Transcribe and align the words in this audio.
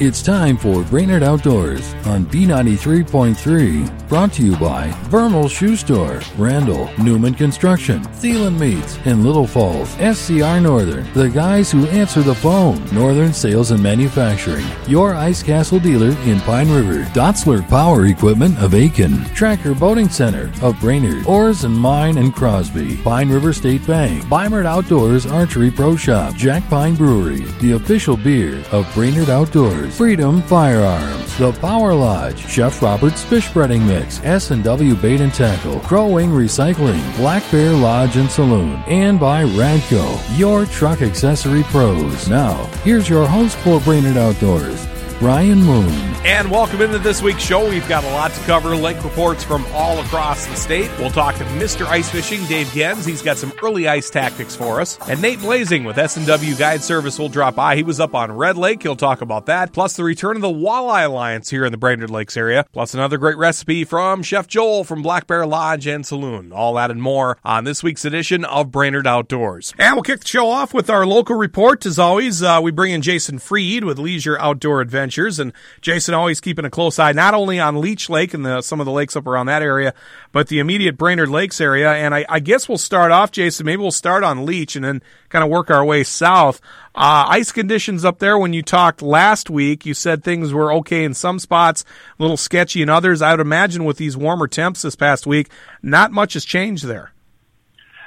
It's 0.00 0.22
time 0.22 0.56
for 0.56 0.82
Brainerd 0.82 1.22
Outdoors 1.22 1.94
on 2.06 2.26
B93.3. 2.26 4.08
Brought 4.08 4.32
to 4.32 4.44
you 4.44 4.56
by 4.56 4.90
Vermal 5.04 5.48
Shoe 5.48 5.76
Store, 5.76 6.20
Randall, 6.36 6.90
Newman 6.98 7.32
Construction, 7.34 8.02
Thielen 8.02 8.58
Meats, 8.58 8.98
and 9.04 9.24
Little 9.24 9.46
Falls, 9.46 9.90
SCR 9.90 10.58
Northern, 10.58 11.06
the 11.12 11.28
guys 11.28 11.70
who 11.70 11.86
answer 11.86 12.22
the 12.22 12.34
phone, 12.34 12.84
Northern 12.92 13.32
Sales 13.32 13.70
and 13.70 13.80
Manufacturing, 13.80 14.66
your 14.88 15.14
Ice 15.14 15.44
Castle 15.44 15.78
dealer 15.78 16.10
in 16.24 16.40
Pine 16.40 16.72
River, 16.72 17.04
Dotzler 17.12 17.66
Power 17.68 18.06
Equipment 18.06 18.58
of 18.58 18.72
Aitkin, 18.72 19.32
Tracker 19.32 19.76
Boating 19.76 20.08
Center 20.08 20.50
of 20.60 20.78
Brainerd, 20.80 21.24
Oars 21.28 21.62
and 21.62 21.74
Mine 21.74 22.18
and 22.18 22.34
Crosby, 22.34 22.96
Pine 23.04 23.30
River 23.30 23.52
State 23.52 23.86
Bank, 23.86 24.24
Beimert 24.24 24.66
Outdoors 24.66 25.24
Archery 25.24 25.70
Pro 25.70 25.94
Shop, 25.94 26.34
Jack 26.34 26.68
Pine 26.68 26.96
Brewery, 26.96 27.42
the 27.60 27.72
official 27.72 28.16
beer 28.16 28.60
of 28.72 28.92
Brainerd 28.92 29.30
Outdoors. 29.30 29.83
Freedom 29.92 30.42
Firearms, 30.42 31.36
The 31.38 31.52
Power 31.52 31.94
Lodge, 31.94 32.38
Chef 32.48 32.80
Robert's 32.80 33.22
Fish 33.22 33.48
Breading 33.48 33.86
Mix, 33.86 34.20
S&W 34.22 34.94
Bait 34.96 35.20
and 35.20 35.32
Tackle, 35.32 35.80
Crow 35.80 36.08
Wing 36.08 36.30
Recycling, 36.30 37.16
Black 37.16 37.42
Bear 37.50 37.72
Lodge 37.72 38.16
and 38.16 38.30
Saloon, 38.30 38.82
and 38.86 39.18
by 39.18 39.44
Radco, 39.44 40.38
your 40.38 40.66
truck 40.66 41.02
accessory 41.02 41.62
pros. 41.64 42.28
Now, 42.28 42.64
here's 42.84 43.08
your 43.08 43.26
host 43.26 43.56
for 43.58 43.80
Brainerd 43.80 44.16
Outdoors, 44.16 44.86
Ryan 45.20 45.62
Moon. 45.62 45.88
And 46.26 46.50
welcome 46.50 46.80
into 46.80 46.98
this 46.98 47.20
week's 47.22 47.42
show. 47.42 47.68
We've 47.68 47.86
got 47.86 48.02
a 48.02 48.10
lot 48.12 48.32
to 48.32 48.40
cover. 48.44 48.74
Lake 48.74 49.02
reports 49.04 49.44
from 49.44 49.64
all 49.74 50.00
across 50.00 50.46
the 50.46 50.56
state. 50.56 50.90
We'll 50.98 51.10
talk 51.10 51.34
to 51.36 51.44
Mr. 51.44 51.86
Ice 51.86 52.08
Fishing, 52.08 52.42
Dave 52.46 52.66
Genz. 52.68 53.06
He's 53.06 53.20
got 53.22 53.36
some 53.36 53.52
early 53.62 53.88
ice 53.88 54.08
tactics 54.08 54.56
for 54.56 54.80
us. 54.80 54.98
And 55.06 55.20
Nate 55.20 55.38
Blazing 55.40 55.84
with 55.84 55.98
S&W 55.98 56.54
Guide 56.56 56.82
Service 56.82 57.18
will 57.18 57.28
drop 57.28 57.54
by. 57.54 57.76
He 57.76 57.82
was 57.82 58.00
up 58.00 58.14
on 58.14 58.32
Red 58.32 58.56
Lake. 58.56 58.82
He'll 58.82 58.96
talk 58.96 59.20
about 59.20 59.46
that. 59.46 59.72
Plus 59.74 59.96
the 59.96 60.02
return 60.04 60.36
of 60.36 60.42
the 60.42 60.48
Walleye 60.48 61.04
Alliance 61.04 61.50
here 61.50 61.64
in 61.66 61.72
the 61.72 61.78
Brainerd 61.78 62.10
Lakes 62.10 62.38
area. 62.38 62.64
Plus 62.72 62.94
another 62.94 63.18
great 63.18 63.36
recipe 63.36 63.84
from 63.84 64.22
Chef 64.22 64.48
Joel 64.48 64.82
from 64.82 65.02
Black 65.02 65.26
Bear 65.26 65.46
Lodge 65.46 65.86
and 65.86 66.06
Saloon. 66.06 66.52
All 66.52 66.74
that 66.74 66.90
and 66.90 67.02
more 67.02 67.36
on 67.44 67.64
this 67.64 67.82
week's 67.82 68.06
edition 68.06 68.46
of 68.46 68.72
Brainerd 68.72 69.06
Outdoors. 69.06 69.74
And 69.78 69.94
we'll 69.94 70.02
kick 70.02 70.20
the 70.20 70.26
show 70.28 70.48
off 70.48 70.72
with 70.72 70.88
our 70.88 71.06
local 71.06 71.36
report. 71.36 71.84
As 71.84 71.98
always, 71.98 72.42
uh, 72.42 72.60
we 72.62 72.70
bring 72.70 72.92
in 72.92 73.02
Jason 73.02 73.38
Freed 73.38 73.84
with 73.84 73.98
Leisure 73.98 74.38
Outdoor 74.38 74.80
Adventures. 74.80 75.03
And 75.04 75.52
Jason 75.80 76.14
always 76.14 76.40
keeping 76.40 76.64
a 76.64 76.70
close 76.70 76.98
eye 76.98 77.12
not 77.12 77.34
only 77.34 77.60
on 77.60 77.80
Leech 77.80 78.08
Lake 78.08 78.34
and 78.34 78.44
the, 78.44 78.62
some 78.62 78.80
of 78.80 78.86
the 78.86 78.92
lakes 78.92 79.16
up 79.16 79.26
around 79.26 79.46
that 79.46 79.62
area, 79.62 79.94
but 80.32 80.48
the 80.48 80.58
immediate 80.58 80.96
Brainerd 80.96 81.28
Lakes 81.28 81.60
area. 81.60 81.92
And 81.92 82.14
I, 82.14 82.24
I 82.28 82.40
guess 82.40 82.68
we'll 82.68 82.78
start 82.78 83.10
off, 83.10 83.30
Jason. 83.30 83.66
Maybe 83.66 83.82
we'll 83.82 83.90
start 83.90 84.24
on 84.24 84.46
Leech 84.46 84.76
and 84.76 84.84
then 84.84 85.02
kind 85.28 85.44
of 85.44 85.50
work 85.50 85.70
our 85.70 85.84
way 85.84 86.04
south. 86.04 86.60
Uh, 86.94 87.26
ice 87.28 87.50
conditions 87.50 88.04
up 88.04 88.20
there. 88.20 88.38
When 88.38 88.52
you 88.52 88.62
talked 88.62 89.02
last 89.02 89.50
week, 89.50 89.84
you 89.84 89.94
said 89.94 90.22
things 90.22 90.52
were 90.52 90.72
okay 90.74 91.04
in 91.04 91.12
some 91.12 91.38
spots, 91.38 91.84
a 92.18 92.22
little 92.22 92.36
sketchy 92.36 92.82
in 92.82 92.88
others. 92.88 93.20
I 93.20 93.32
would 93.32 93.40
imagine 93.40 93.84
with 93.84 93.96
these 93.96 94.16
warmer 94.16 94.46
temps 94.46 94.82
this 94.82 94.94
past 94.94 95.26
week, 95.26 95.50
not 95.82 96.12
much 96.12 96.34
has 96.34 96.44
changed 96.44 96.84
there. 96.84 97.10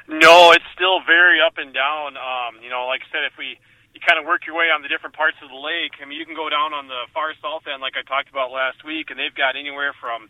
No, 0.08 0.52
it's 0.52 0.64
still 0.74 1.02
very 1.06 1.40
up 1.46 1.58
and 1.58 1.74
down. 1.74 2.16
Um, 2.16 2.64
you 2.64 2.70
know, 2.70 2.88
like 2.88 3.02
I 3.02 3.12
said, 3.12 3.26
if 3.30 3.38
we 3.38 3.60
you 3.98 4.06
kind 4.06 4.22
of 4.22 4.30
work 4.30 4.46
your 4.46 4.54
way 4.54 4.70
on 4.70 4.86
the 4.86 4.92
different 4.94 5.18
parts 5.18 5.42
of 5.42 5.50
the 5.50 5.58
lake. 5.58 5.98
I 5.98 6.06
mean, 6.06 6.22
you 6.22 6.26
can 6.30 6.38
go 6.38 6.54
down 6.54 6.70
on 6.70 6.86
the 6.86 7.10
far 7.18 7.34
south 7.42 7.66
end, 7.66 7.82
like 7.82 7.98
I 7.98 8.06
talked 8.06 8.30
about 8.30 8.54
last 8.54 8.86
week, 8.86 9.10
and 9.10 9.18
they've 9.18 9.34
got 9.34 9.58
anywhere 9.58 9.98
from 9.98 10.30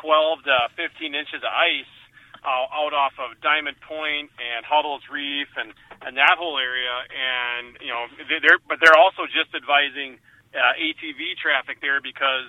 12 0.00 0.48
to 0.48 0.56
15 0.80 1.12
inches 1.12 1.44
of 1.44 1.52
ice 1.52 1.92
uh, 2.40 2.72
out 2.72 2.96
off 2.96 3.12
of 3.20 3.36
Diamond 3.44 3.76
Point 3.84 4.32
and 4.40 4.64
Huddles 4.64 5.04
Reef 5.12 5.52
and 5.60 5.76
and 6.00 6.16
that 6.16 6.40
whole 6.40 6.56
area. 6.56 7.04
And 7.12 7.76
you 7.84 7.92
know, 7.92 8.08
they're 8.40 8.64
but 8.64 8.80
they're 8.80 8.96
also 8.96 9.28
just 9.28 9.52
advising 9.52 10.16
uh, 10.56 10.72
ATV 10.80 11.36
traffic 11.36 11.84
there 11.84 12.00
because 12.00 12.48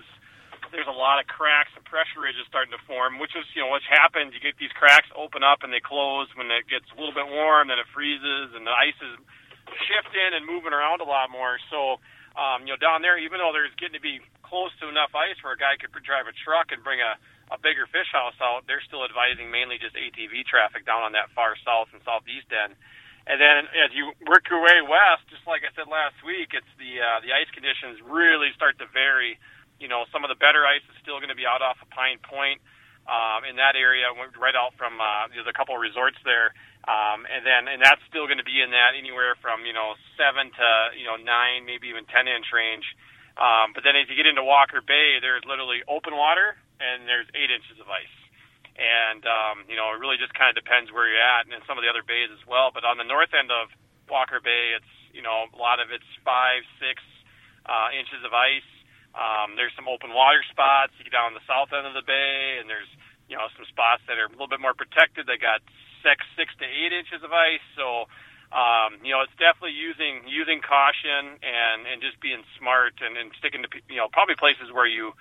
there's 0.72 0.90
a 0.90 0.96
lot 0.96 1.20
of 1.20 1.28
cracks 1.28 1.76
and 1.76 1.84
pressure 1.86 2.24
ridges 2.24 2.48
starting 2.48 2.74
to 2.74 2.82
form, 2.90 3.22
which 3.22 3.36
is, 3.38 3.46
you 3.54 3.62
know, 3.62 3.70
what's 3.70 3.86
happened. 3.86 4.34
You 4.34 4.42
get 4.42 4.58
these 4.58 4.74
cracks 4.74 5.06
open 5.14 5.46
up 5.46 5.62
and 5.62 5.70
they 5.70 5.84
close 5.84 6.32
when 6.34 6.50
it 6.50 6.66
gets 6.66 6.90
a 6.90 6.98
little 6.98 7.14
bit 7.14 7.30
warm, 7.30 7.70
then 7.70 7.78
it 7.78 7.86
freezes 7.94 8.56
and 8.58 8.66
the 8.66 8.74
ice 8.74 8.98
is 8.98 9.22
shifting 9.90 10.32
and 10.34 10.46
moving 10.46 10.74
around 10.74 11.02
a 11.02 11.08
lot 11.08 11.30
more. 11.30 11.58
So, 11.70 12.00
um, 12.38 12.66
you 12.66 12.74
know, 12.74 12.80
down 12.80 13.02
there, 13.02 13.18
even 13.20 13.38
though 13.40 13.54
there's 13.54 13.74
getting 13.78 13.98
to 13.98 14.04
be 14.04 14.22
close 14.42 14.74
to 14.82 14.90
enough 14.90 15.14
ice 15.14 15.38
where 15.42 15.54
a 15.54 15.60
guy 15.60 15.78
could 15.78 15.92
drive 16.06 16.30
a 16.30 16.36
truck 16.46 16.70
and 16.74 16.82
bring 16.82 17.02
a, 17.02 17.18
a 17.54 17.58
bigger 17.58 17.86
fish 17.90 18.10
house 18.14 18.38
out, 18.42 18.66
they're 18.66 18.84
still 18.86 19.06
advising 19.06 19.50
mainly 19.50 19.78
just 19.78 19.98
ATV 19.98 20.46
traffic 20.46 20.86
down 20.86 21.02
on 21.02 21.14
that 21.18 21.34
far 21.34 21.58
south 21.62 21.90
and 21.94 22.02
southeast 22.06 22.50
end. 22.54 22.78
And 23.24 23.40
then 23.40 23.72
as 23.80 23.96
you 23.96 24.12
work 24.28 24.44
your 24.52 24.60
way 24.60 24.84
west, 24.84 25.24
just 25.32 25.48
like 25.48 25.64
I 25.64 25.72
said 25.80 25.88
last 25.88 26.20
week, 26.28 26.52
it's 26.52 26.68
the 26.76 27.00
uh, 27.00 27.24
the 27.24 27.32
ice 27.32 27.48
conditions 27.56 28.04
really 28.04 28.52
start 28.52 28.76
to 28.84 28.88
vary. 28.92 29.40
You 29.80 29.88
know, 29.88 30.04
some 30.12 30.28
of 30.28 30.30
the 30.30 30.36
better 30.36 30.68
ice 30.68 30.84
is 30.92 30.98
still 31.00 31.24
going 31.24 31.32
to 31.32 31.40
be 31.40 31.48
out 31.48 31.64
off 31.64 31.80
of 31.80 31.88
Pine 31.88 32.20
Point 32.20 32.60
um, 33.08 33.44
in 33.44 33.60
that 33.60 33.76
area, 33.76 34.08
right 34.40 34.56
out 34.56 34.76
from 34.80 35.00
uh, 35.00 35.28
there's 35.32 35.48
a 35.48 35.56
couple 35.56 35.76
of 35.76 35.82
resorts 35.82 36.18
there. 36.24 36.56
Um, 36.84 37.24
and 37.24 37.48
then, 37.48 37.72
and 37.72 37.80
that's 37.80 38.04
still 38.12 38.28
going 38.28 38.44
to 38.44 38.48
be 38.48 38.60
in 38.60 38.76
that 38.76 38.92
anywhere 39.00 39.40
from, 39.40 39.64
you 39.64 39.72
know, 39.72 39.96
seven 40.20 40.52
to, 40.52 40.68
you 41.00 41.08
know, 41.08 41.16
nine, 41.16 41.64
maybe 41.64 41.88
even 41.88 42.04
10 42.04 42.28
inch 42.28 42.52
range. 42.52 42.84
Um, 43.40 43.72
but 43.72 43.88
then 43.88 43.96
as 43.96 44.12
you 44.12 44.20
get 44.20 44.28
into 44.28 44.44
Walker 44.44 44.84
Bay, 44.84 45.24
there's 45.24 45.48
literally 45.48 45.80
open 45.88 46.12
water 46.12 46.60
and 46.84 47.08
there's 47.08 47.28
eight 47.40 47.48
inches 47.48 47.80
of 47.80 47.88
ice. 47.88 48.12
And, 48.76 49.24
um, 49.24 49.64
you 49.72 49.80
know, 49.80 49.96
it 49.96 50.02
really 50.04 50.20
just 50.20 50.36
kind 50.36 50.52
of 50.52 50.60
depends 50.60 50.92
where 50.92 51.08
you're 51.08 51.24
at 51.24 51.48
and 51.48 51.56
in 51.56 51.64
some 51.64 51.80
of 51.80 51.88
the 51.88 51.92
other 51.92 52.04
bays 52.04 52.28
as 52.36 52.44
well. 52.44 52.76
But 52.76 52.84
on 52.84 53.00
the 53.00 53.08
north 53.08 53.32
end 53.32 53.48
of 53.48 53.72
Walker 54.12 54.44
Bay, 54.44 54.76
it's, 54.76 54.94
you 55.16 55.24
know, 55.24 55.48
a 55.48 55.60
lot 55.60 55.80
of 55.80 55.88
it's 55.88 56.08
five, 56.28 56.68
six, 56.84 57.00
uh, 57.64 57.96
inches 57.96 58.20
of 58.28 58.36
ice. 58.36 58.68
Um, 59.14 59.54
there's 59.56 59.74
some 59.78 59.86
open 59.86 60.10
water 60.10 60.42
spots. 60.50 60.98
You 60.98 61.06
get 61.06 61.14
down 61.14 61.38
the 61.38 61.46
south 61.46 61.70
end 61.70 61.86
of 61.86 61.94
the 61.94 62.06
bay 62.06 62.58
and 62.58 62.66
there's, 62.66 62.90
you 63.30 63.38
know, 63.38 63.46
some 63.54 63.66
spots 63.70 64.02
that 64.10 64.18
are 64.18 64.26
a 64.26 64.34
little 64.34 64.50
bit 64.50 64.62
more 64.62 64.74
protected. 64.74 65.30
They 65.30 65.38
got 65.38 65.62
six 66.02 66.26
six 66.34 66.52
to 66.60 66.66
eight 66.66 66.92
inches 66.92 67.22
of 67.22 67.32
ice. 67.32 67.64
So, 67.78 68.10
um, 68.50 68.98
you 69.06 69.14
know, 69.14 69.22
it's 69.22 69.34
definitely 69.38 69.78
using 69.78 70.26
using 70.26 70.66
caution 70.66 71.38
and 71.46 71.86
and 71.86 72.02
just 72.02 72.18
being 72.20 72.42
smart 72.58 72.98
and, 73.06 73.14
and 73.16 73.30
sticking 73.38 73.62
to 73.62 73.70
you 73.86 74.02
know 74.02 74.10
probably 74.10 74.36
places 74.36 74.74
where 74.74 74.90
you 74.90 75.14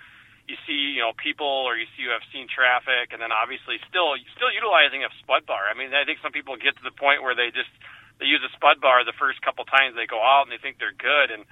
you 0.49 0.57
see 0.65 0.97
you 0.97 1.01
know 1.05 1.13
people 1.15 1.47
or 1.47 1.77
you 1.77 1.85
see 1.93 2.09
you 2.09 2.11
have 2.11 2.25
seen 2.33 2.49
traffic, 2.49 3.13
and 3.13 3.21
then 3.21 3.29
obviously 3.29 3.77
still 3.85 4.17
still 4.33 4.49
utilizing 4.49 5.05
a 5.05 5.11
spud 5.21 5.45
bar. 5.45 5.69
I 5.69 5.77
mean, 5.77 5.93
I 5.93 6.01
think 6.01 6.17
some 6.25 6.33
people 6.33 6.57
get 6.57 6.73
to 6.81 6.83
the 6.85 6.93
point 6.93 7.21
where 7.21 7.37
they 7.37 7.53
just 7.53 7.71
they 8.17 8.25
use 8.25 8.41
a 8.41 8.51
spud 8.57 8.81
bar 8.81 9.05
the 9.05 9.15
first 9.15 9.41
couple 9.45 9.63
times 9.69 9.93
they 9.93 10.09
go 10.09 10.21
out 10.21 10.49
and 10.49 10.51
they 10.51 10.61
think 10.61 10.81
they're 10.81 10.97
good 10.97 11.29
and 11.29 11.45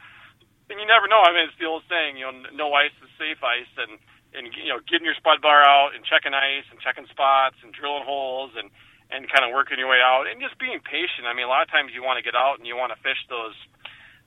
and 0.71 0.79
you 0.79 0.87
never 0.87 1.11
know. 1.11 1.19
I 1.19 1.35
mean, 1.35 1.51
it's 1.51 1.59
the 1.59 1.67
old 1.67 1.83
saying, 1.91 2.15
you 2.15 2.25
know, 2.25 2.33
no 2.55 2.71
ice 2.71 2.95
is 3.03 3.11
safe 3.19 3.43
ice, 3.43 3.69
and 3.75 3.99
and 4.31 4.47
you 4.55 4.71
know, 4.71 4.79
getting 4.87 5.03
your 5.03 5.17
spud 5.19 5.43
bar 5.43 5.59
out 5.59 5.91
and 5.91 6.07
checking 6.07 6.31
ice 6.31 6.63
and 6.71 6.79
checking 6.79 7.05
spots 7.11 7.59
and 7.61 7.75
drilling 7.75 8.07
holes 8.07 8.55
and 8.55 8.71
and 9.11 9.27
kind 9.27 9.43
of 9.43 9.51
working 9.51 9.75
your 9.75 9.91
way 9.91 9.99
out 9.99 10.23
and 10.23 10.39
just 10.39 10.55
being 10.55 10.79
patient. 10.79 11.27
I 11.27 11.35
mean, 11.35 11.43
a 11.43 11.51
lot 11.51 11.67
of 11.67 11.69
times 11.69 11.91
you 11.91 11.99
want 11.99 12.15
to 12.15 12.23
get 12.23 12.31
out 12.31 12.57
and 12.57 12.63
you 12.63 12.79
want 12.79 12.95
to 12.95 12.99
fish 13.03 13.19
those 13.27 13.59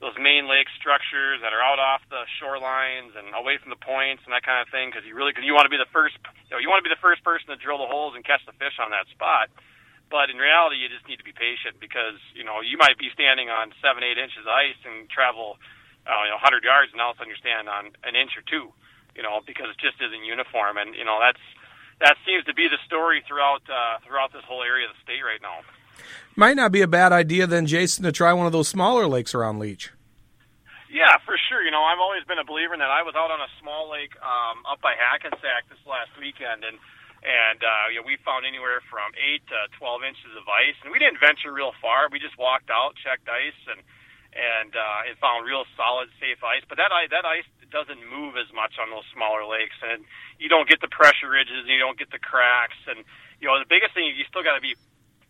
those 0.03 0.13
main 0.21 0.45
lake 0.45 0.67
structures 0.77 1.39
that 1.41 1.55
are 1.55 1.63
out 1.63 1.79
off 1.79 2.03
the 2.11 2.27
shorelines 2.37 3.15
and 3.15 3.31
away 3.33 3.57
from 3.57 3.71
the 3.71 3.79
points 3.79 4.21
and 4.27 4.35
that 4.35 4.43
kind 4.43 4.59
of 4.61 4.67
thing 4.69 4.91
because 4.91 5.07
you 5.07 5.15
really 5.15 5.31
cause 5.33 5.41
you 5.41 5.55
want 5.55 5.65
to 5.65 5.73
be 5.73 5.79
the 5.79 5.89
first 5.89 6.13
you 6.45 6.53
know 6.53 6.61
you 6.61 6.69
want 6.69 6.83
to 6.83 6.87
be 6.87 6.93
the 6.93 7.01
first 7.01 7.25
person 7.25 7.49
to 7.49 7.57
drill 7.57 7.81
the 7.81 7.89
holes 7.89 8.13
and 8.13 8.21
catch 8.21 8.43
the 8.45 8.53
fish 8.61 8.77
on 8.77 8.93
that 8.93 9.09
spot. 9.09 9.49
But 10.05 10.29
in 10.29 10.37
reality, 10.37 10.77
you 10.77 10.85
just 10.85 11.09
need 11.09 11.17
to 11.17 11.25
be 11.25 11.33
patient 11.33 11.81
because 11.81 12.21
you 12.37 12.45
know 12.45 12.61
you 12.61 12.77
might 12.77 13.01
be 13.01 13.09
standing 13.09 13.49
on 13.49 13.73
seven 13.81 14.05
eight 14.05 14.21
inches 14.21 14.45
of 14.45 14.53
ice 14.53 14.77
and 14.85 15.09
travel 15.09 15.57
uh, 16.07 16.23
you 16.25 16.31
know 16.31 16.41
100 16.41 16.63
yards 16.63 16.93
and 16.93 17.01
all 17.01 17.11
of 17.11 17.17
a 17.17 17.25
sudden 17.25 17.33
you're 17.33 17.41
standing 17.41 17.67
on 17.67 17.91
an 18.05 18.15
inch 18.15 18.37
or 18.37 18.43
two. 18.45 18.71
You 19.15 19.23
know 19.23 19.41
because 19.45 19.67
it 19.71 19.79
just 19.79 20.01
isn't 20.01 20.23
uniform 20.23 20.77
and 20.77 20.95
you 20.95 21.05
know 21.05 21.19
that's 21.19 21.41
that 21.99 22.15
seems 22.25 22.43
to 22.45 22.53
be 22.53 22.67
the 22.67 22.79
story 22.85 23.23
throughout 23.27 23.63
uh, 23.69 23.99
throughout 24.05 24.33
this 24.33 24.43
whole 24.43 24.63
area 24.63 24.87
of 24.87 24.95
the 24.95 25.01
state 25.03 25.23
right 25.23 25.41
now. 25.41 25.63
Might 26.35 26.59
not 26.59 26.71
be 26.71 26.81
a 26.83 26.91
bad 26.91 27.15
idea 27.15 27.47
then, 27.47 27.65
Jason, 27.65 28.03
to 28.03 28.11
try 28.11 28.33
one 28.33 28.45
of 28.45 28.51
those 28.51 28.67
smaller 28.67 29.07
lakes 29.07 29.31
around 29.33 29.59
Leech. 29.59 29.95
Yeah, 30.91 31.15
for 31.23 31.39
sure. 31.39 31.63
You 31.63 31.71
know, 31.71 31.83
I've 31.83 31.99
always 31.99 32.23
been 32.27 32.39
a 32.39 32.47
believer 32.47 32.75
in 32.75 32.79
that. 32.79 32.91
I 32.91 33.03
was 33.03 33.15
out 33.15 33.31
on 33.31 33.39
a 33.39 33.51
small 33.59 33.91
lake 33.91 34.15
um, 34.19 34.63
up 34.67 34.79
by 34.83 34.95
Hackensack 34.95 35.67
this 35.71 35.79
last 35.87 36.11
weekend, 36.19 36.63
and 36.63 36.79
and 37.23 37.59
uh, 37.63 37.91
you 37.91 37.99
know, 37.99 38.07
we 38.07 38.19
found 38.23 38.43
anywhere 38.43 38.83
from 38.91 39.15
eight 39.15 39.43
to 39.47 39.59
twelve 39.79 40.03
inches 40.03 40.31
of 40.35 40.43
ice, 40.47 40.75
and 40.83 40.91
we 40.91 40.99
didn't 40.99 41.19
venture 41.19 41.51
real 41.51 41.71
far. 41.79 42.11
We 42.11 42.19
just 42.19 42.35
walked 42.35 42.71
out, 42.71 42.95
checked 42.99 43.27
ice, 43.27 43.59
and 43.71 43.79
and 44.35 44.75
uh, 44.75 45.07
and 45.07 45.15
found 45.23 45.47
real 45.47 45.63
solid, 45.79 46.11
safe 46.19 46.43
ice. 46.43 46.61
But 46.67 46.75
that 46.77 46.91
ice, 46.91 47.09
that 47.09 47.23
ice 47.23 47.47
doesn't 47.71 48.03
move 48.03 48.35
as 48.35 48.51
much 48.51 48.75
on 48.77 48.91
those 48.91 49.07
smaller 49.15 49.47
lakes, 49.47 49.75
and 49.79 50.03
you 50.37 50.51
don't 50.51 50.67
get 50.67 50.83
the 50.83 50.91
pressure 50.91 51.31
ridges, 51.31 51.63
and 51.63 51.71
you 51.71 51.79
don't 51.79 51.97
get 51.97 52.11
the 52.11 52.19
cracks. 52.19 52.77
And 52.85 53.07
you 53.39 53.47
know, 53.47 53.57
the 53.57 53.67
biggest 53.67 53.95
thing 53.95 54.11
you 54.11 54.27
still 54.27 54.43
got 54.43 54.59
to 54.59 54.63
be, 54.63 54.75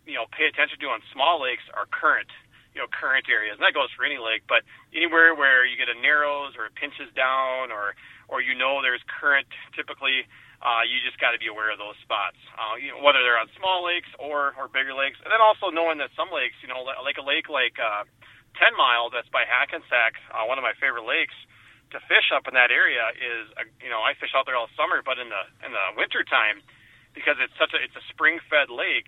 you 0.10 0.18
know, 0.18 0.26
pay 0.34 0.50
attention 0.50 0.82
to 0.82 0.90
on 0.90 1.06
small 1.14 1.38
lakes 1.38 1.64
are 1.78 1.86
current, 1.86 2.30
you 2.74 2.82
know, 2.82 2.90
current 2.90 3.30
areas. 3.30 3.62
And 3.62 3.64
that 3.64 3.78
goes 3.78 3.94
for 3.94 4.06
any 4.06 4.18
lake, 4.18 4.46
but 4.50 4.66
anywhere 4.90 5.38
where 5.38 5.66
you 5.66 5.78
get 5.78 5.88
a 5.88 5.98
narrows 5.98 6.58
or 6.58 6.66
it 6.70 6.74
pinches 6.74 7.14
down, 7.14 7.70
or 7.70 7.94
or 8.26 8.42
you 8.42 8.58
know 8.58 8.82
there's 8.82 9.06
current, 9.06 9.48
typically. 9.78 10.26
Uh, 10.66 10.82
you 10.82 10.98
just 11.06 11.20
got 11.22 11.36
to 11.36 11.38
be 11.38 11.46
aware 11.46 11.70
of 11.70 11.78
those 11.78 11.94
spots, 12.02 12.40
uh, 12.58 12.74
you 12.80 12.90
know, 12.90 12.98
whether 13.04 13.22
they're 13.22 13.38
on 13.38 13.46
small 13.54 13.86
lakes 13.86 14.10
or, 14.18 14.56
or 14.58 14.66
bigger 14.72 14.98
lakes, 14.98 15.20
and 15.22 15.30
then 15.30 15.38
also 15.38 15.70
knowing 15.70 16.00
that 16.02 16.10
some 16.18 16.32
lakes, 16.34 16.58
you 16.64 16.70
know, 16.72 16.82
like 16.82 17.22
a 17.22 17.26
lake 17.28 17.52
like 17.52 17.78
uh, 17.78 18.08
10 18.58 18.76
Mile 18.76 19.12
that's 19.12 19.30
by 19.30 19.44
Hackensack, 19.48 20.18
uh, 20.32 20.48
one 20.48 20.58
of 20.58 20.66
my 20.66 20.74
favorite 20.80 21.08
lakes, 21.08 21.36
to 21.94 22.02
fish 22.10 22.34
up 22.34 22.50
in 22.50 22.54
that 22.58 22.74
area 22.74 23.14
is, 23.16 23.46
uh, 23.56 23.68
you 23.80 23.92
know, 23.92 24.02
I 24.02 24.18
fish 24.18 24.34
out 24.34 24.50
there 24.50 24.58
all 24.58 24.72
summer, 24.74 25.06
but 25.06 25.22
in 25.22 25.30
the 25.30 25.44
in 25.64 25.72
the 25.72 25.86
winter 25.96 26.26
time, 26.26 26.60
because 27.14 27.38
it's 27.40 27.54
such 27.56 27.72
a 27.72 27.80
it's 27.80 27.96
a 27.96 28.06
spring 28.12 28.42
fed 28.50 28.74
lake, 28.74 29.08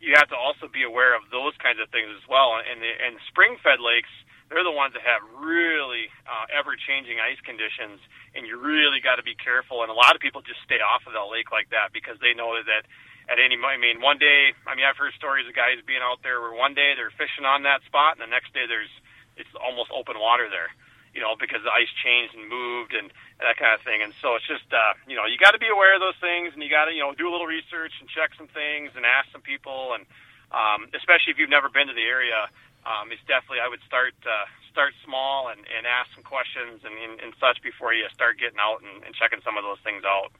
you 0.00 0.16
have 0.16 0.28
to 0.32 0.38
also 0.38 0.66
be 0.66 0.82
aware 0.82 1.14
of 1.14 1.28
those 1.30 1.54
kinds 1.60 1.78
of 1.78 1.88
things 1.92 2.10
as 2.10 2.24
well. 2.26 2.58
And 2.58 2.80
the, 2.80 2.90
and 2.90 3.20
spring 3.28 3.60
fed 3.60 3.78
lakes, 3.78 4.10
they're 4.48 4.66
the 4.66 4.74
ones 4.74 4.92
that 4.96 5.04
have 5.04 5.24
really 5.40 6.12
uh, 6.28 6.48
ever 6.52 6.76
changing 6.76 7.20
ice 7.20 7.40
conditions, 7.44 8.00
and 8.36 8.44
you 8.44 8.58
really 8.60 9.00
got 9.00 9.16
to 9.16 9.24
be 9.24 9.36
careful. 9.36 9.80
And 9.80 9.88
a 9.88 9.96
lot 9.96 10.16
of 10.16 10.20
people 10.20 10.44
just 10.44 10.60
stay 10.64 10.80
off 10.80 11.06
of 11.08 11.12
the 11.16 11.24
lake 11.24 11.52
like 11.52 11.70
that 11.72 11.94
because 11.94 12.20
they 12.20 12.36
know 12.36 12.56
that 12.60 12.84
at 13.28 13.38
any 13.38 13.56
I 13.56 13.76
mean 13.76 14.00
one 14.00 14.18
day 14.18 14.52
I 14.66 14.74
mean 14.74 14.84
I've 14.84 14.96
heard 14.96 15.12
stories 15.14 15.48
of 15.48 15.54
guys 15.54 15.80
being 15.86 16.02
out 16.02 16.22
there 16.22 16.40
where 16.40 16.52
one 16.52 16.74
day 16.74 16.94
they're 16.96 17.14
fishing 17.14 17.44
on 17.44 17.64
that 17.64 17.82
spot 17.84 18.16
and 18.16 18.22
the 18.22 18.30
next 18.30 18.52
day 18.52 18.66
there's 18.68 18.92
it's 19.36 19.50
almost 19.58 19.90
open 19.90 20.18
water 20.20 20.48
there 20.48 20.70
you 21.14 21.22
know, 21.22 21.38
because 21.38 21.62
the 21.62 21.70
ice 21.70 21.88
changed 22.02 22.34
and 22.34 22.50
moved 22.50 22.92
and 22.92 23.14
that 23.38 23.54
kind 23.54 23.70
of 23.70 23.80
thing. 23.86 24.02
And 24.02 24.10
so 24.18 24.34
it's 24.34 24.46
just, 24.50 24.66
uh, 24.74 24.98
you 25.06 25.14
know, 25.14 25.30
you 25.30 25.38
got 25.38 25.54
to 25.54 25.62
be 25.62 25.70
aware 25.70 25.94
of 25.94 26.02
those 26.02 26.18
things 26.18 26.52
and 26.52 26.60
you 26.60 26.68
got 26.68 26.90
to, 26.90 26.92
you 26.92 27.00
know, 27.00 27.14
do 27.14 27.30
a 27.30 27.32
little 27.32 27.46
research 27.46 27.94
and 28.02 28.10
check 28.10 28.34
some 28.34 28.50
things 28.50 28.90
and 28.98 29.06
ask 29.06 29.30
some 29.30 29.40
people. 29.40 29.94
And 29.94 30.02
um, 30.50 30.90
especially 30.90 31.30
if 31.30 31.38
you've 31.38 31.54
never 31.54 31.70
been 31.70 31.86
to 31.86 31.94
the 31.94 32.04
area, 32.04 32.50
um, 32.82 33.14
it's 33.14 33.22
definitely, 33.30 33.62
I 33.62 33.70
would 33.70 33.80
start, 33.86 34.18
uh, 34.26 34.50
start 34.74 34.92
small 35.06 35.54
and, 35.54 35.62
and 35.70 35.86
ask 35.86 36.10
some 36.18 36.26
questions 36.26 36.82
and, 36.82 36.98
and, 36.98 37.22
and 37.22 37.30
such 37.38 37.62
before 37.62 37.94
you 37.94 38.10
start 38.10 38.42
getting 38.42 38.58
out 38.58 38.82
and, 38.82 39.06
and 39.06 39.14
checking 39.14 39.38
some 39.46 39.54
of 39.54 39.62
those 39.62 39.78
things 39.86 40.02
out. 40.02 40.34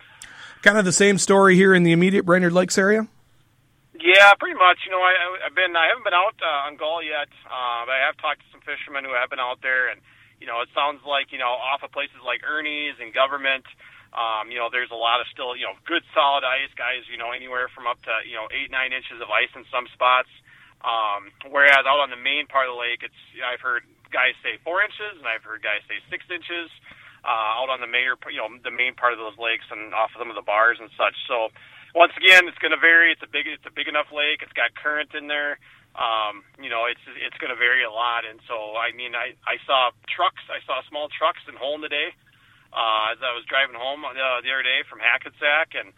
Kind 0.63 0.79
of 0.79 0.85
the 0.85 0.93
same 0.93 1.19
story 1.19 1.57
here 1.57 1.75
in 1.75 1.83
the 1.83 1.93
immediate 1.93 2.25
Brainerd 2.25 2.53
Lakes 2.53 2.79
area? 2.79 3.07
Yeah, 3.95 4.33
pretty 4.39 4.59
much. 4.59 4.79
You 4.85 4.93
know, 4.93 5.01
I, 5.01 5.47
I've 5.47 5.55
been, 5.55 5.77
I 5.77 5.89
haven't 5.89 6.05
been 6.05 6.15
out 6.17 6.35
uh, 6.41 6.67
on 6.67 6.77
Gull 6.77 7.03
yet, 7.03 7.29
uh, 7.47 7.85
but 7.87 7.93
I 7.93 8.01
have 8.07 8.17
talked 8.17 8.41
to 8.41 8.47
some 8.53 8.61
fishermen 8.61 9.05
who 9.05 9.15
have 9.15 9.31
been 9.31 9.41
out 9.41 9.61
there 9.63 9.89
and, 9.89 10.01
you 10.45 10.53
know, 10.53 10.61
it 10.61 10.69
sounds 10.77 11.01
like 11.09 11.33
you 11.33 11.41
know 11.41 11.57
off 11.57 11.81
of 11.81 11.89
places 11.89 12.21
like 12.21 12.45
Ernie's 12.45 13.01
and 13.01 13.17
Government. 13.17 13.65
Um, 14.13 14.53
you 14.53 14.61
know, 14.61 14.69
there's 14.69 14.93
a 14.93 14.99
lot 14.99 15.25
of 15.25 15.27
still, 15.33 15.57
you 15.57 15.65
know, 15.65 15.73
good 15.89 16.05
solid 16.13 16.45
ice, 16.45 16.69
guys. 16.77 17.09
You 17.09 17.17
know, 17.17 17.33
anywhere 17.33 17.73
from 17.73 17.89
up 17.89 17.97
to 18.05 18.13
you 18.29 18.37
know 18.37 18.45
eight 18.53 18.69
nine 18.69 18.93
inches 18.93 19.25
of 19.25 19.33
ice 19.33 19.49
in 19.57 19.65
some 19.73 19.89
spots. 19.97 20.29
Um, 20.85 21.33
whereas 21.49 21.89
out 21.89 21.97
on 21.97 22.13
the 22.13 22.21
main 22.21 22.45
part 22.45 22.69
of 22.69 22.77
the 22.77 22.81
lake, 22.81 23.01
it's, 23.01 23.17
I've 23.41 23.65
heard 23.65 23.89
guys 24.13 24.37
say 24.45 24.61
four 24.61 24.85
inches, 24.85 25.17
and 25.17 25.25
I've 25.25 25.41
heard 25.41 25.65
guys 25.65 25.81
say 25.89 25.97
six 26.13 26.29
inches. 26.29 26.69
Uh, 27.25 27.65
out 27.65 27.73
on 27.73 27.81
the 27.81 27.89
main, 27.89 28.05
you 28.29 28.37
know, 28.37 28.53
the 28.61 28.71
main 28.71 28.93
part 28.93 29.17
of 29.17 29.19
those 29.19 29.33
lakes 29.41 29.65
and 29.73 29.97
off 29.97 30.13
of 30.13 30.21
some 30.21 30.29
of 30.29 30.37
the 30.37 30.45
bars 30.45 30.77
and 30.77 30.93
such. 30.93 31.17
So, 31.25 31.49
once 31.97 32.13
again, 32.21 32.45
it's 32.45 32.61
going 32.61 32.77
to 32.77 32.81
vary. 32.81 33.17
It's 33.17 33.25
a 33.25 33.31
big, 33.31 33.49
it's 33.49 33.65
a 33.65 33.73
big 33.73 33.89
enough 33.89 34.13
lake. 34.13 34.45
It's 34.45 34.53
got 34.53 34.77
current 34.77 35.17
in 35.17 35.27
there 35.33 35.57
um, 35.95 36.43
you 36.59 36.67
know, 36.67 36.91
it's 36.91 37.03
it's 37.23 37.39
going 37.39 37.55
to 37.55 37.59
vary 37.59 37.87
a 37.87 37.91
lot. 37.91 38.27
And 38.27 38.43
so, 38.51 38.75
I 38.75 38.91
mean, 38.99 39.15
I 39.15 39.39
I 39.47 39.63
saw 39.63 39.95
trucks, 40.11 40.43
I 40.51 40.59
saw 40.67 40.83
small 40.91 41.07
trucks 41.07 41.43
in 41.47 41.55
Holm 41.55 41.87
today 41.87 42.11
uh, 42.75 43.15
as 43.15 43.23
I 43.23 43.31
was 43.31 43.47
driving 43.47 43.79
home 43.79 44.03
uh, 44.03 44.11
the 44.43 44.51
other 44.51 44.67
day 44.67 44.83
from 44.91 44.99
Hackensack, 44.99 45.79
and 45.79 45.95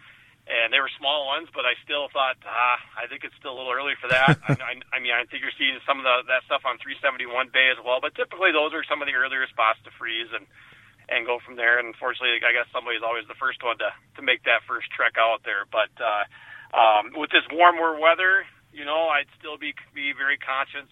and 0.47 0.71
they 0.71 0.79
were 0.79 0.93
small 1.01 1.27
ones, 1.27 1.51
but 1.51 1.67
I 1.67 1.75
still 1.83 2.07
thought, 2.13 2.39
ah, 2.47 2.79
I 2.95 3.11
think 3.11 3.27
it's 3.27 3.35
still 3.35 3.51
a 3.51 3.59
little 3.59 3.73
early 3.73 3.99
for 3.99 4.07
that. 4.07 4.39
I, 4.47 4.53
I, 4.55 4.73
I 4.95 4.99
mean, 5.03 5.11
I 5.11 5.27
think 5.27 5.43
you're 5.43 5.57
seeing 5.59 5.75
some 5.83 5.99
of 5.99 6.07
the, 6.07 6.23
that 6.31 6.47
stuff 6.47 6.63
on 6.63 6.79
371 6.79 7.51
Bay 7.51 7.67
as 7.75 7.83
well, 7.83 7.99
but 7.99 8.15
typically 8.15 8.55
those 8.55 8.71
are 8.71 8.87
some 8.87 9.03
of 9.03 9.11
the 9.11 9.19
earlier 9.19 9.43
spots 9.51 9.83
to 9.83 9.91
freeze 9.99 10.31
and 10.31 10.47
and 11.09 11.27
go 11.27 11.39
from 11.45 11.57
there. 11.57 11.79
And 11.79 11.89
unfortunately, 11.89 12.39
I 12.43 12.53
guess 12.53 12.67
somebody's 12.73 13.03
always 13.03 13.27
the 13.29 13.39
first 13.39 13.63
one 13.63 13.79
to 13.79 13.91
to 14.17 14.23
make 14.23 14.45
that 14.45 14.67
first 14.67 14.91
trek 14.91 15.15
out 15.19 15.43
there. 15.45 15.67
But 15.71 15.93
uh, 15.99 16.25
um, 16.77 17.13
with 17.15 17.31
this 17.31 17.47
warmer 17.51 17.99
weather, 17.99 18.47
you 18.73 18.85
know, 18.85 19.09
I'd 19.09 19.31
still 19.39 19.59
be 19.59 19.75
be 19.95 20.13
very 20.17 20.39
conscious 20.39 20.91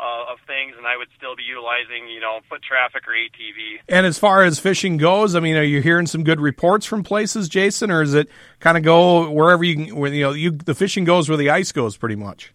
uh, 0.00 0.32
of 0.32 0.38
things, 0.46 0.74
and 0.76 0.86
I 0.86 0.96
would 0.96 1.08
still 1.16 1.36
be 1.36 1.42
utilizing, 1.42 2.08
you 2.08 2.20
know, 2.20 2.40
foot 2.48 2.62
traffic 2.62 3.06
or 3.06 3.12
ATV. 3.12 3.80
And 3.88 4.06
as 4.06 4.18
far 4.18 4.44
as 4.44 4.58
fishing 4.58 4.96
goes, 4.96 5.36
I 5.36 5.40
mean, 5.40 5.56
are 5.56 5.62
you 5.62 5.82
hearing 5.82 6.06
some 6.06 6.24
good 6.24 6.40
reports 6.40 6.86
from 6.86 7.02
places, 7.02 7.48
Jason, 7.48 7.90
or 7.90 8.02
is 8.02 8.14
it 8.14 8.28
kind 8.60 8.78
of 8.78 8.82
go 8.82 9.30
wherever 9.30 9.62
you, 9.62 9.94
where 9.94 10.12
you 10.12 10.24
know, 10.24 10.32
you 10.32 10.52
the 10.52 10.74
fishing 10.74 11.04
goes 11.04 11.28
where 11.28 11.38
the 11.38 11.50
ice 11.50 11.70
goes, 11.72 11.96
pretty 11.96 12.16
much? 12.16 12.52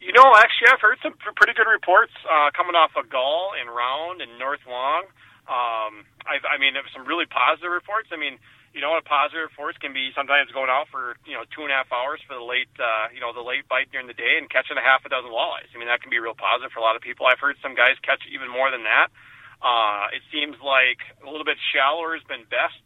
You 0.00 0.12
know, 0.12 0.32
actually, 0.36 0.68
I've 0.72 0.80
heard 0.80 0.98
some 1.02 1.12
pretty 1.36 1.52
good 1.52 1.70
reports 1.70 2.12
uh, 2.24 2.50
coming 2.56 2.74
off 2.74 2.92
of 2.96 3.10
Gull 3.10 3.52
and 3.60 3.68
Round 3.68 4.22
and 4.22 4.38
North 4.38 4.60
Long. 4.66 5.04
Um, 5.46 6.04
I've, 6.30 6.46
I 6.46 6.62
mean, 6.62 6.78
some 6.94 7.02
really 7.10 7.26
positive 7.26 7.74
reports. 7.74 8.14
I 8.14 8.18
mean, 8.18 8.38
you 8.70 8.78
know, 8.78 8.94
a 8.94 9.02
positive 9.02 9.50
force 9.58 9.74
can 9.82 9.90
be 9.90 10.14
sometimes 10.14 10.54
going 10.54 10.70
out 10.70 10.86
for 10.94 11.18
you 11.26 11.34
know 11.34 11.42
two 11.50 11.66
and 11.66 11.74
a 11.74 11.76
half 11.76 11.90
hours 11.90 12.22
for 12.22 12.38
the 12.38 12.46
late, 12.46 12.70
uh, 12.78 13.10
you 13.10 13.18
know, 13.18 13.34
the 13.34 13.42
late 13.42 13.66
bite 13.66 13.90
during 13.90 14.06
the 14.06 14.14
day 14.14 14.38
and 14.38 14.46
catching 14.46 14.78
a 14.78 14.84
half 14.84 15.02
a 15.02 15.10
dozen 15.10 15.34
walleyes. 15.34 15.66
I 15.74 15.82
mean, 15.82 15.90
that 15.90 15.98
can 15.98 16.14
be 16.14 16.22
real 16.22 16.38
positive 16.38 16.70
for 16.70 16.78
a 16.78 16.86
lot 16.86 16.94
of 16.94 17.02
people. 17.02 17.26
I've 17.26 17.42
heard 17.42 17.58
some 17.58 17.74
guys 17.74 17.98
catch 18.06 18.22
even 18.30 18.46
more 18.46 18.70
than 18.70 18.86
that. 18.86 19.10
Uh, 19.58 20.14
it 20.14 20.22
seems 20.30 20.54
like 20.62 21.02
a 21.20 21.28
little 21.28 21.44
bit 21.44 21.58
shallower 21.74 22.14
has 22.14 22.24
been 22.24 22.46
best, 22.48 22.80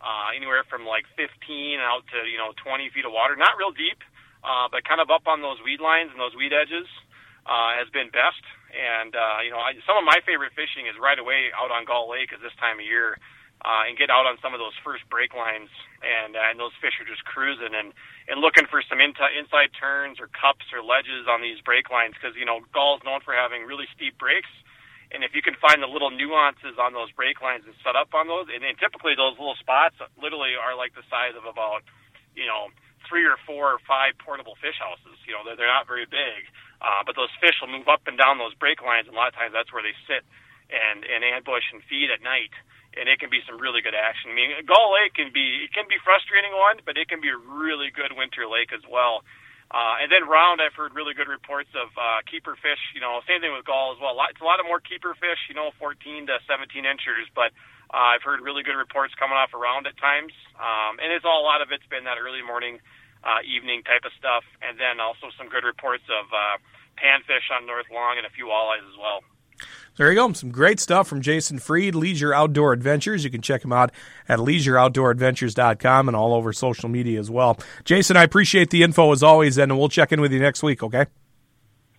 uh, 0.00 0.32
anywhere 0.32 0.64
from 0.66 0.88
like 0.88 1.04
15 1.20 1.28
out 1.84 2.02
to 2.16 2.24
you 2.24 2.40
know 2.40 2.56
20 2.64 2.88
feet 2.96 3.04
of 3.04 3.12
water. 3.12 3.36
Not 3.36 3.60
real 3.60 3.76
deep, 3.76 4.00
uh, 4.40 4.72
but 4.72 4.88
kind 4.88 5.04
of 5.04 5.12
up 5.12 5.28
on 5.28 5.44
those 5.44 5.60
weed 5.60 5.84
lines 5.84 6.08
and 6.08 6.18
those 6.18 6.32
weed 6.32 6.56
edges 6.56 6.88
uh, 7.50 7.74
has 7.74 7.90
been 7.90 8.14
best. 8.14 8.40
And 8.70 9.18
uh, 9.18 9.42
you 9.42 9.50
know, 9.50 9.58
I, 9.58 9.74
some 9.82 9.98
of 9.98 10.06
my 10.06 10.22
favorite 10.22 10.54
fishing 10.54 10.86
is 10.86 10.94
right 10.94 11.18
away 11.18 11.50
out 11.50 11.74
on 11.74 11.82
Gull 11.84 12.06
Lake 12.06 12.30
at 12.30 12.38
this 12.38 12.54
time 12.62 12.78
of 12.78 12.86
year 12.86 13.18
uh, 13.60 13.84
and 13.84 13.98
get 13.98 14.08
out 14.08 14.24
on 14.24 14.40
some 14.40 14.56
of 14.56 14.60
those 14.62 14.72
first 14.80 15.04
break 15.12 15.36
lines, 15.36 15.68
and 16.00 16.32
uh, 16.32 16.48
and 16.48 16.56
those 16.56 16.72
fish 16.80 16.96
are 16.96 17.04
just 17.04 17.26
cruising 17.28 17.76
and 17.76 17.92
and 18.30 18.40
looking 18.40 18.64
for 18.70 18.80
some 18.88 19.02
in- 19.04 19.16
inside 19.36 19.74
turns 19.76 20.16
or 20.16 20.32
cups 20.32 20.64
or 20.72 20.80
ledges 20.80 21.28
on 21.28 21.44
these 21.44 21.60
break 21.60 21.92
lines 21.92 22.16
because 22.16 22.32
you 22.38 22.48
know 22.48 22.64
Gull's 22.72 23.04
known 23.04 23.20
for 23.20 23.36
having 23.36 23.68
really 23.68 23.84
steep 23.92 24.16
breaks, 24.16 24.48
and 25.12 25.20
if 25.20 25.36
you 25.36 25.44
can 25.44 25.58
find 25.60 25.84
the 25.84 25.90
little 25.90 26.08
nuances 26.08 26.80
on 26.80 26.96
those 26.96 27.12
break 27.12 27.44
lines 27.44 27.68
and 27.68 27.76
set 27.84 28.00
up 28.00 28.16
on 28.16 28.32
those, 28.32 28.48
and, 28.48 28.64
and 28.64 28.80
typically 28.80 29.12
those 29.12 29.36
little 29.36 29.58
spots 29.60 29.98
literally 30.16 30.56
are 30.56 30.72
like 30.72 30.96
the 30.96 31.04
size 31.12 31.36
of 31.36 31.44
about 31.44 31.84
you 32.32 32.48
know 32.48 32.72
three 33.04 33.28
or 33.28 33.36
four 33.44 33.76
or 33.76 33.80
five 33.84 34.16
portable 34.24 34.56
fish 34.56 34.80
houses. 34.80 35.20
You 35.28 35.36
know 35.36 35.44
they're, 35.44 35.60
they're 35.60 35.68
not 35.68 35.84
very 35.84 36.08
big, 36.08 36.48
uh, 36.80 37.04
but 37.04 37.14
those 37.14 37.32
fish 37.40 37.56
will 37.60 37.72
move 37.72 37.88
up 37.88 38.04
and 38.08 38.16
down 38.16 38.40
those 38.40 38.56
break 38.56 38.80
lines, 38.82 39.06
and 39.06 39.14
a 39.14 39.18
lot 39.18 39.28
of 39.28 39.36
times 39.36 39.52
that's 39.52 39.72
where 39.72 39.84
they 39.84 39.94
sit 40.04 40.24
and 40.72 41.04
and 41.04 41.22
ambush 41.22 41.64
and 41.72 41.84
feed 41.88 42.10
at 42.10 42.20
night 42.24 42.52
and 42.96 43.06
it 43.06 43.22
can 43.22 43.30
be 43.30 43.38
some 43.46 43.58
really 43.62 43.82
good 43.82 43.94
action. 43.94 44.30
I 44.30 44.34
mean, 44.34 44.50
Gull 44.66 44.90
Lake 44.98 45.14
can 45.14 45.30
be 45.30 45.62
it 45.66 45.70
can 45.70 45.86
be 45.86 45.98
frustrating 46.02 46.50
one, 46.50 46.82
but 46.82 46.98
it 46.98 47.06
can 47.06 47.22
be 47.22 47.30
a 47.30 47.38
really 47.38 47.94
good 47.94 48.18
winter 48.18 48.50
lake 48.50 48.74
as 48.74 48.82
well. 48.90 49.22
Uh, 49.70 50.02
and 50.02 50.10
then 50.10 50.26
round, 50.26 50.58
I've 50.58 50.74
heard 50.74 50.98
really 50.98 51.14
good 51.14 51.30
reports 51.30 51.70
of 51.78 51.94
uh, 51.94 52.26
keeper 52.26 52.58
fish. 52.58 52.82
You 52.90 52.98
know, 52.98 53.22
same 53.30 53.38
thing 53.38 53.54
with 53.54 53.62
Gull 53.62 53.94
as 53.94 54.02
well. 54.02 54.18
It's 54.26 54.42
a 54.42 54.48
lot 54.48 54.58
of 54.58 54.66
more 54.66 54.82
keeper 54.82 55.14
fish. 55.14 55.38
You 55.46 55.54
know, 55.54 55.70
14 55.78 56.26
to 56.26 56.42
17 56.50 56.82
inchers, 56.82 57.30
but 57.38 57.54
uh, 57.94 58.18
I've 58.18 58.26
heard 58.26 58.42
really 58.42 58.66
good 58.66 58.74
reports 58.74 59.14
coming 59.14 59.38
off 59.38 59.54
around 59.54 59.86
at 59.86 59.94
times. 60.02 60.34
Um, 60.58 60.98
and 60.98 61.14
it's 61.14 61.22
all 61.22 61.38
a 61.38 61.46
lot 61.46 61.62
of 61.62 61.70
it's 61.70 61.86
been 61.86 62.10
that 62.10 62.18
early 62.18 62.42
morning, 62.42 62.82
uh, 63.24 63.40
evening 63.44 63.82
type 63.82 64.04
of 64.04 64.12
stuff, 64.18 64.44
and 64.62 64.78
then 64.78 65.00
also 65.00 65.28
some 65.36 65.48
good 65.48 65.64
reports 65.64 66.04
of 66.08 66.26
uh, 66.32 66.56
panfish 66.96 67.48
on 67.54 67.66
North 67.66 67.86
Long 67.92 68.16
and 68.16 68.26
a 68.26 68.30
few 68.30 68.46
walleyes 68.46 68.86
as 68.88 68.96
well. 68.98 69.20
There 69.96 70.08
you 70.08 70.14
go. 70.14 70.32
Some 70.32 70.50
great 70.50 70.80
stuff 70.80 71.08
from 71.08 71.20
Jason 71.20 71.58
Freed, 71.58 71.94
Leisure 71.94 72.32
Outdoor 72.32 72.72
Adventures. 72.72 73.24
You 73.24 73.30
can 73.30 73.42
check 73.42 73.62
him 73.62 73.72
out 73.72 73.92
at 74.28 74.38
leisureoutdooradventures.com 74.38 76.08
and 76.08 76.16
all 76.16 76.32
over 76.32 76.52
social 76.52 76.88
media 76.88 77.20
as 77.20 77.30
well. 77.30 77.58
Jason, 77.84 78.16
I 78.16 78.22
appreciate 78.22 78.70
the 78.70 78.82
info 78.82 79.12
as 79.12 79.22
always, 79.22 79.58
and 79.58 79.76
we'll 79.78 79.90
check 79.90 80.12
in 80.12 80.20
with 80.20 80.32
you 80.32 80.40
next 80.40 80.62
week, 80.62 80.82
okay? 80.82 81.06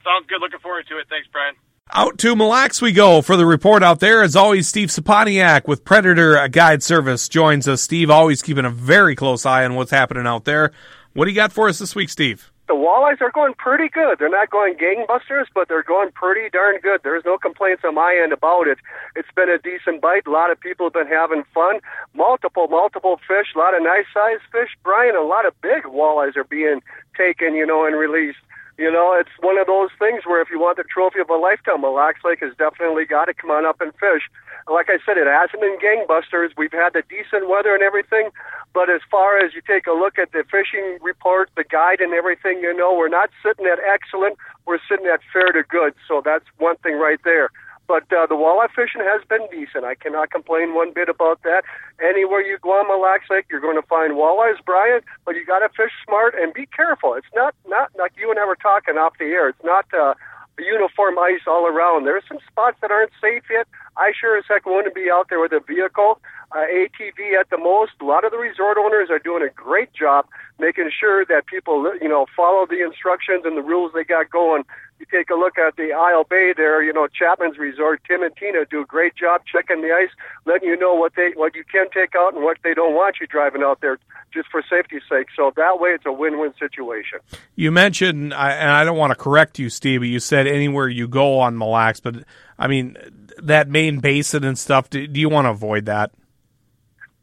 Sounds 0.04 0.26
good. 0.28 0.42
Looking 0.42 0.60
forward 0.60 0.88
to 0.90 0.98
it. 0.98 1.06
Thanks, 1.10 1.28
Brian. 1.32 1.54
Out 1.94 2.18
to 2.20 2.36
Mille 2.38 2.48
Lacs 2.48 2.82
we 2.82 2.94
go 2.94 3.22
for 3.22 3.36
the 3.36 3.46
report 3.46 3.84
out 3.84 4.00
there. 4.00 4.24
As 4.24 4.36
always, 4.36 4.66
Steve 4.66 4.88
Saponiak 4.88 5.68
with 5.68 5.84
Predator 5.84 6.48
Guide 6.48 6.82
Service 6.82 7.28
joins 7.28 7.68
us. 7.68 7.82
Steve, 7.82 8.10
always 8.10 8.42
keeping 8.42 8.64
a 8.64 8.70
very 8.70 9.14
close 9.14 9.46
eye 9.46 9.66
on 9.66 9.76
what's 9.76 9.92
happening 9.92 10.26
out 10.26 10.46
there. 10.46 10.72
What 11.14 11.26
do 11.26 11.32
you 11.32 11.36
got 11.36 11.52
for 11.52 11.68
us 11.68 11.80
this 11.80 11.96
week, 11.96 12.10
Steve? 12.10 12.52
the 12.72 12.78
walleyes 12.78 13.20
are 13.20 13.32
going 13.32 13.54
pretty 13.56 13.90
good. 13.90 14.18
They're 14.18 14.30
not 14.30 14.50
going 14.50 14.76
gangbusters, 14.76 15.48
but 15.54 15.68
they're 15.68 15.84
going 15.84 16.14
pretty 16.14 16.50
darn 16.50 16.80
good. 16.80 17.02
There's 17.04 17.26
no 17.26 17.38
complaints 17.38 17.84
on 17.86 17.96
my 17.96 18.18
end 18.24 18.32
about 18.32 18.66
it. 18.66 18.78
It's 19.14 19.28
been 19.36 19.50
a 19.50 19.58
decent 19.58 20.00
bite. 20.00 20.26
A 20.26 20.32
lot 20.32 20.52
of 20.52 20.58
people 20.58 20.86
have 20.86 20.94
been 20.94 21.12
having 21.12 21.44
fun. 21.54 21.82
Multiple, 22.16 22.70
multiple 22.70 23.20
fish. 23.28 23.48
A 23.54 23.60
lot 23.60 23.76
of 23.76 23.84
nice 23.84 24.08
sized 24.14 24.44
fish, 24.54 24.70
Brian. 24.84 25.18
A 25.18 25.28
lot 25.28 25.46
of 25.46 25.52
big 25.60 25.84
walleyes 25.84 26.38
are 26.38 26.46
being 26.46 26.80
taken, 27.18 27.56
you 27.56 27.66
know, 27.66 27.86
and 27.86 28.00
released. 28.00 28.40
You 28.82 28.90
know, 28.90 29.14
it's 29.14 29.30
one 29.46 29.62
of 29.62 29.70
those 29.70 29.94
things 30.02 30.26
where 30.26 30.42
if 30.42 30.50
you 30.50 30.58
want 30.58 30.82
the 30.82 30.90
trophy 30.90 31.22
of 31.22 31.30
a 31.30 31.38
lifetime, 31.38 31.86
Mille 31.86 31.94
Lacs 31.94 32.26
Lake 32.26 32.42
has 32.42 32.58
definitely 32.58 33.06
got 33.06 33.30
to 33.30 33.34
come 33.38 33.54
on 33.54 33.62
up 33.62 33.78
and 33.78 33.94
fish. 34.02 34.26
Like 34.66 34.90
I 34.90 34.98
said, 35.06 35.22
it 35.22 35.30
hasn't 35.30 35.62
been 35.62 35.78
gangbusters. 35.78 36.58
We've 36.58 36.74
had 36.74 36.98
the 36.98 37.06
decent 37.06 37.46
weather 37.46 37.78
and 37.78 37.86
everything, 37.86 38.34
but 38.74 38.90
as 38.90 39.06
far 39.06 39.38
as 39.38 39.54
you 39.54 39.62
take 39.62 39.86
a 39.86 39.94
look 39.94 40.18
at 40.18 40.34
the 40.34 40.42
fishing 40.50 40.98
report, 40.98 41.54
the 41.54 41.64
guide, 41.64 42.02
and 42.02 42.10
everything, 42.18 42.66
you 42.66 42.74
know, 42.74 42.90
we're 42.90 43.14
not 43.14 43.30
sitting 43.46 43.70
at 43.70 43.78
excellent. 43.86 44.42
We're 44.66 44.82
sitting 44.90 45.06
at 45.06 45.22
fair 45.30 45.54
to 45.54 45.62
good. 45.62 45.94
So 46.10 46.26
that's 46.26 46.50
one 46.58 46.78
thing 46.82 46.98
right 46.98 47.22
there. 47.22 47.54
But 47.92 48.08
uh, 48.16 48.24
the 48.26 48.40
walleye 48.40 48.72
fishing 48.72 49.04
has 49.04 49.20
been 49.28 49.44
decent. 49.52 49.84
I 49.84 49.96
cannot 49.96 50.32
complain 50.32 50.74
one 50.74 50.94
bit 50.94 51.10
about 51.10 51.44
that. 51.44 51.64
Anywhere 52.00 52.40
you 52.40 52.58
go 52.64 52.72
on 52.72 52.88
Mille 52.88 53.04
Lacs 53.04 53.28
Lake, 53.30 53.48
you're 53.52 53.60
going 53.60 53.76
to 53.76 53.86
find 53.86 54.14
walleyes, 54.14 54.64
Brian. 54.66 55.02
But 55.26 55.36
you 55.36 55.46
got 55.46 55.60
to 55.60 55.68
fish 55.68 55.92
smart 56.08 56.34
and 56.40 56.54
be 56.54 56.68
careful. 56.68 57.16
It's 57.16 57.28
not 57.36 57.54
not 57.68 57.92
like 58.00 58.14
you 58.16 58.32
and 58.32 58.40
I 58.40 58.46
were 58.46 58.56
talking 58.56 58.96
off 58.96 59.20
the 59.20 59.26
air. 59.26 59.50
It's 59.50 59.66
not. 59.66 59.86
Uh, 59.92 60.14
uniform 60.60 61.18
ice 61.18 61.42
all 61.48 61.66
around. 61.66 62.06
There's 62.06 62.24
some 62.28 62.38
spots 62.46 62.78
that 62.82 62.92
aren't 62.92 63.10
safe 63.20 63.44
yet. 63.50 63.66
I 63.98 64.12
sure 64.14 64.38
as 64.38 64.44
heck 64.48 64.64
to 64.64 64.92
be 64.94 65.10
out 65.12 65.28
there 65.30 65.40
with 65.40 65.54
a 65.54 65.60
vehicle, 65.60 66.20
uh, 66.52 66.66
ATV 66.70 67.40
at 67.40 67.50
the 67.50 67.58
most. 67.58 67.94
A 68.00 68.06
lot 68.06 68.26
of 68.26 68.32
the 68.32 68.38
resort 68.38 68.78
owners 68.78 69.10
are 69.10 69.18
doing 69.18 69.42
a 69.42 69.50
great 69.50 69.92
job 69.94 70.28
making 70.60 70.92
sure 70.98 71.26
that 71.26 71.48
people, 71.48 71.92
you 72.00 72.08
know, 72.08 72.28
follow 72.36 72.66
the 72.68 72.84
instructions 72.86 73.44
and 73.46 73.58
the 73.58 73.64
rules 73.64 73.92
they 73.94 74.04
got 74.04 74.30
going. 74.30 74.64
You 75.02 75.08
take 75.12 75.32
a 75.32 75.34
look 75.34 75.58
at 75.58 75.78
the 75.78 75.94
Isle 75.94 76.26
Bay 76.26 76.54
there, 76.56 76.84
you 76.84 76.94
know, 76.94 77.08
Chapman's 77.08 77.58
Resort, 77.58 78.02
Tim 78.08 78.22
and 78.22 78.36
Tina 78.36 78.66
do 78.70 78.82
a 78.82 78.86
great 78.86 79.16
job 79.16 79.42
checking 79.52 79.82
the 79.82 79.92
ice, 79.92 80.12
letting 80.46 80.70
you 80.70 80.78
know 80.78 80.94
what 80.94 81.14
they 81.16 81.32
what 81.36 81.56
you 81.56 81.64
can 81.64 81.90
take 81.90 82.14
out 82.16 82.36
and 82.36 82.44
what 82.44 82.58
they 82.64 82.76
don't 82.76 82.94
want 82.94 83.16
you 83.20 83.26
driving 83.26 83.64
out 83.64 83.82
there 83.82 83.98
just 84.32 84.50
for 84.52 84.62
safety's 84.70 85.02
sake. 85.10 85.30
So 85.36 85.52
that 85.56 85.80
way 85.80 85.90
it's 85.90 86.06
a 86.06 86.12
win-win 86.12 86.54
situation. 86.60 87.18
You 87.56 87.72
mentioned, 87.72 88.32
and 88.32 88.34
I 88.34 88.84
don't 88.84 88.96
want 88.96 89.10
to 89.10 89.16
correct 89.16 89.58
you, 89.58 89.72
Steve, 89.72 90.02
but 90.02 90.08
you 90.08 90.20
said 90.20 90.46
anywhere 90.46 90.88
you 90.88 91.08
go 91.08 91.40
on 91.40 91.58
Mille 91.58 91.72
Lacs, 91.72 92.00
but 92.00 92.18
I 92.60 92.68
mean, 92.68 92.96
that 93.42 93.70
main 93.70 94.02
basin 94.02 94.44
and 94.44 94.56
stuff, 94.56 94.88
do, 94.88 95.08
do 95.08 95.20
you 95.20 95.30
want 95.30 95.46
to 95.46 95.50
avoid 95.50 95.86
that? 95.86 96.12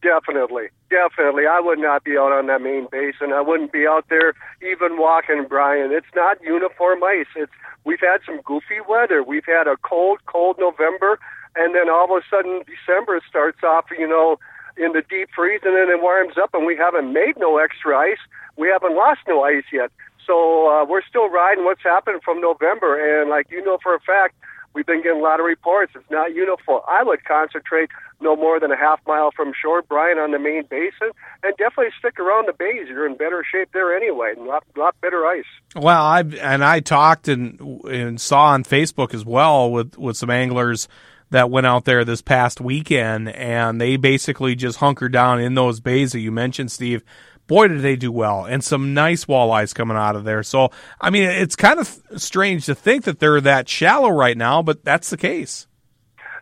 Definitely, 0.03 0.71
definitely. 0.91 1.47
I 1.47 1.61
would 1.61 1.79
not 1.79 2.05
be 2.05 2.17
out 2.17 2.33
on 2.33 2.47
that 2.47 2.61
main 2.61 2.89
basin. 2.91 3.33
I 3.33 3.41
wouldn't 3.41 3.73
be 3.73 3.87
out 3.87 4.07
there 4.09 4.35
even 4.61 4.99
walking, 4.99 5.47
Brian. 5.49 5.93
It's 5.93 6.13
not 6.15 6.43
uniform 6.43 7.03
ice. 7.05 7.31
It's 7.37 7.53
we've 7.85 8.01
had 8.01 8.21
some 8.27 8.41
goofy 8.45 8.81
weather. 8.89 9.23
We've 9.23 9.47
had 9.47 9.67
a 9.67 9.77
cold, 9.79 10.21
cold 10.27 10.57
November, 10.59 11.19
and 11.57 11.75
then 11.75 11.89
all 11.89 12.05
of 12.05 12.11
a 12.11 12.23
sudden 12.29 12.63
December 12.67 13.21
starts 13.29 13.63
off, 13.63 13.87
you 13.97 14.09
know, 14.09 14.39
in 14.77 14.93
the 14.93 15.03
deep 15.09 15.29
freeze, 15.35 15.61
and 15.65 15.75
then 15.75 15.91
it 15.91 16.01
warms 16.01 16.39
up, 16.39 16.51
and 16.55 16.67
we 16.67 16.77
haven't 16.77 17.13
made 17.13 17.35
no 17.39 17.59
extra 17.59 17.99
ice. 17.99 18.23
We 18.57 18.69
haven't 18.69 18.95
lost 18.95 19.21
no 19.27 19.43
ice 19.43 19.65
yet. 19.73 19.91
So 20.27 20.69
uh, 20.69 20.85
we're 20.85 21.03
still 21.09 21.31
riding 21.31 21.65
what's 21.65 21.83
happened 21.83 22.23
from 22.23 22.41
November, 22.41 23.01
and 23.01 23.31
like 23.31 23.51
you 23.51 23.65
know 23.65 23.79
for 23.83 23.95
a 23.95 24.01
fact, 24.01 24.35
we've 24.75 24.87
been 24.87 25.03
getting 25.03 25.21
a 25.21 25.23
lot 25.23 25.41
of 25.41 25.47
reports. 25.47 25.93
It's 25.95 26.11
not 26.11 26.35
uniform. 26.35 26.83
I 26.89 27.03
would 27.03 27.25
concentrate 27.25 27.91
no 28.21 28.37
more 28.37 28.59
than 28.61 28.73
a 28.73 28.77
half 28.77 29.01
mile 29.07 29.31
from 29.35 29.53
shore, 29.61 29.83
Brian, 29.83 30.19
on 30.19 30.33
the 30.33 30.39
main 30.39 30.65
basin, 30.69 31.11
and 31.43 31.57
definitely 31.57 31.93
stick 31.99 32.19
around 32.19 32.49
the 32.49 32.53
bays. 32.53 32.89
You're 32.89 33.07
in 33.07 33.17
better 33.17 33.45
shape 33.51 33.71
there 33.73 33.97
anyway, 33.97 34.35
and 34.37 34.47
a 34.47 34.51
lot, 34.51 34.65
lot 34.77 34.95
better 35.01 35.27
ice. 35.27 35.45
Well, 35.77 36.03
I 36.03 36.21
and 36.21 36.65
I 36.65 36.81
talked 36.81 37.29
and 37.29 37.61
and 37.85 38.21
saw 38.21 38.47
on 38.47 38.65
Facebook 38.65 39.15
as 39.15 39.25
well 39.25 39.71
with 39.71 39.97
with 39.97 40.17
some 40.17 40.31
anglers 40.31 40.89
that 41.31 41.51
went 41.51 41.67
out 41.67 41.85
there 41.85 42.05
this 42.05 42.23
past 42.23 42.61
weekend, 42.61 43.29
and 43.31 43.81
they 43.81 43.97
basically 43.97 44.55
just 44.55 44.79
hunkered 44.79 45.13
down 45.13 45.41
in 45.41 45.55
those 45.55 45.81
bays 45.81 46.13
that 46.13 46.21
you 46.21 46.33
mentioned, 46.33 46.73
Steve. 46.73 47.03
Boy, 47.49 47.69
did 47.69 47.81
they 47.81 47.97
do 47.97 48.13
well, 48.13 48.45
and 48.45 48.63
some 48.63 48.93
nice 48.93 49.25
walleyes 49.25 49.75
coming 49.75 49.97
out 49.97 50.15
of 50.15 50.25
there. 50.25 50.43
So, 50.43 50.71
I 51.01 51.09
mean, 51.09 51.25
it's 51.25 51.57
kind 51.57 51.81
of 51.81 52.01
strange 52.17 52.67
to 52.67 52.75
think 52.75 53.05
that 53.05 53.21
they're 53.21 53.41
that 53.41 53.71
shallow 53.71 54.11
right 54.11 54.37
now, 54.37 54.63
but 54.63 54.85
that's 54.85 55.09
the 55.09 55.17
case. 55.17 55.67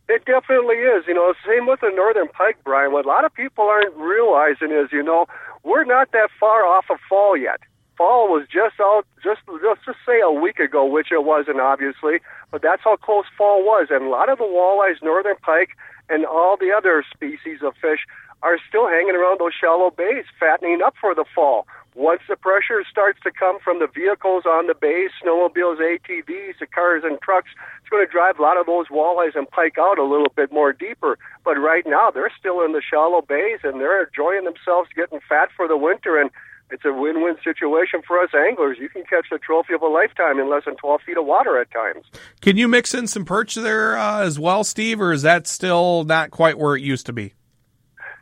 It 0.09 0.25
definitely 0.25 0.77
is. 0.77 1.05
You 1.07 1.15
know, 1.15 1.33
same 1.47 1.67
with 1.67 1.81
the 1.81 1.93
northern 1.95 2.27
pike, 2.29 2.59
Brian. 2.65 2.93
What 2.93 3.05
a 3.05 3.09
lot 3.09 3.25
of 3.25 3.33
people 3.33 3.65
aren't 3.65 3.95
realizing 3.95 4.73
is, 4.73 4.91
you 4.93 5.03
know, 5.03 5.27
we're 5.63 5.85
not 5.85 6.11
that 6.11 6.29
far 6.41 6.67
off 6.67 6.87
of 6.91 6.99
fall 7.09 7.37
yet. 7.37 7.61
Fall 7.97 8.29
was 8.29 8.47
just 8.53 8.75
out, 8.81 9.07
just 9.23 9.41
let's 9.49 9.81
just 9.87 9.99
say 10.05 10.21
a 10.21 10.31
week 10.31 10.59
ago, 10.59 10.85
which 10.85 11.13
it 11.13 11.25
wasn't 11.25 11.61
obviously, 11.61 12.19
but 12.51 12.63
that's 12.63 12.83
how 12.83 12.97
close 12.97 13.25
fall 13.39 13.63
was. 13.65 13.89
And 13.91 14.07
a 14.07 14.09
lot 14.09 14.29
of 14.29 14.39
the 14.39 14.45
walleyes, 14.45 15.03
northern 15.03 15.37
pike, 15.41 15.71
and 16.09 16.27
all 16.27 16.57
the 16.57 16.73
other 16.77 17.05
species 17.15 17.61
of 17.63 17.75
fish 17.81 18.01
are 18.43 18.59
still 18.69 18.89
hanging 18.89 19.15
around 19.15 19.41
those 19.41 19.55
shallow 19.59 19.91
bays, 19.91 20.25
fattening 20.39 20.81
up 20.85 20.95
for 21.01 21.15
the 21.15 21.25
fall. 21.35 21.67
Once 21.97 22.21
the 22.29 22.37
pressure 22.37 22.85
starts 22.91 23.19
to 23.23 23.31
come 23.33 23.59
from 23.65 23.79
the 23.79 23.87
vehicles 23.87 24.45
on 24.45 24.67
the 24.67 24.75
bay, 24.75 25.09
snowmobiles, 25.17 25.81
ATVs, 25.81 26.59
the 26.61 26.67
cars 26.67 27.03
and 27.05 27.19
trucks, 27.23 27.49
it's 27.81 27.89
going 27.89 28.05
to 28.05 28.13
drive 28.13 28.39
a 28.39 28.43
lot 28.43 28.61
of 28.61 28.67
those 28.67 28.89
walleyes 28.89 29.35
and 29.35 29.49
pike 29.49 29.79
out 29.79 29.99
a 29.99 30.05
little 30.05 30.31
bit 30.37 30.53
more 30.53 30.75
deeper. 30.75 31.19
But 31.43 31.57
right 31.57 31.85
now, 31.87 32.11
they're 32.11 32.33
still 32.39 32.63
in 32.63 32.73
the 32.73 32.83
shallow 32.83 33.23
bays 33.23 33.61
and 33.65 33.81
they're 33.81 34.05
enjoying 34.05 34.45
themselves 34.45 34.91
getting 34.95 35.21
fat 35.27 35.49
for 35.57 35.67
the 35.67 35.79
winter. 35.79 36.21
And 36.21 36.31
it's 36.71 36.85
a 36.85 36.93
win-win 36.93 37.37
situation 37.43 38.03
for 38.07 38.21
us 38.21 38.29
anglers. 38.35 38.77
You 38.79 38.91
can 38.91 39.05
catch 39.05 39.29
the 39.31 39.39
trophy 39.39 39.73
of 39.73 39.81
a 39.81 39.89
lifetime 39.89 40.39
in 40.39 40.51
less 40.51 40.67
than 40.67 40.77
12 40.77 41.01
feet 41.01 41.17
of 41.17 41.25
water 41.25 41.59
at 41.59 41.71
times. 41.71 42.05
Can 42.43 42.59
you 42.59 42.69
mix 42.69 42.93
in 42.93 43.07
some 43.07 43.25
perch 43.25 43.55
there 43.55 43.97
uh, 43.97 44.21
as 44.21 44.39
well, 44.39 44.65
Steve, 44.65 45.01
or 45.01 45.13
is 45.13 45.23
that 45.23 45.47
still 45.47 46.05
not 46.05 46.31
quite 46.31 46.59
where 46.59 46.77
it 46.77 46.83
used 46.83 47.07
to 47.07 47.15
be? 47.15 47.33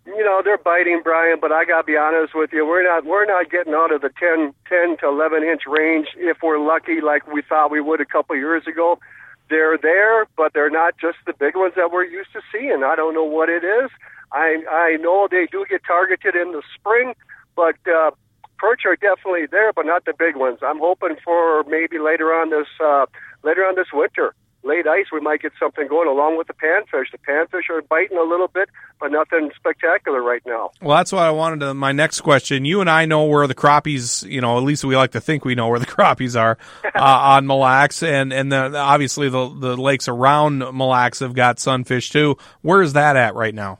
You 0.07 0.25
know 0.25 0.43
they're 0.45 0.59
biting 0.59 1.01
Brian, 1.03 1.39
but 1.41 1.53
I 1.53 1.65
gotta 1.65 1.85
be 1.85 1.97
honest 1.97 2.35
with 2.35 2.51
you, 2.53 2.67
we're 2.67 2.83
not 2.83 3.05
we're 3.05 3.25
not 3.25 3.51
getting 3.51 3.75
out 3.75 3.93
of 3.93 4.03
the 4.03 4.11
10, 4.19 4.55
10 4.69 4.97
to 4.99 5.09
eleven 5.09 5.43
inch 5.43 5.63
range 5.67 6.09
if 6.17 6.39
we're 6.43 6.59
lucky, 6.59 7.01
like 7.01 7.27
we 7.33 7.43
thought 7.43 7.71
we 7.71 7.81
would 7.81 8.01
a 8.01 8.05
couple 8.05 8.37
years 8.37 8.67
ago. 8.67 8.99
They're 9.51 9.77
there, 9.77 10.27
but 10.37 10.53
they're 10.55 10.71
not 10.71 10.95
just 10.99 11.19
the 11.27 11.35
big 11.35 11.55
ones 11.57 11.75
that 11.77 11.91
we're 11.93 12.05
used 12.05 12.33
to 12.33 12.41
seeing. 12.53 12.83
I 12.85 12.97
don't 12.97 13.15
know 13.15 13.25
what 13.25 13.49
it 13.49 13.65
is. 13.65 13.91
I 14.33 14.63
I 14.71 14.97
know 15.01 15.29
they 15.31 15.47
do 15.51 15.65
get 15.69 15.83
targeted 15.87 16.35
in 16.35 16.53
the 16.53 16.63
spring, 16.75 17.15
but 17.57 17.77
uh, 17.87 18.11
perch 18.59 18.83
are 18.87 18.97
definitely 18.97 19.47
there, 19.51 19.73
but 19.73 19.87
not 19.87 20.05
the 20.05 20.15
big 20.19 20.37
ones. 20.37 20.59
I'm 20.63 20.79
hoping 20.79 21.17
for 21.25 21.65
maybe 21.65 21.99
later 21.99 22.33
on 22.35 22.51
this 22.51 22.69
uh, 22.83 23.07
later 23.43 23.63
on 23.63 23.75
this 23.75 23.89
winter 23.93 24.35
late 24.65 24.87
ice, 24.87 25.07
we 25.13 25.21
might 25.21 25.43
get 25.43 25.53
something 25.59 25.87
going 25.87 26.09
along 26.09 26.39
with 26.39 26.47
the 26.47 26.55
panfish. 26.55 27.11
The 27.13 27.19
panfish 27.19 27.71
are 27.71 27.83
biting 27.83 28.17
a 28.17 28.23
little 28.23 28.49
bit, 28.49 28.69
but 29.01 29.13
nothing 29.13 29.51
spectacular 29.57 30.23
right 30.23 30.43
now. 30.47 30.71
Well, 30.81 30.97
that's 30.97 31.13
what 31.13 31.23
I 31.23 31.31
wanted 31.31 31.61
to. 31.61 31.75
My 31.75 31.93
next 31.93 32.21
question: 32.23 32.65
You 32.65 32.81
and 32.81 32.91
I 32.91 33.05
know 33.05 33.25
where 33.25 33.47
the 33.47 33.55
crappies, 33.55 34.29
you 34.29 34.41
know, 34.41 34.57
at 34.57 34.65
least 34.65 34.85
we 34.85 34.97
like 34.97 35.13
to 35.13 35.21
think 35.21 35.45
we 35.45 35.55
know 35.55 35.69
where 35.69 35.79
the 35.79 35.87
crappies 35.97 36.39
are 36.39 36.59
uh, 36.95 37.01
on 37.01 37.47
Mille 37.47 37.59
Lacs, 37.59 38.03
and 38.03 38.33
and 38.33 38.51
the, 38.51 38.77
obviously 38.77 39.29
the 39.29 39.49
the 39.49 39.77
lakes 39.77 40.09
around 40.09 40.59
Mille 40.59 40.89
Lacs 40.89 41.21
have 41.21 41.35
got 41.35 41.59
sunfish 41.59 42.11
too. 42.11 42.37
Where 42.63 42.83
is 42.83 42.95
that 42.95 43.17
at 43.17 43.35
right 43.35 43.55
now? 43.55 43.79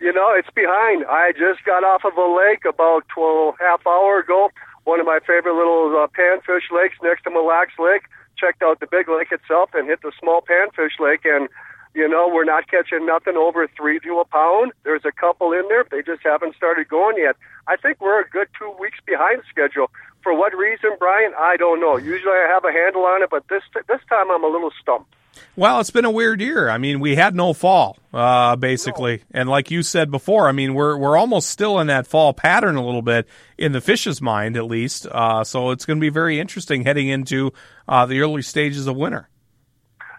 You 0.00 0.12
know, 0.14 0.32
it's 0.34 0.48
behind. 0.54 1.04
I 1.06 1.32
just 1.32 1.64
got 1.64 1.84
off 1.84 2.04
of 2.04 2.16
a 2.16 2.36
lake 2.36 2.64
about 2.68 3.06
twelve 3.08 3.56
half 3.58 3.86
hour 3.86 4.20
ago. 4.20 4.50
One 4.84 4.98
of 4.98 5.04
my 5.06 5.18
favorite 5.26 5.54
little 5.54 5.94
uh, 6.02 6.06
panfish 6.08 6.72
lakes 6.72 6.96
next 7.02 7.24
to 7.24 7.30
Mille 7.30 7.46
Lacs 7.46 7.74
Lake 7.78 8.02
checked 8.40 8.62
out 8.62 8.80
the 8.80 8.86
big 8.86 9.08
lake 9.08 9.30
itself 9.30 9.70
and 9.74 9.86
hit 9.86 10.00
the 10.02 10.12
small 10.18 10.40
panfish 10.40 10.98
lake 10.98 11.24
and 11.24 11.48
you 11.92 12.08
know, 12.08 12.30
we're 12.32 12.44
not 12.44 12.70
catching 12.70 13.04
nothing 13.04 13.36
over 13.36 13.66
three 13.76 13.98
to 14.00 14.20
a 14.20 14.24
pound. 14.24 14.72
There's 14.84 15.04
a 15.04 15.10
couple 15.10 15.52
in 15.52 15.66
there, 15.68 15.84
they 15.90 16.02
just 16.02 16.22
haven't 16.22 16.54
started 16.54 16.88
going 16.88 17.16
yet. 17.18 17.36
I 17.66 17.76
think 17.76 18.00
we're 18.00 18.20
a 18.20 18.28
good 18.28 18.48
two 18.56 18.72
weeks 18.78 18.98
behind 19.04 19.42
schedule. 19.50 19.90
For 20.22 20.34
what 20.34 20.56
reason, 20.56 20.90
Brian? 20.98 21.32
I 21.38 21.56
don't 21.56 21.80
know. 21.80 21.96
Usually 21.96 22.32
I 22.32 22.46
have 22.48 22.64
a 22.64 22.72
handle 22.72 23.06
on 23.06 23.22
it, 23.22 23.30
but 23.30 23.48
this 23.48 23.62
this 23.88 24.00
time 24.08 24.30
I'm 24.30 24.44
a 24.44 24.48
little 24.48 24.70
stumped. 24.80 25.14
Well, 25.56 25.80
it's 25.80 25.90
been 25.90 26.04
a 26.04 26.10
weird 26.10 26.40
year. 26.40 26.70
I 26.70 26.78
mean, 26.78 27.00
we 27.00 27.16
had 27.16 27.34
no 27.34 27.52
fall, 27.52 27.98
uh, 28.14 28.56
basically, 28.56 29.16
no. 29.32 29.40
and 29.40 29.48
like 29.48 29.70
you 29.70 29.82
said 29.82 30.10
before, 30.10 30.48
I 30.48 30.52
mean, 30.52 30.74
we're 30.74 30.96
we're 30.96 31.16
almost 31.16 31.50
still 31.50 31.78
in 31.80 31.88
that 31.88 32.06
fall 32.06 32.32
pattern 32.32 32.76
a 32.76 32.84
little 32.84 33.02
bit 33.02 33.28
in 33.58 33.72
the 33.72 33.80
fish's 33.80 34.22
mind, 34.22 34.56
at 34.56 34.64
least. 34.64 35.06
Uh, 35.06 35.44
so 35.44 35.70
it's 35.70 35.84
going 35.84 35.98
to 35.98 36.00
be 36.00 36.08
very 36.08 36.40
interesting 36.40 36.84
heading 36.84 37.08
into 37.08 37.52
uh, 37.88 38.06
the 38.06 38.20
early 38.20 38.42
stages 38.42 38.86
of 38.86 38.96
winter. 38.96 39.28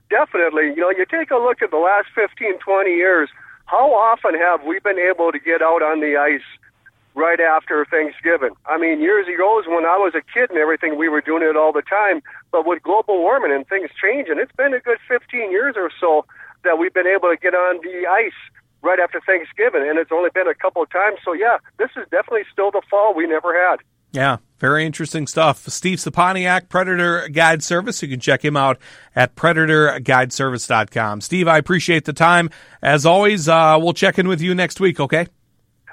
Definitely, 0.09 0.73
you 0.75 0.81
know, 0.81 0.91
you 0.91 1.05
take 1.09 1.31
a 1.31 1.37
look 1.37 1.61
at 1.61 1.71
the 1.71 1.77
last 1.77 2.07
15, 2.13 2.59
20 2.59 2.89
years. 2.91 3.29
How 3.65 3.93
often 3.93 4.35
have 4.35 4.65
we 4.65 4.79
been 4.79 4.99
able 4.99 5.31
to 5.31 5.39
get 5.39 5.61
out 5.61 5.81
on 5.81 6.01
the 6.01 6.17
ice 6.17 6.41
right 7.15 7.39
after 7.39 7.85
Thanksgiving. 7.85 8.51
I 8.65 8.77
mean, 8.77 9.01
years 9.01 9.27
ago, 9.27 9.59
is 9.59 9.67
when 9.67 9.85
I 9.85 9.97
was 9.97 10.13
a 10.15 10.21
kid 10.21 10.49
and 10.49 10.59
everything, 10.59 10.97
we 10.97 11.09
were 11.09 11.21
doing 11.21 11.43
it 11.43 11.57
all 11.57 11.73
the 11.73 11.83
time. 11.83 12.21
But 12.51 12.65
with 12.65 12.81
global 12.83 13.19
warming 13.19 13.51
and 13.51 13.67
things 13.67 13.89
changing, 14.01 14.39
it's 14.39 14.55
been 14.55 14.73
a 14.73 14.79
good 14.79 14.97
15 15.07 15.51
years 15.51 15.75
or 15.77 15.91
so 15.99 16.25
that 16.63 16.77
we've 16.77 16.93
been 16.93 17.07
able 17.07 17.29
to 17.29 17.37
get 17.37 17.53
on 17.53 17.79
the 17.83 18.07
ice 18.07 18.37
right 18.81 18.99
after 18.99 19.21
Thanksgiving, 19.25 19.87
and 19.87 19.99
it's 19.99 20.11
only 20.11 20.29
been 20.33 20.47
a 20.47 20.55
couple 20.55 20.81
of 20.81 20.89
times. 20.89 21.19
So, 21.23 21.33
yeah, 21.33 21.57
this 21.77 21.89
is 21.95 22.03
definitely 22.09 22.45
still 22.51 22.71
the 22.71 22.81
fall 22.89 23.13
we 23.13 23.27
never 23.27 23.53
had. 23.53 23.79
Yeah, 24.11 24.37
very 24.59 24.85
interesting 24.85 25.25
stuff. 25.25 25.69
Steve 25.69 25.99
Saponiak, 25.99 26.67
Predator 26.67 27.29
Guide 27.29 27.63
Service. 27.63 28.01
You 28.01 28.09
can 28.09 28.19
check 28.19 28.43
him 28.43 28.57
out 28.57 28.77
at 29.15 29.35
predatorguideservice.com. 29.35 31.21
Steve, 31.21 31.47
I 31.47 31.57
appreciate 31.57 32.05
the 32.05 32.13
time. 32.13 32.49
As 32.81 33.05
always, 33.05 33.47
uh, 33.47 33.77
we'll 33.79 33.93
check 33.93 34.19
in 34.19 34.27
with 34.27 34.41
you 34.41 34.53
next 34.53 34.79
week, 34.81 34.99
okay? 34.99 35.27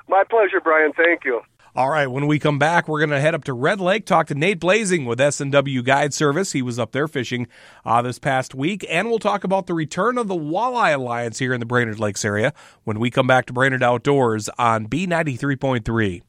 My 0.08 0.24
pleasure, 0.28 0.60
Brian. 0.62 0.92
Thank 0.92 1.24
you. 1.24 1.42
All 1.76 1.90
right, 1.90 2.08
when 2.08 2.26
we 2.26 2.40
come 2.40 2.58
back, 2.58 2.88
we're 2.88 2.98
going 2.98 3.10
to 3.10 3.20
head 3.20 3.36
up 3.36 3.44
to 3.44 3.52
Red 3.52 3.80
Lake, 3.80 4.04
talk 4.04 4.26
to 4.28 4.34
Nate 4.34 4.58
Blazing 4.58 5.04
with 5.04 5.20
S&W 5.20 5.82
Guide 5.82 6.12
Service. 6.12 6.50
He 6.50 6.62
was 6.62 6.76
up 6.76 6.90
there 6.90 7.06
fishing 7.06 7.46
uh, 7.84 8.02
this 8.02 8.18
past 8.18 8.52
week, 8.52 8.84
and 8.88 9.08
we'll 9.08 9.20
talk 9.20 9.44
about 9.44 9.68
the 9.68 9.74
return 9.74 10.18
of 10.18 10.26
the 10.26 10.34
Walleye 10.34 10.94
Alliance 10.94 11.38
here 11.38 11.52
in 11.52 11.60
the 11.60 11.66
Brainerd 11.66 12.00
Lakes 12.00 12.24
area 12.24 12.52
when 12.82 12.98
we 12.98 13.10
come 13.10 13.28
back 13.28 13.46
to 13.46 13.52
Brainerd 13.52 13.84
Outdoors 13.84 14.48
on 14.58 14.88
B93.3. 14.88 16.22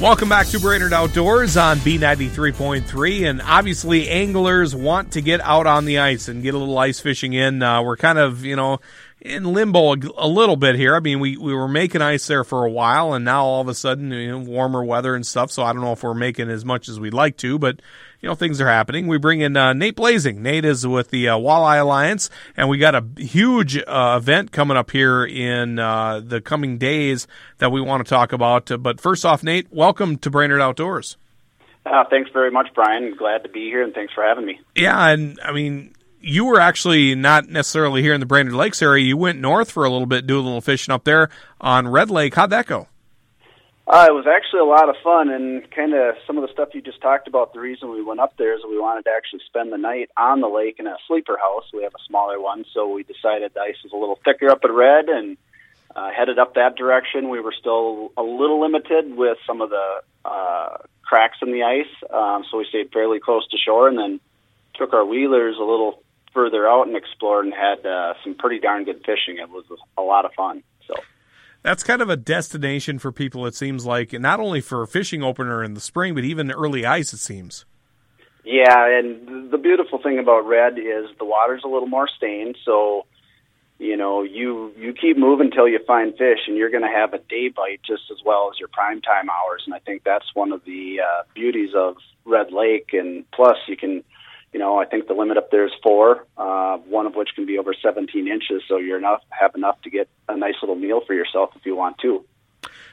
Welcome 0.00 0.28
back 0.28 0.48
to 0.48 0.58
Brainerd 0.58 0.92
Outdoors 0.92 1.56
on 1.56 1.78
B93.3. 1.78 3.30
And 3.30 3.40
obviously, 3.40 4.08
anglers 4.10 4.74
want 4.74 5.12
to 5.12 5.22
get 5.22 5.40
out 5.40 5.68
on 5.68 5.84
the 5.84 6.00
ice 6.00 6.26
and 6.26 6.42
get 6.42 6.52
a 6.52 6.58
little 6.58 6.76
ice 6.76 6.98
fishing 6.98 7.32
in. 7.32 7.62
Uh, 7.62 7.80
we're 7.80 7.96
kind 7.96 8.18
of, 8.18 8.44
you 8.44 8.56
know, 8.56 8.80
in 9.24 9.44
limbo 9.44 9.94
a, 9.94 9.96
a, 10.18 10.28
little 10.28 10.56
bit 10.56 10.76
here. 10.76 10.94
I 10.94 11.00
mean, 11.00 11.18
we, 11.18 11.36
we 11.38 11.54
were 11.54 11.66
making 11.66 12.02
ice 12.02 12.26
there 12.26 12.44
for 12.44 12.64
a 12.64 12.70
while, 12.70 13.14
and 13.14 13.24
now 13.24 13.44
all 13.44 13.62
of 13.62 13.68
a 13.68 13.74
sudden, 13.74 14.10
you 14.10 14.30
know, 14.30 14.38
warmer 14.38 14.84
weather 14.84 15.14
and 15.14 15.26
stuff. 15.26 15.50
So 15.50 15.62
I 15.62 15.72
don't 15.72 15.82
know 15.82 15.92
if 15.92 16.02
we're 16.02 16.14
making 16.14 16.50
as 16.50 16.64
much 16.64 16.88
as 16.88 17.00
we'd 17.00 17.14
like 17.14 17.38
to, 17.38 17.58
but 17.58 17.80
you 18.20 18.28
know, 18.28 18.34
things 18.34 18.60
are 18.60 18.68
happening. 18.68 19.06
We 19.06 19.18
bring 19.18 19.40
in 19.40 19.56
uh, 19.56 19.72
Nate 19.72 19.96
Blazing. 19.96 20.42
Nate 20.42 20.64
is 20.64 20.86
with 20.86 21.10
the 21.10 21.28
uh, 21.28 21.36
Walleye 21.36 21.80
Alliance, 21.80 22.28
and 22.56 22.68
we 22.68 22.76
got 22.76 22.94
a 22.94 23.04
huge 23.16 23.78
uh, 23.78 24.18
event 24.20 24.52
coming 24.52 24.76
up 24.76 24.90
here 24.90 25.24
in 25.24 25.78
uh, 25.78 26.20
the 26.20 26.40
coming 26.40 26.76
days 26.76 27.26
that 27.58 27.72
we 27.72 27.80
want 27.80 28.04
to 28.04 28.08
talk 28.08 28.32
about. 28.32 28.70
But 28.82 29.00
first 29.00 29.24
off, 29.24 29.42
Nate, 29.42 29.72
welcome 29.72 30.18
to 30.18 30.30
Brainerd 30.30 30.60
Outdoors. 30.60 31.16
Uh, 31.86 32.04
thanks 32.08 32.30
very 32.32 32.50
much, 32.50 32.68
Brian. 32.74 33.14
Glad 33.14 33.42
to 33.44 33.50
be 33.50 33.66
here, 33.66 33.82
and 33.82 33.92
thanks 33.92 34.14
for 34.14 34.24
having 34.24 34.46
me. 34.46 34.58
Yeah, 34.74 35.08
and 35.08 35.38
I 35.42 35.52
mean, 35.52 35.93
you 36.24 36.44
were 36.46 36.60
actually 36.60 37.14
not 37.14 37.48
necessarily 37.48 38.02
here 38.02 38.14
in 38.14 38.20
the 38.20 38.26
Brainerd 38.26 38.54
Lakes 38.54 38.82
area. 38.82 39.04
You 39.04 39.16
went 39.16 39.40
north 39.40 39.70
for 39.70 39.84
a 39.84 39.90
little 39.90 40.06
bit, 40.06 40.26
do 40.26 40.38
a 40.38 40.40
little 40.40 40.60
fishing 40.60 40.92
up 40.92 41.04
there 41.04 41.28
on 41.60 41.88
Red 41.88 42.10
Lake. 42.10 42.34
How'd 42.34 42.50
that 42.50 42.66
go? 42.66 42.88
Uh, 43.86 44.06
it 44.08 44.12
was 44.12 44.26
actually 44.26 44.60
a 44.60 44.64
lot 44.64 44.88
of 44.88 44.96
fun, 45.04 45.28
and 45.28 45.70
kind 45.70 45.92
of 45.92 46.14
some 46.26 46.38
of 46.38 46.42
the 46.42 46.50
stuff 46.50 46.70
you 46.72 46.80
just 46.80 47.02
talked 47.02 47.28
about. 47.28 47.52
The 47.52 47.60
reason 47.60 47.90
we 47.90 48.02
went 48.02 48.18
up 48.18 48.34
there 48.38 48.54
is 48.54 48.62
we 48.66 48.78
wanted 48.78 49.04
to 49.04 49.10
actually 49.10 49.40
spend 49.46 49.70
the 49.72 49.76
night 49.76 50.10
on 50.16 50.40
the 50.40 50.48
lake 50.48 50.76
in 50.78 50.86
a 50.86 50.96
sleeper 51.06 51.36
house. 51.36 51.64
We 51.70 51.82
have 51.82 51.94
a 51.94 52.02
smaller 52.08 52.40
one, 52.40 52.64
so 52.72 52.88
we 52.88 53.02
decided 53.02 53.52
the 53.52 53.60
ice 53.60 53.76
was 53.84 53.92
a 53.92 53.96
little 53.96 54.18
thicker 54.24 54.48
up 54.48 54.64
at 54.64 54.72
Red, 54.72 55.10
and 55.10 55.36
uh, 55.94 56.10
headed 56.16 56.38
up 56.38 56.54
that 56.54 56.76
direction. 56.76 57.28
We 57.28 57.40
were 57.40 57.52
still 57.52 58.10
a 58.16 58.22
little 58.22 58.62
limited 58.62 59.14
with 59.14 59.36
some 59.46 59.60
of 59.60 59.68
the 59.68 60.02
uh, 60.24 60.78
cracks 61.02 61.36
in 61.42 61.52
the 61.52 61.64
ice, 61.64 62.10
um, 62.10 62.44
so 62.50 62.56
we 62.56 62.64
stayed 62.66 62.90
fairly 62.90 63.20
close 63.20 63.46
to 63.48 63.58
shore, 63.58 63.88
and 63.88 63.98
then 63.98 64.18
took 64.76 64.94
our 64.94 65.04
wheelers 65.04 65.56
a 65.58 65.64
little 65.64 66.02
further 66.34 66.68
out 66.68 66.86
and 66.86 66.96
explored, 66.96 67.46
and 67.46 67.54
had 67.54 67.86
uh, 67.86 68.14
some 68.22 68.34
pretty 68.34 68.58
darn 68.58 68.84
good 68.84 68.98
fishing. 69.06 69.38
It 69.38 69.48
was 69.48 69.64
a 69.96 70.02
lot 70.02 70.24
of 70.24 70.32
fun. 70.34 70.62
So 70.86 70.94
that's 71.62 71.82
kind 71.82 72.02
of 72.02 72.10
a 72.10 72.16
destination 72.16 72.98
for 72.98 73.12
people. 73.12 73.46
It 73.46 73.54
seems 73.54 73.86
like, 73.86 74.12
not 74.12 74.40
only 74.40 74.60
for 74.60 74.82
a 74.82 74.86
fishing 74.86 75.22
opener 75.22 75.64
in 75.64 75.74
the 75.74 75.80
spring, 75.80 76.14
but 76.14 76.24
even 76.24 76.50
early 76.50 76.84
ice. 76.84 77.12
It 77.14 77.18
seems. 77.18 77.64
Yeah, 78.44 78.98
and 78.98 79.50
the 79.50 79.56
beautiful 79.56 79.98
thing 80.02 80.18
about 80.18 80.46
red 80.46 80.78
is 80.78 81.06
the 81.18 81.24
water's 81.24 81.62
a 81.64 81.68
little 81.68 81.88
more 81.88 82.08
stained, 82.14 82.58
so 82.62 83.06
you 83.78 83.96
know 83.96 84.22
you 84.22 84.70
you 84.76 84.92
keep 84.92 85.16
moving 85.16 85.46
until 85.46 85.66
you 85.66 85.80
find 85.86 86.12
fish, 86.12 86.40
and 86.46 86.56
you're 86.56 86.70
going 86.70 86.82
to 86.82 86.88
have 86.88 87.14
a 87.14 87.18
day 87.18 87.48
bite 87.48 87.80
just 87.86 88.02
as 88.10 88.18
well 88.24 88.50
as 88.52 88.58
your 88.58 88.68
prime 88.68 89.00
time 89.00 89.30
hours. 89.30 89.62
And 89.64 89.74
I 89.74 89.78
think 89.78 90.04
that's 90.04 90.26
one 90.34 90.52
of 90.52 90.62
the 90.66 91.00
uh, 91.00 91.22
beauties 91.34 91.70
of 91.74 91.96
Red 92.26 92.52
Lake. 92.52 92.90
And 92.92 93.24
plus, 93.30 93.56
you 93.66 93.78
can 93.78 94.04
you 94.54 94.60
know, 94.60 94.78
I 94.78 94.84
think 94.84 95.08
the 95.08 95.14
limit 95.14 95.36
up 95.36 95.50
there 95.50 95.66
is 95.66 95.72
four, 95.82 96.24
uh, 96.38 96.76
one 96.88 97.06
of 97.06 97.16
which 97.16 97.30
can 97.34 97.44
be 97.44 97.58
over 97.58 97.74
17 97.74 98.28
inches. 98.28 98.62
So 98.68 98.78
you're 98.78 98.98
enough 98.98 99.20
have 99.30 99.52
enough 99.56 99.82
to 99.82 99.90
get 99.90 100.08
a 100.28 100.36
nice 100.36 100.54
little 100.62 100.76
meal 100.76 101.00
for 101.04 101.12
yourself 101.12 101.50
if 101.56 101.66
you 101.66 101.74
want 101.74 101.98
to. 101.98 102.24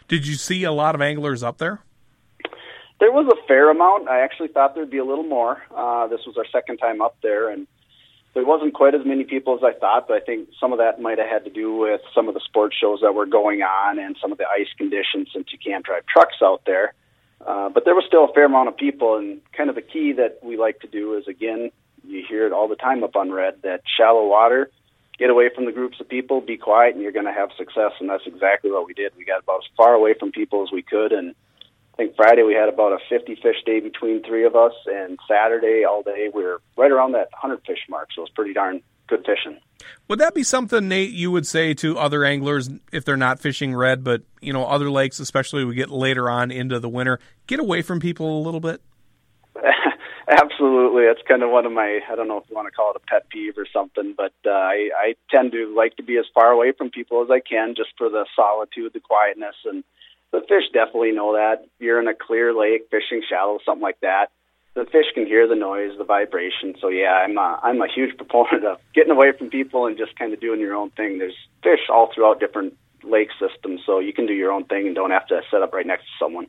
Did 0.07 0.25
you 0.25 0.33
see 0.33 0.63
a 0.63 0.71
lot 0.71 0.95
of 0.95 1.01
anglers 1.01 1.43
up 1.43 1.59
there? 1.59 1.81
There 2.99 3.11
was 3.11 3.31
a 3.31 3.47
fair 3.47 3.69
amount. 3.69 4.09
I 4.09 4.21
actually 4.21 4.47
thought 4.49 4.73
there'd 4.73 4.89
be 4.89 4.97
a 4.97 5.05
little 5.05 5.23
more. 5.23 5.61
Uh, 5.69 6.07
this 6.07 6.21
was 6.25 6.35
our 6.35 6.45
second 6.51 6.77
time 6.77 6.99
up 6.99 7.15
there, 7.21 7.49
and 7.49 7.67
there 8.33 8.45
wasn't 8.45 8.73
quite 8.73 8.95
as 8.95 9.05
many 9.05 9.23
people 9.23 9.55
as 9.55 9.63
I 9.63 9.77
thought. 9.77 10.07
But 10.07 10.15
I 10.15 10.19
think 10.21 10.49
some 10.59 10.73
of 10.73 10.79
that 10.79 10.99
might 10.99 11.19
have 11.19 11.29
had 11.29 11.43
to 11.45 11.51
do 11.51 11.75
with 11.75 12.01
some 12.13 12.27
of 12.27 12.33
the 12.33 12.41
sports 12.43 12.75
shows 12.75 13.01
that 13.03 13.13
were 13.13 13.27
going 13.27 13.61
on 13.61 13.99
and 13.99 14.17
some 14.19 14.31
of 14.31 14.39
the 14.39 14.45
ice 14.47 14.69
conditions, 14.77 15.29
since 15.31 15.47
you 15.51 15.59
can't 15.63 15.85
drive 15.85 16.07
trucks 16.07 16.37
out 16.43 16.63
there. 16.65 16.95
Uh, 17.45 17.69
but 17.69 17.85
there 17.85 17.95
was 17.95 18.03
still 18.07 18.25
a 18.25 18.33
fair 18.33 18.45
amount 18.45 18.69
of 18.69 18.77
people, 18.77 19.17
and 19.17 19.41
kind 19.53 19.69
of 19.69 19.75
the 19.75 19.81
key 19.81 20.13
that 20.13 20.39
we 20.43 20.57
like 20.57 20.79
to 20.81 20.87
do 20.87 21.15
is 21.15 21.27
again, 21.27 21.71
you 22.07 22.23
hear 22.27 22.45
it 22.45 22.53
all 22.53 22.67
the 22.67 22.75
time 22.75 23.03
up 23.03 23.15
on 23.15 23.31
Red 23.31 23.61
that 23.63 23.81
shallow 23.97 24.27
water, 24.27 24.69
get 25.17 25.29
away 25.29 25.49
from 25.53 25.65
the 25.65 25.71
groups 25.71 25.99
of 25.99 26.09
people, 26.09 26.41
be 26.41 26.57
quiet, 26.57 26.93
and 26.93 27.03
you're 27.03 27.11
going 27.11 27.25
to 27.25 27.33
have 27.33 27.49
success. 27.57 27.93
And 27.99 28.09
that's 28.09 28.25
exactly 28.25 28.71
what 28.71 28.87
we 28.87 28.93
did. 28.93 29.13
We 29.17 29.25
got 29.25 29.43
about 29.43 29.63
as 29.63 29.69
far 29.77 29.93
away 29.93 30.13
from 30.19 30.31
people 30.31 30.63
as 30.63 30.71
we 30.71 30.81
could, 30.81 31.11
and 31.11 31.35
I 31.93 31.97
think 31.97 32.15
Friday 32.15 32.43
we 32.43 32.53
had 32.53 32.69
about 32.69 32.93
a 32.93 32.99
50 33.09 33.35
fish 33.35 33.57
day 33.65 33.79
between 33.79 34.23
three 34.23 34.45
of 34.45 34.55
us, 34.55 34.73
and 34.87 35.19
Saturday 35.27 35.83
all 35.83 36.03
day 36.03 36.29
we 36.33 36.43
were 36.43 36.61
right 36.77 36.91
around 36.91 37.13
that 37.13 37.29
100 37.31 37.61
fish 37.65 37.85
mark. 37.89 38.09
So 38.15 38.21
it 38.21 38.23
was 38.23 38.31
pretty 38.31 38.53
darn 38.53 38.81
good 39.11 39.25
fishing. 39.25 39.59
Would 40.07 40.19
that 40.19 40.33
be 40.33 40.43
something, 40.43 40.87
Nate, 40.87 41.11
you 41.11 41.31
would 41.31 41.45
say 41.45 41.73
to 41.75 41.99
other 41.99 42.23
anglers 42.23 42.69
if 42.91 43.05
they're 43.05 43.17
not 43.17 43.39
fishing 43.39 43.75
red, 43.75 44.03
but 44.03 44.23
you 44.41 44.53
know 44.53 44.65
other 44.65 44.89
lakes, 44.89 45.19
especially 45.19 45.65
we 45.65 45.75
get 45.75 45.89
later 45.89 46.29
on 46.29 46.49
into 46.49 46.79
the 46.79 46.89
winter, 46.89 47.19
get 47.45 47.59
away 47.59 47.81
from 47.81 47.99
people 47.99 48.39
a 48.39 48.41
little 48.41 48.59
bit? 48.59 48.81
Absolutely, 50.27 51.05
that's 51.05 51.21
kind 51.27 51.43
of 51.43 51.51
one 51.51 51.65
of 51.65 51.73
my 51.73 51.99
I 52.09 52.15
don't 52.15 52.27
know 52.27 52.37
if 52.37 52.45
you 52.49 52.55
want 52.55 52.67
to 52.67 52.71
call 52.71 52.91
it 52.91 53.01
a 53.03 53.05
pet 53.05 53.29
peeve 53.29 53.57
or 53.57 53.67
something, 53.71 54.15
but 54.15 54.33
uh, 54.45 54.51
I, 54.51 54.89
I 54.95 55.15
tend 55.29 55.51
to 55.51 55.75
like 55.75 55.97
to 55.97 56.03
be 56.03 56.17
as 56.17 56.25
far 56.33 56.51
away 56.51 56.71
from 56.71 56.89
people 56.89 57.21
as 57.21 57.29
I 57.29 57.41
can, 57.41 57.75
just 57.75 57.89
for 57.97 58.09
the 58.09 58.25
solitude, 58.35 58.93
the 58.93 59.01
quietness, 59.01 59.55
and 59.65 59.83
the 60.31 60.39
fish 60.47 60.63
definitely 60.73 61.11
know 61.11 61.33
that. 61.33 61.67
You're 61.79 61.99
in 61.99 62.07
a 62.07 62.13
clear 62.15 62.53
lake, 62.57 62.87
fishing 62.89 63.21
shallow, 63.27 63.59
something 63.65 63.81
like 63.81 63.99
that 64.01 64.27
the 64.73 64.85
fish 64.85 65.05
can 65.13 65.25
hear 65.25 65.47
the 65.47 65.55
noise, 65.55 65.91
the 65.97 66.03
vibration. 66.03 66.75
So 66.79 66.87
yeah, 66.89 67.11
I'm 67.11 67.37
a, 67.37 67.59
I'm 67.61 67.81
a 67.81 67.87
huge 67.93 68.15
proponent 68.17 68.65
of 68.65 68.77
getting 68.93 69.11
away 69.11 69.31
from 69.37 69.49
people 69.49 69.85
and 69.87 69.97
just 69.97 70.17
kind 70.17 70.33
of 70.33 70.39
doing 70.39 70.59
your 70.59 70.75
own 70.75 70.91
thing. 70.91 71.17
There's 71.17 71.35
fish 71.63 71.89
all 71.89 72.11
throughout 72.13 72.39
different 72.39 72.77
lake 73.03 73.29
systems, 73.39 73.81
so 73.85 73.99
you 73.99 74.13
can 74.13 74.27
do 74.27 74.33
your 74.33 74.51
own 74.51 74.65
thing 74.65 74.85
and 74.85 74.95
don't 74.95 75.11
have 75.11 75.25
to 75.27 75.41
set 75.49 75.61
up 75.61 75.73
right 75.73 75.87
next 75.87 76.03
to 76.03 76.25
someone. 76.25 76.47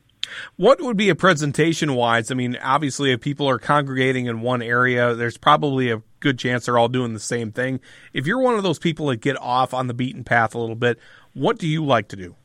What 0.55 0.81
would 0.81 0.97
be 0.97 1.09
a 1.09 1.15
presentation 1.15 1.95
wise? 1.95 2.31
I 2.31 2.35
mean, 2.35 2.57
obviously, 2.61 3.11
if 3.11 3.21
people 3.21 3.49
are 3.49 3.59
congregating 3.59 4.27
in 4.27 4.41
one 4.41 4.61
area, 4.61 5.15
there's 5.15 5.37
probably 5.37 5.89
a 5.89 6.01
good 6.19 6.39
chance 6.39 6.65
they're 6.65 6.77
all 6.77 6.87
doing 6.87 7.13
the 7.13 7.19
same 7.19 7.51
thing. 7.51 7.79
If 8.13 8.27
you're 8.27 8.39
one 8.39 8.55
of 8.55 8.63
those 8.63 8.79
people 8.79 9.07
that 9.07 9.17
get 9.17 9.35
off 9.41 9.73
on 9.73 9.87
the 9.87 9.93
beaten 9.93 10.23
path 10.23 10.55
a 10.55 10.59
little 10.59 10.75
bit, 10.75 10.99
what 11.33 11.57
do 11.57 11.67
you 11.67 11.83
like 11.83 12.07
to 12.09 12.15
do? 12.15 12.35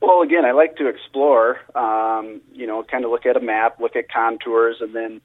Well, 0.00 0.22
again, 0.22 0.44
I 0.44 0.52
like 0.52 0.76
to 0.76 0.88
explore. 0.88 1.58
Um, 1.74 2.40
you 2.52 2.66
know, 2.66 2.82
kind 2.82 3.04
of 3.04 3.10
look 3.10 3.26
at 3.26 3.36
a 3.36 3.40
map, 3.40 3.80
look 3.80 3.96
at 3.96 4.10
contours, 4.10 4.76
and 4.80 4.94
then 4.94 5.20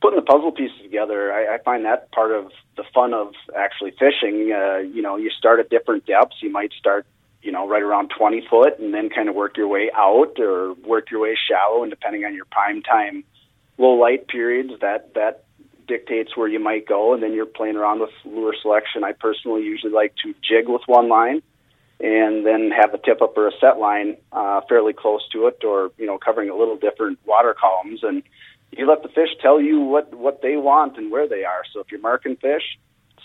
putting 0.00 0.16
the 0.16 0.24
puzzle 0.24 0.52
pieces 0.52 0.80
together. 0.82 1.32
I, 1.32 1.56
I 1.56 1.58
find 1.58 1.84
that 1.84 2.12
part 2.12 2.30
of 2.30 2.52
the 2.76 2.84
fun 2.94 3.12
of 3.12 3.32
actually 3.56 3.90
fishing. 3.92 4.52
Uh, 4.52 4.78
you 4.78 5.02
know, 5.02 5.16
you 5.16 5.30
start 5.30 5.58
at 5.58 5.68
different 5.68 6.06
depths. 6.06 6.36
You 6.40 6.50
might 6.50 6.72
start, 6.78 7.06
you 7.42 7.50
know, 7.50 7.68
right 7.68 7.82
around 7.82 8.12
20 8.16 8.46
foot, 8.48 8.78
and 8.78 8.94
then 8.94 9.10
kind 9.10 9.28
of 9.28 9.34
work 9.34 9.56
your 9.56 9.66
way 9.66 9.90
out 9.92 10.38
or 10.38 10.74
work 10.74 11.10
your 11.10 11.20
way 11.20 11.36
shallow. 11.48 11.82
And 11.82 11.90
depending 11.90 12.24
on 12.24 12.34
your 12.34 12.44
prime 12.44 12.82
time, 12.82 13.24
low 13.78 13.94
light 13.94 14.28
periods, 14.28 14.74
that 14.80 15.14
that 15.14 15.42
dictates 15.88 16.36
where 16.36 16.48
you 16.48 16.60
might 16.60 16.86
go. 16.86 17.14
And 17.14 17.22
then 17.22 17.32
you're 17.32 17.46
playing 17.46 17.74
around 17.74 17.98
with 18.00 18.10
lure 18.24 18.54
selection. 18.62 19.02
I 19.02 19.12
personally 19.12 19.64
usually 19.64 19.92
like 19.92 20.14
to 20.22 20.34
jig 20.48 20.68
with 20.68 20.82
one 20.86 21.08
line 21.08 21.42
and 22.04 22.44
then 22.44 22.70
have 22.70 22.92
a 22.92 22.98
tip 22.98 23.22
up 23.22 23.34
or 23.38 23.48
a 23.48 23.52
set 23.58 23.78
line 23.78 24.18
uh, 24.30 24.60
fairly 24.68 24.92
close 24.92 25.26
to 25.32 25.46
it, 25.46 25.64
or 25.64 25.90
you 25.96 26.04
know, 26.04 26.18
covering 26.18 26.50
a 26.50 26.54
little 26.54 26.76
different 26.76 27.18
water 27.24 27.56
columns, 27.58 28.00
and 28.02 28.22
you 28.72 28.86
let 28.86 29.02
the 29.02 29.08
fish 29.08 29.30
tell 29.40 29.58
you 29.58 29.80
what 29.80 30.12
what 30.12 30.42
they 30.42 30.56
want 30.56 30.98
and 30.98 31.10
where 31.10 31.26
they 31.26 31.44
are. 31.44 31.62
So 31.72 31.80
if 31.80 31.90
you're 31.90 32.00
marking 32.00 32.36
fish, 32.36 32.62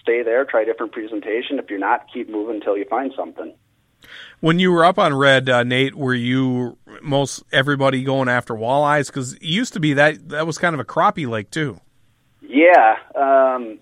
stay 0.01 0.23
there, 0.23 0.45
try 0.45 0.63
different 0.63 0.93
presentation. 0.93 1.59
If 1.59 1.69
you're 1.69 1.77
not, 1.77 2.05
keep 2.13 2.29
moving 2.29 2.55
until 2.55 2.77
you 2.77 2.85
find 2.85 3.11
something. 3.17 3.53
When 4.39 4.59
you 4.59 4.71
were 4.71 4.85
up 4.85 4.97
on 4.97 5.13
red, 5.13 5.49
uh, 5.49 5.63
Nate, 5.63 5.95
were 5.95 6.13
you 6.13 6.77
most 7.01 7.43
everybody 7.51 8.03
going 8.03 8.29
after 8.29 8.53
walleyes? 8.53 9.07
Because 9.07 9.33
it 9.33 9.43
used 9.43 9.73
to 9.73 9.81
be 9.81 9.93
that 9.95 10.29
that 10.29 10.47
was 10.47 10.57
kind 10.57 10.73
of 10.73 10.79
a 10.79 10.85
crappie 10.85 11.27
lake 11.27 11.51
too. 11.51 11.81
Yeah, 12.41 12.95
um, 13.13 13.79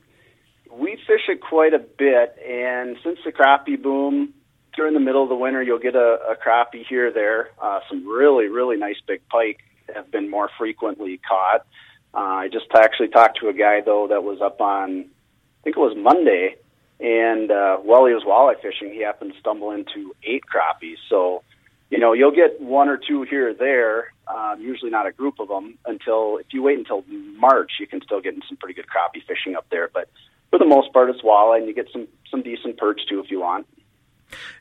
we 0.71 0.97
fish 1.05 1.21
it 1.29 1.39
quite 1.39 1.75
a 1.75 1.79
bit, 1.79 2.35
and 2.43 2.97
since 3.03 3.19
the 3.23 3.31
crappie 3.31 3.81
boom, 3.81 4.33
during 4.77 4.93
the 4.93 5.01
middle 5.01 5.23
of 5.23 5.27
the 5.27 5.35
winter, 5.35 5.61
you'll 5.61 5.79
get 5.79 5.95
a, 5.95 6.19
a 6.31 6.35
crappie 6.35 6.85
here 6.87 7.07
or 7.07 7.11
there. 7.11 7.49
Uh, 7.61 7.79
some 7.89 8.07
really, 8.07 8.47
really 8.47 8.77
nice 8.77 8.95
big 9.05 9.27
pike 9.27 9.59
have 9.93 10.09
been 10.11 10.29
more 10.29 10.49
frequently 10.57 11.19
caught. 11.27 11.65
Uh, 12.13 12.45
I 12.45 12.47
just 12.47 12.67
actually 12.73 13.09
talked 13.09 13.39
to 13.41 13.49
a 13.49 13.53
guy 13.53 13.81
though 13.81 14.07
that 14.07 14.23
was 14.23 14.39
up 14.39 14.61
on, 14.61 15.01
I 15.01 15.63
think 15.63 15.75
it 15.75 15.79
was 15.79 15.97
Monday, 15.97 16.55
and 16.99 17.51
uh, 17.51 17.77
while 17.77 18.05
he 18.05 18.13
was 18.13 18.23
walleye 18.23 18.61
fishing, 18.61 18.93
he 18.93 19.01
happened 19.01 19.33
to 19.33 19.39
stumble 19.39 19.71
into 19.71 20.15
eight 20.23 20.43
crappies. 20.45 20.97
So, 21.09 21.43
you 21.89 21.99
know, 21.99 22.13
you'll 22.13 22.31
get 22.31 22.61
one 22.61 22.87
or 22.87 22.97
two 22.97 23.23
here 23.23 23.49
or 23.49 23.53
there. 23.53 24.13
Uh, 24.27 24.55
usually 24.59 24.91
not 24.91 25.07
a 25.07 25.11
group 25.11 25.39
of 25.39 25.47
them 25.47 25.77
until 25.85 26.37
if 26.37 26.47
you 26.51 26.61
wait 26.61 26.77
until 26.77 27.03
March, 27.37 27.71
you 27.79 27.87
can 27.87 28.01
still 28.01 28.21
get 28.21 28.33
in 28.33 28.41
some 28.47 28.57
pretty 28.57 28.73
good 28.73 28.87
crappie 28.87 29.23
fishing 29.25 29.55
up 29.55 29.65
there. 29.69 29.89
But 29.91 30.09
for 30.49 30.59
the 30.59 30.65
most 30.65 30.91
part, 30.93 31.09
it's 31.09 31.21
walleye, 31.21 31.57
and 31.57 31.67
you 31.67 31.73
get 31.73 31.87
some 31.91 32.07
some 32.29 32.41
decent 32.41 32.77
perch 32.77 33.01
too 33.09 33.19
if 33.19 33.31
you 33.31 33.39
want. 33.39 33.65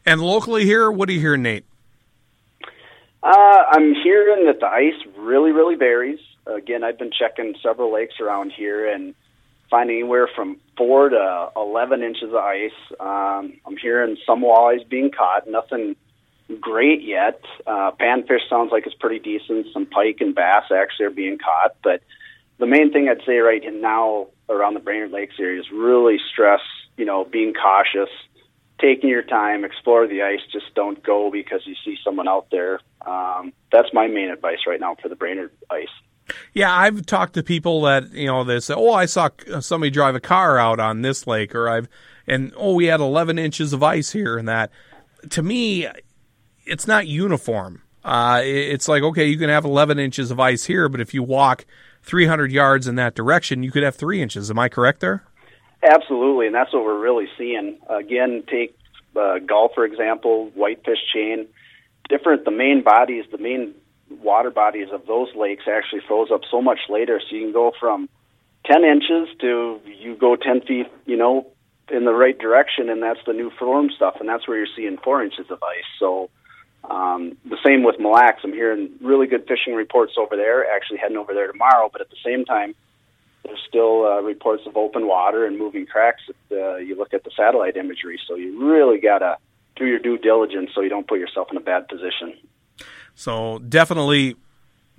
And 0.05 0.21
locally 0.21 0.65
here, 0.65 0.91
what 0.91 1.09
do 1.09 1.15
you 1.15 1.21
hear, 1.21 1.37
Nate? 1.37 1.65
Uh, 3.23 3.65
I'm 3.73 3.95
hearing 3.95 4.47
that 4.47 4.61
the 4.61 4.69
ice 4.69 4.95
really, 5.19 5.51
really 5.51 5.75
varies. 5.75 6.21
Again, 6.47 6.85
I've 6.85 6.99
been 6.99 7.11
checking 7.11 7.55
several 7.61 7.93
lakes 7.93 8.15
around 8.21 8.53
here 8.53 8.89
and 8.89 9.15
finding 9.69 9.97
anywhere 9.97 10.29
from 10.35 10.59
four 10.77 11.09
to 11.09 11.51
11 11.57 12.05
inches 12.05 12.31
of 12.31 12.37
ice. 12.37 12.71
Um, 13.01 13.59
I'm 13.67 13.77
hearing 13.81 14.17
some 14.25 14.43
walleyes 14.43 14.89
being 14.89 15.11
caught, 15.11 15.49
nothing 15.49 15.97
great 16.61 17.03
yet. 17.03 17.41
Uh, 17.67 17.91
panfish 17.99 18.49
sounds 18.49 18.71
like 18.71 18.87
it's 18.87 18.95
pretty 18.95 19.19
decent. 19.19 19.67
Some 19.73 19.87
pike 19.87 20.19
and 20.21 20.33
bass 20.33 20.71
actually 20.73 21.07
are 21.07 21.11
being 21.11 21.39
caught. 21.39 21.75
But 21.83 22.03
the 22.59 22.67
main 22.67 22.93
thing 22.93 23.09
I'd 23.09 23.25
say 23.27 23.39
right 23.39 23.63
now 23.75 24.29
around 24.49 24.75
the 24.75 24.81
Brainerd 24.81 25.11
Lakes 25.11 25.35
area 25.41 25.59
is 25.59 25.67
really 25.73 26.19
stress, 26.33 26.61
you 26.97 27.05
know, 27.05 27.25
being 27.25 27.55
cautious 27.55 28.11
taking 28.81 29.09
your 29.09 29.23
time, 29.23 29.65
explore 29.65 30.07
the 30.07 30.23
ice. 30.23 30.41
Just 30.53 30.75
don't 30.75 31.03
go 31.03 31.31
because 31.31 31.63
you 31.67 31.75
see 31.85 31.97
someone 32.05 32.29
out 32.29 32.49
there. 32.51 32.81
Um, 33.07 33.53
that's 33.73 33.89
my 33.93 34.07
main 34.07 34.31
advice 34.31 34.59
right 34.67 34.81
now 34.81 34.97
for 35.01 35.09
the 35.09 35.17
Brainerd 35.17 35.53
ice. 35.71 35.89
Yeah, 36.53 36.75
I've 36.75 37.07
talked 37.07 37.35
to 37.35 37.43
people 37.43 37.83
that 37.83 38.13
you 38.13 38.27
know 38.27 38.45
they 38.45 38.61
say, 38.61 38.75
"Oh, 38.75 38.93
I 38.93 39.07
saw 39.07 39.29
somebody 39.61 39.91
drive 39.91 40.15
a 40.15 40.21
car 40.21 40.59
out 40.59 40.81
on 40.81 41.03
this 41.03 41.27
lake," 41.27 41.55
or 41.55 41.69
I've 41.69 41.89
and 42.27 42.53
oh, 42.57 42.75
we 42.75 42.87
had 42.87 43.01
11 43.01 43.39
inches 43.39 43.73
of 43.73 43.83
ice 43.83 44.13
here 44.13 44.37
and 44.37 44.49
that. 44.49 44.71
To 45.31 45.43
me, 45.43 45.89
it's 46.65 46.87
not 46.87 47.07
uniform. 47.07 47.83
Uh, 48.05 48.41
it's 48.45 48.89
like 48.89 49.03
okay, 49.03 49.27
you 49.27 49.39
can 49.39 49.51
have 49.51 49.65
11 49.65 49.99
inches 49.99 50.31
of 50.31 50.41
ice 50.41 50.65
here, 50.65 50.89
but 50.89 51.01
if 51.01 51.15
you 51.15 51.23
walk 51.23 51.65
300 52.03 52.51
yards 52.53 52.87
in 52.87 52.97
that 52.97 53.15
direction, 53.15 53.63
you 53.63 53.71
could 53.71 53.83
have 53.83 53.95
three 53.95 54.21
inches. 54.21 54.51
Am 54.51 54.59
I 54.59 54.69
correct 54.69 55.01
there? 55.01 55.25
Absolutely, 55.83 56.47
and 56.47 56.55
that's 56.55 56.73
what 56.73 56.85
we're 56.85 56.99
really 56.99 57.29
seeing. 57.39 57.79
Again, 57.89 58.43
take 58.51 58.77
uh, 59.15 59.39
Gull 59.39 59.71
for 59.75 59.85
example, 59.85 60.51
whitefish 60.55 60.99
chain. 61.13 61.47
Different, 62.09 62.45
the 62.45 62.51
main 62.51 62.83
bodies, 62.83 63.25
the 63.31 63.39
main 63.39 63.75
water 64.23 64.51
bodies 64.51 64.89
of 64.93 65.07
those 65.07 65.29
lakes 65.35 65.65
actually 65.69 66.01
froze 66.07 66.31
up 66.33 66.43
so 66.51 66.63
much 66.63 66.79
later, 66.89 67.21
so 67.21 67.35
you 67.35 67.43
can 67.43 67.53
go 67.53 67.73
from 67.79 68.09
10 68.67 68.85
inches 68.85 69.29
to 69.41 69.81
you 69.85 70.17
go 70.17 70.37
10 70.37 70.63
feet, 70.63 70.87
you 71.05 71.17
know, 71.17 71.47
in 71.91 72.05
the 72.05 72.13
right 72.13 72.39
direction, 72.39 72.89
and 72.89 73.03
that's 73.03 73.21
the 73.27 73.33
new 73.33 73.51
form 73.59 73.91
stuff, 73.95 74.17
and 74.21 74.29
that's 74.29 74.47
where 74.49 74.59
you're 74.59 74.67
seeing 74.77 74.99
four 74.99 75.23
inches 75.23 75.47
of 75.51 75.63
ice. 75.63 75.85
So 75.99 76.31
um, 76.91 77.37
the 77.49 77.59
same 77.65 77.83
with 77.85 77.99
Mille 77.99 78.13
Lacs. 78.13 78.43
I'm 78.45 78.53
hearing 78.53 78.91
really 79.01 79.27
good 79.27 79.47
fishing 79.47 79.75
reports 79.75 80.15
over 80.19 80.37
there. 80.37 80.71
Actually, 80.71 80.99
heading 80.99 81.17
over 81.17 81.35
there 81.35 81.51
tomorrow, 81.51 81.89
but 81.91 82.01
at 82.01 82.11
the 82.11 82.17
same 82.25 82.45
time, 82.45 82.75
there's 83.47 83.65
still 83.69 84.05
uh, 84.05 84.21
reports 84.21 84.63
of 84.67 84.77
open 84.77 85.07
water 85.07 85.47
and 85.47 85.59
moving 85.59 85.87
cracks 85.87 86.23
if 86.29 86.37
uh, 86.53 86.77
you 86.77 86.97
look 86.97 87.15
at 87.15 87.25
the 87.25 87.31
satellite 87.37 87.77
imagery. 87.77 88.19
So 88.27 88.35
you 88.35 88.71
really 88.71 88.99
got 89.01 89.19
to 89.19 89.39
do 89.77 89.87
your 89.87 89.99
due 89.99 90.19
diligence 90.19 90.71
so 90.75 90.81
you 90.81 90.89
don't 90.89 91.07
put 91.07 91.19
yourself 91.19 91.49
in 91.51 91.57
a 91.57 91.61
bad 91.61 91.89
position. 91.89 92.37
So 93.15 93.59
definitely 93.59 94.37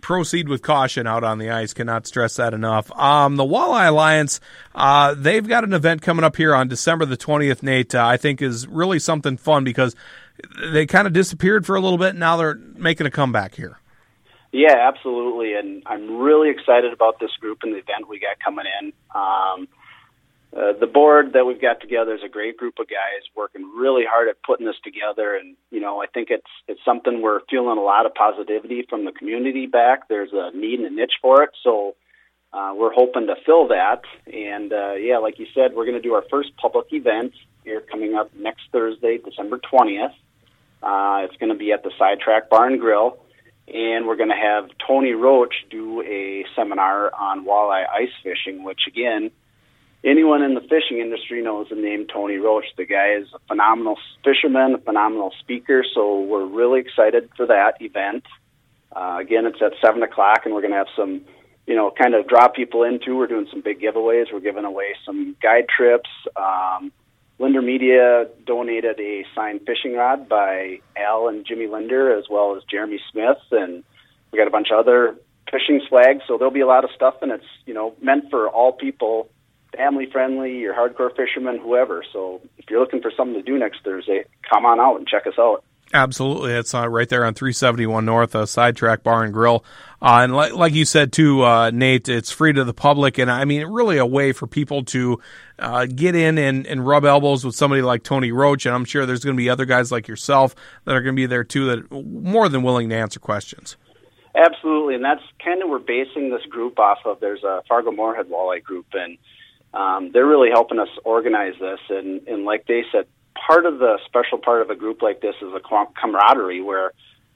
proceed 0.02 0.48
with 0.48 0.62
caution 0.62 1.08
out 1.08 1.24
on 1.24 1.40
the 1.40 1.50
ice. 1.50 1.74
Cannot 1.74 2.08
stress 2.08 2.36
that 2.36 2.54
enough. 2.54 2.92
Um, 2.98 3.36
the 3.36 3.44
Walleye 3.44 3.88
Alliance, 3.88 4.40
uh, 4.76 5.16
they've 5.16 5.48
got 5.48 5.64
an 5.64 5.74
event 5.74 6.02
coming 6.02 6.24
up 6.24 6.36
here 6.36 6.54
on 6.54 6.68
December 6.68 7.06
the 7.06 7.18
20th, 7.18 7.64
Nate, 7.64 7.96
uh, 7.96 8.06
I 8.06 8.18
think 8.18 8.42
is 8.42 8.68
really 8.68 9.00
something 9.00 9.38
fun 9.38 9.64
because 9.64 9.96
they 10.72 10.86
kind 10.86 11.08
of 11.08 11.14
disappeared 11.14 11.66
for 11.66 11.76
a 11.76 11.82
little 11.82 11.98
bit. 11.98 12.16
Now 12.16 12.38
they're 12.38 12.56
making 12.56 13.08
a 13.08 13.12
comeback 13.12 13.56
here. 13.56 13.80
Yeah, 14.52 14.76
absolutely. 14.88 15.54
And 15.54 15.84
I'm 15.86 16.18
really 16.20 16.50
excited 16.50 16.94
about 16.94 17.20
this 17.20 17.32
group 17.40 17.60
and 17.64 17.74
the 17.74 17.78
event 17.78 18.08
we 18.10 18.20
got 18.20 18.40
coming 18.44 18.66
in. 18.82 18.94
Um, 19.14 19.68
uh, 20.56 20.74
the 20.80 20.88
board 20.88 21.34
that 21.34 21.46
we've 21.46 21.62
got 21.62 21.82
together 21.82 22.16
is 22.16 22.22
a 22.26 22.30
great 22.30 22.56
group 22.56 22.80
of 22.80 22.88
guys 22.88 23.22
working 23.36 23.70
really 23.78 24.04
hard 24.10 24.30
at 24.30 24.42
putting 24.44 24.66
this 24.66 24.78
together, 24.82 25.36
and 25.36 25.58
you 25.72 25.82
know 25.82 26.02
I 26.02 26.08
think 26.08 26.30
it's 26.32 26.48
it's 26.70 26.80
something 26.86 27.22
we're 27.22 27.42
feeling 27.50 27.78
a 27.78 27.82
lot 27.82 28.06
of 28.06 28.16
positivity 28.16 28.86
from 28.90 29.04
the 29.04 29.12
community 29.12 29.66
back. 29.66 30.08
There's 30.08 30.32
a 30.32 30.56
need 30.56 30.80
and 30.80 30.88
a 30.88 30.90
niche 30.90 31.20
for 31.22 31.44
it, 31.44 31.50
so 31.64 31.96
uh, 32.54 32.74
we're 32.76 32.94
hoping 32.94 33.28
to 33.28 33.36
fill 33.46 33.68
that. 33.68 34.04
And 34.26 34.72
uh, 34.72 34.94
yeah, 34.94 35.18
like 35.18 35.38
you 35.38 35.48
said, 35.54 35.76
we're 35.76 35.86
going 35.86 36.02
to 36.02 36.02
do 36.02 36.14
our 36.14 36.24
first 36.32 36.56
public 36.56 36.88
event 36.92 37.34
here 37.66 37.82
coming 37.82 38.16
up 38.16 38.34
next 38.34 38.62
Thursday, 38.72 39.18
December 39.18 39.60
20th. 39.60 40.14
Uh, 40.82 41.26
it's 41.26 41.36
going 41.38 41.52
to 41.52 41.58
be 41.58 41.74
at 41.74 41.84
the 41.84 41.92
Sidetrack 42.00 42.50
Bar 42.50 42.68
and 42.68 42.80
Grill, 42.80 43.20
and 43.68 44.08
we're 44.08 44.16
going 44.16 44.30
to 44.30 44.36
have 44.36 44.70
Tony 44.86 45.12
Roach 45.12 45.54
do 45.70 46.02
a 46.02 46.46
seminar 46.56 47.14
on 47.14 47.46
walleye 47.46 47.86
ice 47.90 48.14
fishing, 48.24 48.64
which 48.64 48.82
again 48.88 49.32
anyone 50.04 50.42
in 50.42 50.54
the 50.54 50.62
fishing 50.62 51.00
industry 51.00 51.42
knows 51.42 51.68
the 51.70 51.76
name 51.76 52.08
Tony 52.12 52.38
Roach. 52.38 52.66
The 52.78 52.86
guy 52.86 53.16
is 53.20 53.28
a 53.34 53.40
phenomenal 53.48 53.98
fisherman, 54.24 54.76
a 54.76 54.78
phenomenal 54.78 55.34
speaker. 55.40 55.84
So 55.94 56.22
we're 56.22 56.46
really 56.46 56.80
excited 56.80 57.30
for 57.36 57.46
that 57.48 57.74
event. 57.82 58.24
Uh, 58.96 59.18
again, 59.20 59.46
it's 59.46 59.62
at 59.62 59.74
seven 59.84 60.02
o'clock, 60.02 60.42
and 60.46 60.54
we're 60.54 60.62
going 60.62 60.72
to 60.72 60.78
have 60.78 60.88
some, 60.96 61.22
you 61.66 61.76
know, 61.76 61.92
kind 61.92 62.16
of 62.16 62.28
draw 62.28 62.48
people 62.48 62.84
into. 62.84 63.16
We're 63.18 63.28
doing 63.28 63.48
some 63.52 63.62
big 63.62 63.82
giveaways. 63.82 64.32
We're 64.32 64.40
giving 64.40 64.66
away 64.66 64.96
some 65.06 65.36
guide 65.42 65.66
trips. 65.68 66.10
Um, 66.36 66.92
Lindner 67.40 67.62
Media 67.62 68.28
donated 68.46 69.00
a 69.00 69.26
signed 69.36 69.62
fishing 69.66 69.94
rod 69.94 70.28
by 70.28 70.80
Al 70.96 71.28
and 71.28 71.46
Jimmy 71.46 71.68
Lindner, 71.68 72.18
as 72.18 72.26
well 72.30 72.56
as 72.56 72.64
Jeremy 72.70 73.00
Smith, 73.12 73.38
and 73.52 73.84
we 74.32 74.40
got 74.40 74.48
a 74.48 74.52
bunch 74.52 74.70
of 74.72 74.80
other 74.80 75.16
fishing 75.52 75.82
flags. 75.88 76.24
So 76.28 76.38
there'll 76.38 76.54
be 76.54 76.62
a 76.62 76.68
lot 76.68 76.84
of 76.84 76.90
stuff, 76.96 77.16
and 77.22 77.32
it's 77.32 77.46
you 77.66 77.74
know 77.74 77.96
meant 78.02 78.30
for 78.30 78.50
all 78.50 78.72
people 78.72 79.30
family 79.76 80.10
friendly, 80.12 80.58
your 80.58 80.74
hardcore 80.74 81.16
fisherman, 81.16 81.60
whoever. 81.60 82.04
So 82.12 82.42
if 82.58 82.66
you're 82.70 82.80
looking 82.80 83.02
for 83.02 83.12
something 83.16 83.36
to 83.36 83.44
do 83.44 83.58
next 83.58 83.84
Thursday, 83.84 84.24
come 84.50 84.66
on 84.66 84.80
out 84.80 84.98
and 84.98 85.08
check 85.08 85.28
us 85.28 85.36
out. 85.38 85.64
Absolutely, 85.94 86.52
it's 86.52 86.74
uh, 86.74 86.88
right 86.90 87.08
there 87.08 87.24
on 87.24 87.34
371 87.34 88.04
North, 88.04 88.36
uh, 88.36 88.46
Sidetrack 88.46 89.04
Bar 89.04 89.24
and 89.24 89.34
Grill, 89.34 89.64
uh, 90.02 90.20
and 90.22 90.36
like, 90.36 90.54
like 90.54 90.74
you 90.74 90.84
said 90.84 91.14
too, 91.14 91.44
uh, 91.44 91.72
Nate, 91.72 92.10
it's 92.10 92.30
free 92.30 92.52
to 92.52 92.66
the 92.66 92.74
public, 92.74 93.18
and 93.18 93.32
I 93.32 93.46
mean, 93.46 93.66
really 93.68 93.98
a 93.98 94.06
way 94.06 94.34
for 94.34 94.48
people 94.48 94.84
to 94.86 95.22
uh, 95.60 95.86
get 95.86 96.14
in 96.14 96.38
and, 96.38 96.68
and 96.68 96.86
rub 96.86 97.06
elbows 97.06 97.46
with 97.46 97.56
somebody 97.56 97.82
like 97.82 98.04
Tony 98.04 98.34
Roach, 98.34 98.66
and 98.66 98.76
I'm 98.76 98.84
sure 98.84 99.06
there's 99.06 99.24
going 99.24 99.36
to 99.36 99.42
be 99.42 99.50
other 99.50 99.64
guys 99.64 99.90
like 99.90 100.10
yourself 100.10 100.56
that 100.84 100.94
are 100.94 101.02
going 101.02 101.16
to 101.16 101.20
be 101.20 101.26
there 101.26 101.46
too 101.46 101.66
that 101.68 101.80
are 101.80 102.04
more 102.04 102.50
than 102.50 102.64
willing 102.64 102.90
to 102.90 102.96
answer 102.96 103.20
questions. 103.22 103.78
Absolutely, 104.36 104.96
and 104.96 105.04
that's 105.04 105.24
kind 105.44 105.64
of 105.64 105.70
we're 105.70 105.80
basing 105.80 106.30
this 106.30 106.46
group 106.50 106.78
off 106.80 107.00
of. 107.06 107.20
There's 107.20 107.44
a 107.44 107.64
Fargo 107.68 107.92
Moorhead 107.92 108.28
Walleye 108.28 108.62
group, 108.62 108.86
and 108.94 109.18
um, 109.74 110.12
they're 110.12 110.28
really 110.28 110.50
helping 110.52 110.80
us 110.80 110.90
organize 111.06 111.54
this. 111.60 111.80
And, 111.90 112.28
and 112.28 112.46
like 112.46 112.68
they 112.68 112.84
said, 112.92 113.08
part 113.48 113.66
of 113.66 113.80
the 113.80 113.98
special 114.06 114.38
part 114.38 114.62
of 114.62 114.70
a 114.70 114.76
group 114.76 115.02
like 115.02 115.22
this 115.22 115.36
is 115.42 115.54
a 115.54 115.62
camaraderie 116.00 116.62
where 116.62 116.92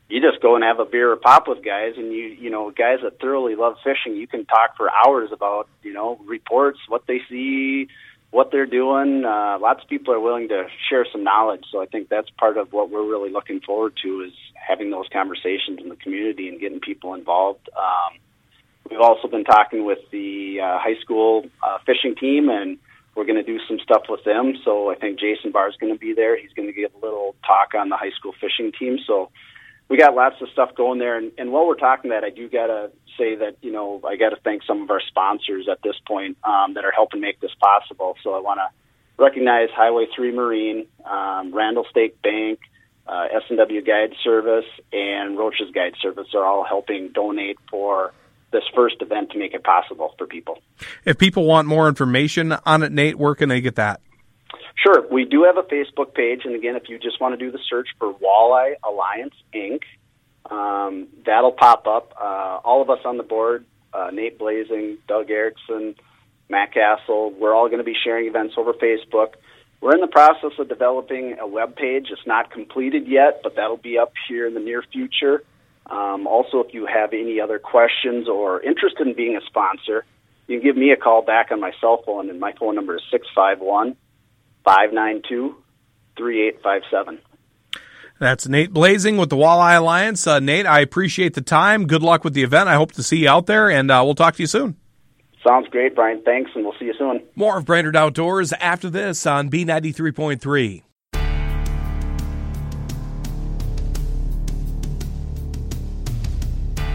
you 0.10 0.19
just 0.19 0.41
go 0.41 0.56
and 0.56 0.63
have 0.63 0.80
a 0.80 0.86
beer 0.86 1.12
or 1.12 1.15
pop 1.15 1.47
with 1.47 1.63
guys 1.63 1.93
and 1.97 2.12
you 2.12 2.26
you 2.26 2.50
know 2.50 2.69
guys 2.69 3.00
that 3.02 3.19
thoroughly 3.19 3.56
love 3.56 3.78
fishing 3.84 4.15
you 4.15 4.28
can 4.28 4.45
talk 4.45 4.76
for 4.76 4.89
hours 4.91 5.30
about 5.32 5.69
you 5.84 5.93
know 5.93 6.19
reports 6.26 6.80
what 6.89 7.08
they 7.08 7.21
see 7.30 7.88
what 8.32 8.50
they're 8.50 8.65
doing. 8.65 9.26
Uh, 9.26 9.58
lots 9.60 9.84
of 9.84 9.89
people 9.89 10.13
are 10.13 10.19
willing 10.19 10.47
to 10.47 10.65
share 10.89 11.06
some 11.12 11.24
knowledge. 11.24 11.65
So 11.69 11.82
i 11.82 11.86
think 11.86 12.08
that's 12.08 12.30
part 12.38 12.58
of 12.58 12.71
what 12.71 12.89
we're 12.89 13.08
really 13.08 13.32
looking 13.32 13.60
forward 13.60 13.93
to 14.04 14.21
is 14.21 14.34
having 14.54 14.89
those 14.89 15.08
conversations 15.12 15.80
in 15.82 15.89
the 15.89 15.97
community 15.97 16.47
and 16.47 16.60
getting 16.60 16.80
people 16.80 17.13
involved. 17.13 17.69
Um, 17.76 18.19
We've 18.91 19.00
also 19.00 19.30
been 19.30 19.45
talking 19.45 19.86
with 19.86 20.00
the 20.12 20.60
uh, 20.60 20.78
high 20.80 21.00
school 21.02 21.45
uh, 21.63 21.78
fishing 21.86 22.13
team, 22.15 22.50
and 22.50 22.78
we're 23.15 23.26
going 23.26 23.43
to 23.43 23.43
do 23.43 23.60
some 23.67 23.80
stuff 23.80 24.04
with 24.08 24.24
them. 24.24 24.54
So 24.63 24.89
I 24.89 24.95
think 24.95 25.19
Jason 25.19 25.52
Barr 25.52 25.69
is 25.69 25.76
going 25.80 25.93
to 25.93 26.00
be 26.00 26.13
there. 26.13 26.38
He's 26.38 26.54
going 26.54 26.67
to 26.67 26.74
give 26.74 26.91
a 26.95 27.06
little 27.06 27.36
talk 27.45 27.74
on 27.76 27.89
the 27.89 27.97
high 27.97 28.12
school 28.17 28.34
fishing 28.39 28.71
team. 28.78 28.97
So 29.06 29.30
we 29.89 29.97
got 29.97 30.15
lots 30.15 30.41
of 30.41 30.47
stuff 30.54 30.74
going 30.76 31.00
there. 31.00 31.17
And, 31.17 31.32
and 31.38 31.52
while 31.52 31.67
we're 31.67 31.76
talking 31.76 32.12
that, 32.12 32.24
I 32.24 32.30
do 32.30 32.47
got 32.47 32.67
to 32.67 32.91
say 33.17 33.36
that 33.36 33.58
you 33.62 33.71
know 33.71 34.02
I 34.08 34.15
got 34.15 34.30
to 34.30 34.38
thank 34.41 34.63
some 34.63 34.82
of 34.82 34.89
our 34.89 35.02
sponsors 35.06 35.67
at 35.69 35.82
this 35.84 35.95
point 36.08 36.38
um, 36.45 36.76
that 36.76 36.86
are 36.86 36.93
helping 36.93 37.19
make 37.19 37.41
this 37.41 37.52
possible. 37.60 38.15
So 38.24 38.34
I 38.34 38.39
want 38.39 38.60
to 38.60 39.21
recognize 39.21 39.67
Highway 39.76 40.06
Three 40.15 40.32
Marine, 40.32 40.88
um, 41.06 41.54
Randall 41.54 41.86
State 41.89 42.21
Bank. 42.21 42.60
Uh, 43.08 43.26
S&W 43.34 43.82
Guide 43.82 44.13
Service 44.24 44.69
and 44.93 45.38
Roach's 45.38 45.71
Guide 45.74 45.95
Service 46.02 46.28
are 46.36 46.45
all 46.45 46.63
helping 46.63 47.10
donate 47.10 47.58
for 47.69 48.13
this 48.52 48.64
first 48.76 48.96
event 49.02 49.32
to 49.32 49.40
make 49.40 49.54
it 49.54 49.64
possible 49.64 50.14
for 50.18 50.28
people. 50.28 50.60
If 51.06 51.18
people 51.18 51.46
want 51.46 51.68
more 51.68 51.88
information 51.88 52.54
on 52.66 52.84
it, 52.84 52.92
Nate, 52.92 53.18
where 53.18 53.36
can 53.36 53.50
they 53.50 53.62
get 53.62 53.76
that? 53.76 54.02
Sure. 54.76 55.06
We 55.12 55.26
do 55.26 55.44
have 55.44 55.58
a 55.58 55.64
Facebook 55.64 56.14
page, 56.14 56.42
and 56.46 56.56
again, 56.56 56.76
if 56.76 56.90
you 56.90 56.98
just 56.98 57.22
want 57.22 57.38
to 57.38 57.46
do 57.46 57.52
the 57.52 57.60
search 57.70 57.90
for 58.00 58.14
Walleye 58.14 58.74
Alliance 58.84 59.36
Inc., 59.54 59.82
um, 60.50 61.08
that'll 61.26 61.52
pop 61.52 61.88
up. 61.88 62.14
Uh, 62.20 62.60
all 62.64 62.82
of 62.82 62.90
us 62.90 63.00
on 63.06 63.18
the 63.18 63.24
board, 63.24 63.66
uh, 63.94 64.10
Nate 64.12 64.40
Blazing, 64.40 64.98
Doug 65.08 65.30
Erickson, 65.30 65.96
Matt 66.50 66.74
Castle, 66.74 67.32
we're 67.32 67.54
all 67.56 67.68
going 67.68 67.80
to 67.80 67.86
be 67.86 67.96
sharing 68.04 68.28
events 68.28 68.56
over 68.58 68.74
Facebook. 68.74 69.36
We're 69.80 69.96
in 69.96 70.02
the 70.02 70.08
process 70.08 70.52
of 70.60 70.68
developing 70.68 71.38
a 71.40 71.48
web 71.48 71.76
page. 71.76 72.08
It's 72.12 72.28
not 72.28 72.52
completed 72.52 73.08
yet, 73.08 73.42
but 73.44 73.56
that'll 73.56 73.78
be 73.78 73.98
up 73.98 74.14
here 74.28 74.46
in 74.46 74.54
the 74.54 74.60
near 74.60 74.84
future. 74.92 75.44
Um, 75.91 76.25
also, 76.25 76.62
if 76.62 76.73
you 76.73 76.86
have 76.86 77.12
any 77.12 77.41
other 77.41 77.60
questions 77.60 78.30
or 78.30 78.62
interested 78.62 79.06
in 79.06 79.13
being 79.13 79.36
a 79.36 79.45
sponsor, 79.45 80.06
you 80.47 80.58
can 80.58 80.65
give 80.65 80.77
me 80.77 80.91
a 80.91 80.95
call 80.95 81.21
back 81.21 81.51
on 81.51 81.60
my 81.60 81.71
cell 81.82 82.01
phone, 82.06 82.30
and 82.30 82.39
my 82.39 82.54
phone 82.54 82.75
number 82.75 82.95
is 82.95 83.04
651 83.12 83.97
592 84.63 85.56
3857. 86.17 87.19
That's 88.19 88.47
Nate 88.47 88.71
Blazing 88.71 89.17
with 89.17 89.30
the 89.30 89.36
Walleye 89.36 89.77
Alliance. 89.77 90.25
Uh, 90.25 90.39
Nate, 90.39 90.65
I 90.65 90.80
appreciate 90.80 91.34
the 91.34 91.41
time. 91.41 91.88
Good 91.88 92.04
luck 92.04 92.23
with 92.23 92.36
the 92.36 92.43
event. 92.43 92.69
I 92.69 92.75
hope 92.75 92.93
to 92.93 93.04
see 93.04 93.17
you 93.17 93.30
out 93.30 93.47
there, 93.47 93.69
and 93.69 93.91
uh, 93.91 94.01
we'll 94.06 94.15
talk 94.15 94.36
to 94.36 94.43
you 94.43 94.47
soon. 94.47 94.77
Sounds 95.45 95.67
great, 95.69 95.95
Brian. 95.95 96.21
Thanks, 96.23 96.51
and 96.56 96.63
we'll 96.63 96.75
see 96.80 96.86
you 96.86 96.93
soon. 96.97 97.21
More 97.36 97.58
of 97.58 97.65
Brainerd 97.65 97.97
Outdoors 97.97 98.54
after 98.54 98.89
this 98.89 99.25
on 99.25 99.49
B93.3. 99.49 100.84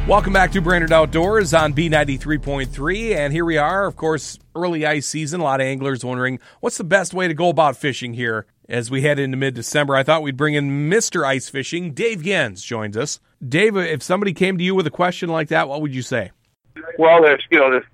Welcome 0.06 0.32
back 0.32 0.52
to 0.52 0.60
Brainerd 0.60 0.92
Outdoors 0.92 1.52
on 1.52 1.74
B93.3. 1.74 3.16
And 3.16 3.32
here 3.32 3.44
we 3.44 3.58
are, 3.58 3.86
of 3.86 3.96
course, 3.96 4.38
early 4.54 4.86
ice 4.86 5.04
season. 5.04 5.40
A 5.40 5.42
lot 5.42 5.60
of 5.60 5.66
anglers 5.66 6.04
wondering 6.04 6.38
what's 6.60 6.78
the 6.78 6.84
best 6.84 7.12
way 7.12 7.26
to 7.26 7.34
go 7.34 7.48
about 7.48 7.76
fishing 7.76 8.14
here 8.14 8.46
as 8.68 8.88
we 8.88 9.02
head 9.02 9.18
into 9.18 9.36
mid 9.36 9.54
December, 9.54 9.96
I 9.96 10.04
thought 10.04 10.22
we'd 10.22 10.36
bring 10.36 10.54
in 10.54 10.88
Mr. 10.88 11.24
Ice 11.24 11.48
Fishing. 11.48 11.92
Dave 11.92 12.20
Genz 12.20 12.64
joins 12.64 12.96
us. 12.96 13.18
Dave, 13.46 13.76
if 13.76 14.00
somebody 14.02 14.32
came 14.32 14.58
to 14.58 14.64
you 14.64 14.76
with 14.76 14.86
a 14.86 14.90
question 14.90 15.28
like 15.28 15.48
that, 15.48 15.68
what 15.68 15.82
would 15.82 15.94
you 15.94 16.02
say? 16.02 16.30
Well, 16.98 17.22
there's 17.22 17.42
you 17.50 17.58
know 17.58 17.70
there's 17.70 17.84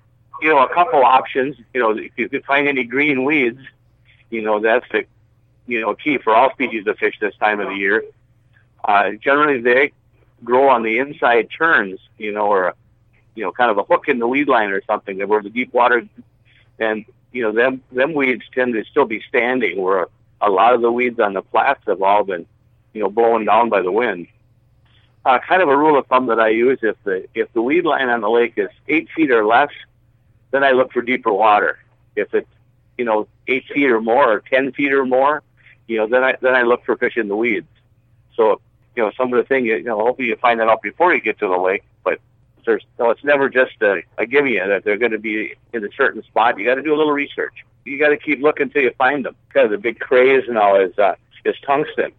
you 0.41 0.49
know 0.49 0.63
a 0.63 0.73
couple 0.73 1.03
options. 1.03 1.55
You 1.73 1.81
know, 1.81 1.97
if 1.97 2.11
you 2.15 2.29
could 2.29 2.45
find 2.45 2.67
any 2.67 2.83
green 2.83 3.23
weeds, 3.23 3.59
you 4.29 4.41
know 4.41 4.59
that's 4.59 4.85
the 4.91 5.05
you 5.67 5.81
know 5.81 5.95
key 5.95 6.19
for 6.19 6.35
all 6.35 6.51
species 6.51 6.85
of 6.87 6.97
fish 6.97 7.15
this 7.19 7.35
time 7.37 7.59
of 7.59 7.69
the 7.69 7.75
year. 7.75 8.03
Uh, 8.83 9.11
generally, 9.21 9.61
they 9.61 9.93
grow 10.43 10.69
on 10.69 10.83
the 10.83 10.99
inside 10.99 11.49
turns, 11.55 11.99
you 12.17 12.31
know, 12.31 12.47
or 12.47 12.75
you 13.35 13.43
know, 13.43 13.51
kind 13.51 13.71
of 13.71 13.77
a 13.77 13.83
hook 13.83 14.07
in 14.07 14.19
the 14.19 14.27
weed 14.27 14.47
line 14.47 14.69
or 14.71 14.81
something, 14.85 15.17
that 15.17 15.27
where 15.27 15.41
the 15.41 15.49
deep 15.49 15.73
water, 15.73 16.07
and 16.79 17.05
you 17.31 17.41
know, 17.43 17.51
them 17.51 17.81
them 17.91 18.13
weeds 18.13 18.43
tend 18.53 18.73
to 18.73 18.83
still 18.85 19.05
be 19.05 19.21
standing, 19.27 19.81
where 19.81 20.07
a 20.41 20.49
lot 20.49 20.73
of 20.73 20.81
the 20.81 20.91
weeds 20.91 21.19
on 21.19 21.33
the 21.33 21.41
flats 21.43 21.81
have 21.87 22.01
all 22.01 22.23
been, 22.23 22.45
you 22.93 23.01
know, 23.01 23.09
blown 23.09 23.45
down 23.45 23.69
by 23.69 23.81
the 23.81 23.91
wind. 23.91 24.27
Uh, 25.25 25.39
kind 25.39 25.61
of 25.61 25.69
a 25.69 25.77
rule 25.77 25.97
of 25.97 26.05
thumb 26.07 26.27
that 26.27 26.39
I 26.39 26.49
use: 26.49 26.79
if 26.81 26.95
the 27.03 27.27
if 27.33 27.51
the 27.53 27.61
weed 27.61 27.85
line 27.85 28.09
on 28.09 28.21
the 28.21 28.29
lake 28.29 28.53
is 28.57 28.69
eight 28.87 29.09
feet 29.15 29.31
or 29.31 29.45
less, 29.45 29.71
then 30.51 30.63
I 30.63 30.71
look 30.71 30.91
for 30.91 31.01
deeper 31.01 31.33
water. 31.33 31.79
If 32.15 32.33
it's 32.33 32.49
you 32.97 33.05
know 33.05 33.27
eight 33.47 33.65
feet 33.73 33.89
or 33.89 34.01
more, 34.01 34.31
or 34.31 34.39
ten 34.41 34.71
feet 34.73 34.93
or 34.93 35.05
more, 35.05 35.41
you 35.87 35.97
know, 35.97 36.07
then 36.07 36.23
I 36.23 36.35
then 36.41 36.55
I 36.55 36.63
look 36.63 36.85
for 36.85 36.95
fish 36.97 37.17
in 37.17 37.27
the 37.27 37.35
weeds. 37.35 37.67
So 38.35 38.61
you 38.95 39.03
know, 39.03 39.11
some 39.17 39.33
of 39.33 39.37
the 39.37 39.47
things, 39.47 39.67
you 39.67 39.83
know, 39.83 39.97
hopefully 39.99 40.27
you 40.29 40.35
find 40.35 40.59
that 40.59 40.69
out 40.69 40.81
before 40.81 41.13
you 41.13 41.21
get 41.21 41.39
to 41.39 41.47
the 41.47 41.57
lake, 41.57 41.83
but 42.03 42.19
there's, 42.65 42.83
no, 42.99 43.09
it's 43.09 43.23
never 43.23 43.49
just 43.49 43.73
a, 43.81 44.03
a 44.17 44.25
give 44.25 44.47
you 44.47 44.59
that 44.65 44.83
they're 44.83 44.97
going 44.97 45.11
to 45.11 45.19
be 45.19 45.55
in 45.73 45.83
a 45.83 45.89
certain 45.97 46.23
spot. 46.23 46.57
You 46.57 46.65
got 46.65 46.75
to 46.75 46.81
do 46.81 46.93
a 46.93 46.97
little 46.97 47.11
research. 47.11 47.65
You 47.85 47.99
got 47.99 48.09
to 48.09 48.17
keep 48.17 48.41
looking 48.41 48.67
until 48.67 48.83
you 48.83 48.91
find 48.97 49.25
them. 49.25 49.35
Kind 49.53 49.65
of 49.65 49.71
the 49.71 49.77
big 49.77 49.99
craze 49.99 50.43
now 50.47 50.79
is, 50.79 50.97
uh, 50.97 51.15
is 51.43 51.55
tungsten. 51.65 52.11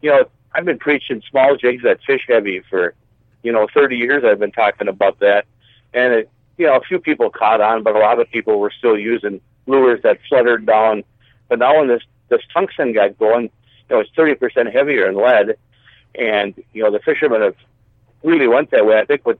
You 0.00 0.10
know, 0.10 0.24
I've 0.54 0.64
been 0.64 0.78
preaching 0.78 1.22
small 1.28 1.56
jigs 1.56 1.82
that 1.82 2.00
fish 2.06 2.22
heavy 2.28 2.62
for, 2.70 2.94
you 3.42 3.52
know, 3.52 3.66
30 3.72 3.96
years. 3.96 4.24
I've 4.24 4.38
been 4.38 4.52
talking 4.52 4.88
about 4.88 5.18
that. 5.20 5.46
And 5.92 6.12
it, 6.14 6.30
you 6.56 6.66
know, 6.66 6.76
a 6.76 6.80
few 6.80 6.98
people 6.98 7.30
caught 7.30 7.60
on, 7.60 7.82
but 7.82 7.96
a 7.96 7.98
lot 7.98 8.20
of 8.20 8.30
people 8.30 8.58
were 8.58 8.72
still 8.76 8.98
using 8.98 9.40
lures 9.66 10.00
that 10.02 10.18
fluttered 10.28 10.66
down. 10.66 11.04
But 11.48 11.58
now 11.58 11.78
when 11.78 11.88
this, 11.88 12.02
this 12.28 12.42
tungsten 12.52 12.92
got 12.92 13.18
going, 13.18 13.50
you 13.90 13.96
know, 13.96 14.00
it's 14.00 14.10
30% 14.12 14.72
heavier 14.72 15.08
in 15.08 15.16
lead 15.16 15.56
and, 16.14 16.54
you 16.72 16.82
know, 16.82 16.90
the 16.90 17.00
fishermen 17.00 17.42
have 17.42 17.56
really 18.22 18.48
went 18.48 18.70
that 18.70 18.86
way. 18.86 18.98
I 18.98 19.04
think 19.04 19.24
what, 19.26 19.38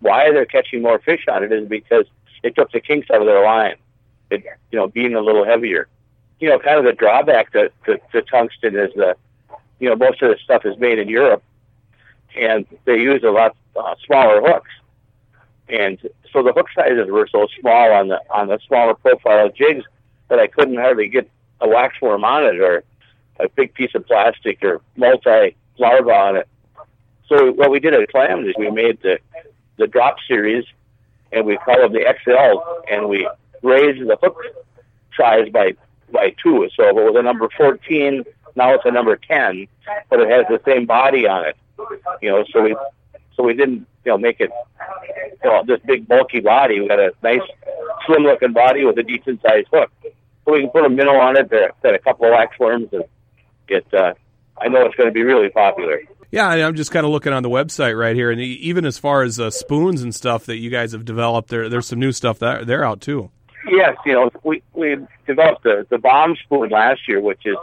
why 0.00 0.30
they're 0.32 0.46
catching 0.46 0.82
more 0.82 0.98
fish 0.98 1.26
on 1.28 1.42
it 1.44 1.52
is 1.52 1.68
because 1.68 2.06
it 2.42 2.54
took 2.54 2.72
the 2.72 2.80
kinks 2.80 3.10
out 3.10 3.20
of 3.20 3.26
their 3.26 3.44
line. 3.44 3.76
It, 4.30 4.44
you 4.70 4.78
know, 4.78 4.86
being 4.86 5.14
a 5.14 5.20
little 5.20 5.44
heavier. 5.44 5.88
You 6.38 6.50
know, 6.50 6.58
kind 6.58 6.78
of 6.78 6.84
the 6.84 6.92
drawback 6.92 7.52
to, 7.52 7.70
to, 7.86 7.98
to 8.12 8.22
tungsten 8.22 8.76
is 8.76 8.90
that, 8.96 9.18
you 9.78 9.88
know, 9.88 9.96
most 9.96 10.22
of 10.22 10.30
the 10.30 10.36
stuff 10.42 10.64
is 10.64 10.78
made 10.78 10.98
in 10.98 11.08
Europe 11.08 11.42
and 12.36 12.66
they 12.84 13.00
use 13.00 13.22
a 13.24 13.30
lot 13.30 13.56
uh, 13.76 13.94
smaller 14.06 14.40
hooks. 14.40 14.70
And 15.68 15.98
so 16.32 16.42
the 16.42 16.52
hook 16.52 16.68
sizes 16.74 17.10
were 17.10 17.28
so 17.30 17.46
small 17.60 17.92
on 17.92 18.08
the, 18.08 18.20
on 18.30 18.48
the 18.48 18.58
smaller 18.66 18.94
profile 18.94 19.50
jigs 19.50 19.84
that 20.28 20.38
I 20.38 20.46
couldn't 20.46 20.76
hardly 20.76 21.08
get 21.08 21.28
a 21.60 21.68
waxworm 21.68 22.24
on 22.24 22.44
it 22.44 22.60
or 22.60 22.84
a 23.38 23.48
big 23.48 23.74
piece 23.74 23.94
of 23.94 24.06
plastic 24.06 24.62
or 24.62 24.80
multi 24.96 25.56
larva 25.78 26.10
on 26.10 26.36
it. 26.36 26.48
So 27.28 27.52
what 27.52 27.70
we 27.70 27.80
did 27.80 27.94
at 27.94 28.10
Clams 28.10 28.48
is 28.48 28.54
we 28.58 28.70
made 28.70 29.00
the 29.02 29.18
the 29.76 29.86
drop 29.86 30.16
series, 30.28 30.64
and 31.32 31.46
we 31.46 31.56
call 31.56 31.78
them 31.78 31.92
the 31.92 32.04
XL, 32.22 32.92
and 32.92 33.08
we 33.08 33.28
raised 33.62 34.06
the 34.06 34.16
hook 34.22 34.36
size 35.16 35.48
by 35.50 35.74
by 36.12 36.34
two. 36.42 36.68
So 36.76 36.88
it 36.88 36.94
was 36.94 37.14
a 37.16 37.22
number 37.22 37.48
14, 37.56 38.24
now 38.56 38.74
it's 38.74 38.84
a 38.84 38.90
number 38.90 39.16
10, 39.16 39.68
but 40.08 40.20
it 40.20 40.28
has 40.28 40.46
the 40.48 40.60
same 40.64 40.86
body 40.86 41.26
on 41.26 41.46
it. 41.46 41.56
You 42.20 42.30
know, 42.30 42.44
so 42.52 42.62
we 42.62 42.76
so 43.36 43.42
we 43.42 43.54
didn't 43.54 43.86
you 44.04 44.12
know 44.12 44.18
make 44.18 44.40
it 44.40 44.50
you 45.42 45.50
know 45.50 45.62
this 45.66 45.80
big 45.86 46.06
bulky 46.06 46.40
body. 46.40 46.80
We 46.80 46.88
got 46.88 47.00
a 47.00 47.12
nice 47.22 47.40
slim 48.06 48.24
looking 48.24 48.52
body 48.52 48.84
with 48.84 48.98
a 48.98 49.02
decent 49.02 49.40
sized 49.42 49.68
hook. 49.72 49.90
So 50.44 50.52
we 50.52 50.60
can 50.60 50.70
put 50.70 50.84
a 50.84 50.90
minnow 50.90 51.16
on 51.16 51.36
it, 51.36 51.48
that 51.50 51.94
a 51.94 51.98
couple 51.98 52.26
of 52.26 52.32
wax 52.32 52.58
worms, 52.58 52.88
and 52.92 53.04
get 53.66 53.92
uh, 53.94 54.14
I 54.60 54.68
know 54.68 54.84
it's 54.84 54.94
going 54.94 55.08
to 55.08 55.12
be 55.12 55.22
really 55.22 55.48
popular. 55.48 56.00
Yeah, 56.30 56.46
I'm 56.46 56.76
just 56.76 56.92
kind 56.92 57.04
of 57.04 57.10
looking 57.10 57.32
on 57.32 57.42
the 57.42 57.50
website 57.50 57.98
right 57.98 58.14
here, 58.14 58.30
and 58.30 58.40
even 58.40 58.84
as 58.84 58.98
far 58.98 59.22
as 59.22 59.40
uh, 59.40 59.50
spoons 59.50 60.02
and 60.02 60.14
stuff 60.14 60.46
that 60.46 60.58
you 60.58 60.70
guys 60.70 60.92
have 60.92 61.04
developed, 61.04 61.48
there 61.48 61.68
there's 61.68 61.88
some 61.88 61.98
new 61.98 62.12
stuff 62.12 62.38
that 62.38 62.66
they're 62.68 62.84
out 62.84 63.00
too. 63.00 63.30
Yes, 63.68 63.96
you 64.06 64.12
know 64.12 64.30
we 64.44 64.62
we 64.72 64.96
developed 65.26 65.64
the 65.64 65.86
the 65.90 65.98
bomb 65.98 66.36
spoon 66.36 66.68
last 66.70 67.08
year, 67.08 67.20
which 67.20 67.44
is 67.44 67.56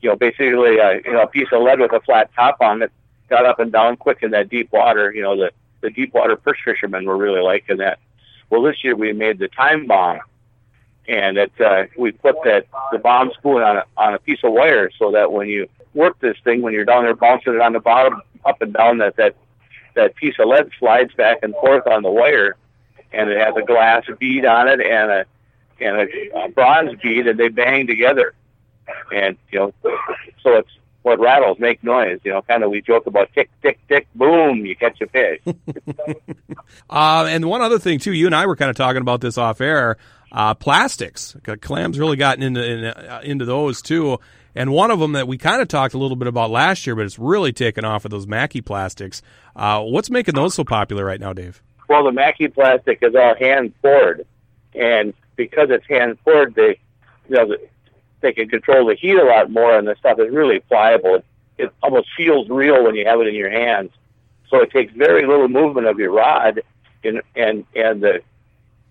you 0.00 0.10
know 0.10 0.16
basically 0.16 0.78
a 0.78 1.00
you 1.04 1.12
know 1.12 1.22
a 1.22 1.26
piece 1.28 1.48
of 1.52 1.62
lead 1.62 1.78
with 1.78 1.92
a 1.92 2.00
flat 2.00 2.30
top 2.34 2.56
on 2.60 2.82
it, 2.82 2.90
got 3.28 3.46
up 3.46 3.60
and 3.60 3.70
down 3.70 3.96
quick 3.96 4.18
in 4.22 4.32
that 4.32 4.48
deep 4.48 4.72
water. 4.72 5.12
You 5.14 5.22
know 5.22 5.36
the 5.36 5.52
the 5.80 5.90
deep 5.90 6.14
water 6.14 6.34
perch 6.34 6.58
fishermen 6.64 7.04
were 7.06 7.16
really 7.16 7.40
liking 7.40 7.76
that. 7.76 8.00
Well, 8.50 8.62
this 8.62 8.82
year 8.82 8.96
we 8.96 9.12
made 9.12 9.38
the 9.38 9.48
time 9.48 9.86
bomb, 9.86 10.18
and 11.08 11.36
it 11.36 11.52
uh, 11.60 11.84
we 11.98 12.12
put 12.12 12.36
that 12.44 12.66
the 12.92 12.98
bomb 12.98 13.30
spoon 13.36 13.62
on 13.62 13.78
a, 13.78 13.84
on 13.96 14.14
a 14.14 14.18
piece 14.18 14.40
of 14.42 14.52
wire 14.52 14.90
so 14.98 15.12
that 15.12 15.32
when 15.32 15.48
you 15.48 15.68
work 15.92 16.18
this 16.20 16.36
thing 16.44 16.62
when 16.62 16.72
you're 16.72 16.84
down 16.84 17.04
there 17.04 17.14
bouncing 17.14 17.54
it 17.54 17.60
on 17.60 17.72
the 17.72 17.80
bottom 17.80 18.20
up 18.44 18.60
and 18.62 18.72
down 18.72 18.98
that 18.98 19.16
that 19.16 19.36
that 19.94 20.14
piece 20.16 20.34
of 20.38 20.48
lead 20.48 20.70
slides 20.78 21.12
back 21.14 21.38
and 21.42 21.54
forth 21.54 21.86
on 21.86 22.02
the 22.02 22.10
wire 22.10 22.56
and 23.12 23.30
it 23.30 23.38
has 23.38 23.54
a 23.56 23.62
glass 23.62 24.04
bead 24.18 24.44
on 24.44 24.68
it 24.68 24.80
and 24.80 25.10
a 25.10 25.24
and 25.80 25.96
a, 25.96 26.44
a 26.44 26.48
bronze 26.50 26.98
bead 27.02 27.26
and 27.26 27.38
they 27.38 27.48
bang 27.48 27.86
together. 27.86 28.34
And 29.12 29.36
you 29.50 29.58
know 29.58 29.74
so 30.42 30.56
it's 30.56 30.70
what 31.02 31.20
rattles 31.20 31.58
make 31.58 31.82
noise 31.84 32.18
you 32.24 32.32
know 32.32 32.42
kind 32.42 32.62
of 32.62 32.70
we 32.70 32.80
joke 32.80 33.06
about 33.06 33.30
tick 33.34 33.50
tick 33.62 33.78
tick 33.88 34.06
boom 34.14 34.64
you 34.66 34.76
catch 34.76 35.00
a 35.00 35.06
fish. 35.06 35.40
Uh, 36.90 37.26
and 37.28 37.44
one 37.46 37.60
other 37.60 37.78
thing 37.78 37.98
too 37.98 38.12
you 38.12 38.26
and 38.26 38.34
i 38.34 38.46
were 38.46 38.56
kind 38.56 38.70
of 38.70 38.76
talking 38.76 39.00
about 39.00 39.20
this 39.20 39.38
off 39.38 39.60
air 39.60 39.96
uh, 40.34 40.52
plastics 40.52 41.34
clams 41.62 41.98
really 41.98 42.18
gotten 42.18 42.42
into 42.42 42.62
in, 42.62 42.84
uh, 42.84 43.20
into 43.24 43.46
those 43.46 43.80
too 43.80 44.18
and 44.54 44.70
one 44.70 44.90
of 44.90 45.00
them 45.00 45.12
that 45.12 45.26
we 45.26 45.36
kind 45.36 45.60
of 45.60 45.68
talked 45.68 45.94
a 45.94 45.98
little 45.98 46.16
bit 46.16 46.28
about 46.28 46.50
last 46.50 46.86
year, 46.86 46.94
but 46.94 47.04
it's 47.04 47.18
really 47.18 47.52
taken 47.52 47.84
off 47.84 48.04
of 48.04 48.10
those 48.10 48.26
Maki 48.26 48.64
plastics. 48.64 49.20
Uh, 49.56 49.82
what's 49.82 50.10
making 50.10 50.34
those 50.34 50.54
so 50.54 50.64
popular 50.64 51.04
right 51.04 51.18
now, 51.18 51.32
Dave? 51.32 51.60
Well, 51.88 52.04
the 52.04 52.10
Maki 52.10 52.52
plastic 52.52 53.00
is 53.02 53.14
all 53.14 53.34
hand 53.34 53.74
poured, 53.82 54.26
and 54.74 55.12
because 55.36 55.70
it's 55.70 55.86
hand 55.86 56.18
poured, 56.24 56.54
they, 56.54 56.78
you 57.28 57.36
know, 57.36 57.56
they 58.20 58.32
can 58.32 58.48
control 58.48 58.86
the 58.86 58.94
heat 58.94 59.16
a 59.16 59.24
lot 59.24 59.50
more, 59.50 59.76
and 59.76 59.88
the 59.88 59.96
stuff 59.98 60.18
is 60.20 60.32
really 60.32 60.60
pliable. 60.60 61.16
It, 61.16 61.24
it 61.58 61.72
almost 61.82 62.08
feels 62.16 62.48
real 62.48 62.84
when 62.84 62.94
you 62.94 63.06
have 63.06 63.20
it 63.20 63.26
in 63.26 63.34
your 63.34 63.50
hands. 63.50 63.90
So 64.50 64.60
it 64.60 64.70
takes 64.70 64.92
very 64.92 65.26
little 65.26 65.48
movement 65.48 65.88
of 65.88 65.98
your 65.98 66.12
rod, 66.12 66.62
and 67.02 67.22
and 67.34 67.66
and 67.74 68.02
the 68.02 68.20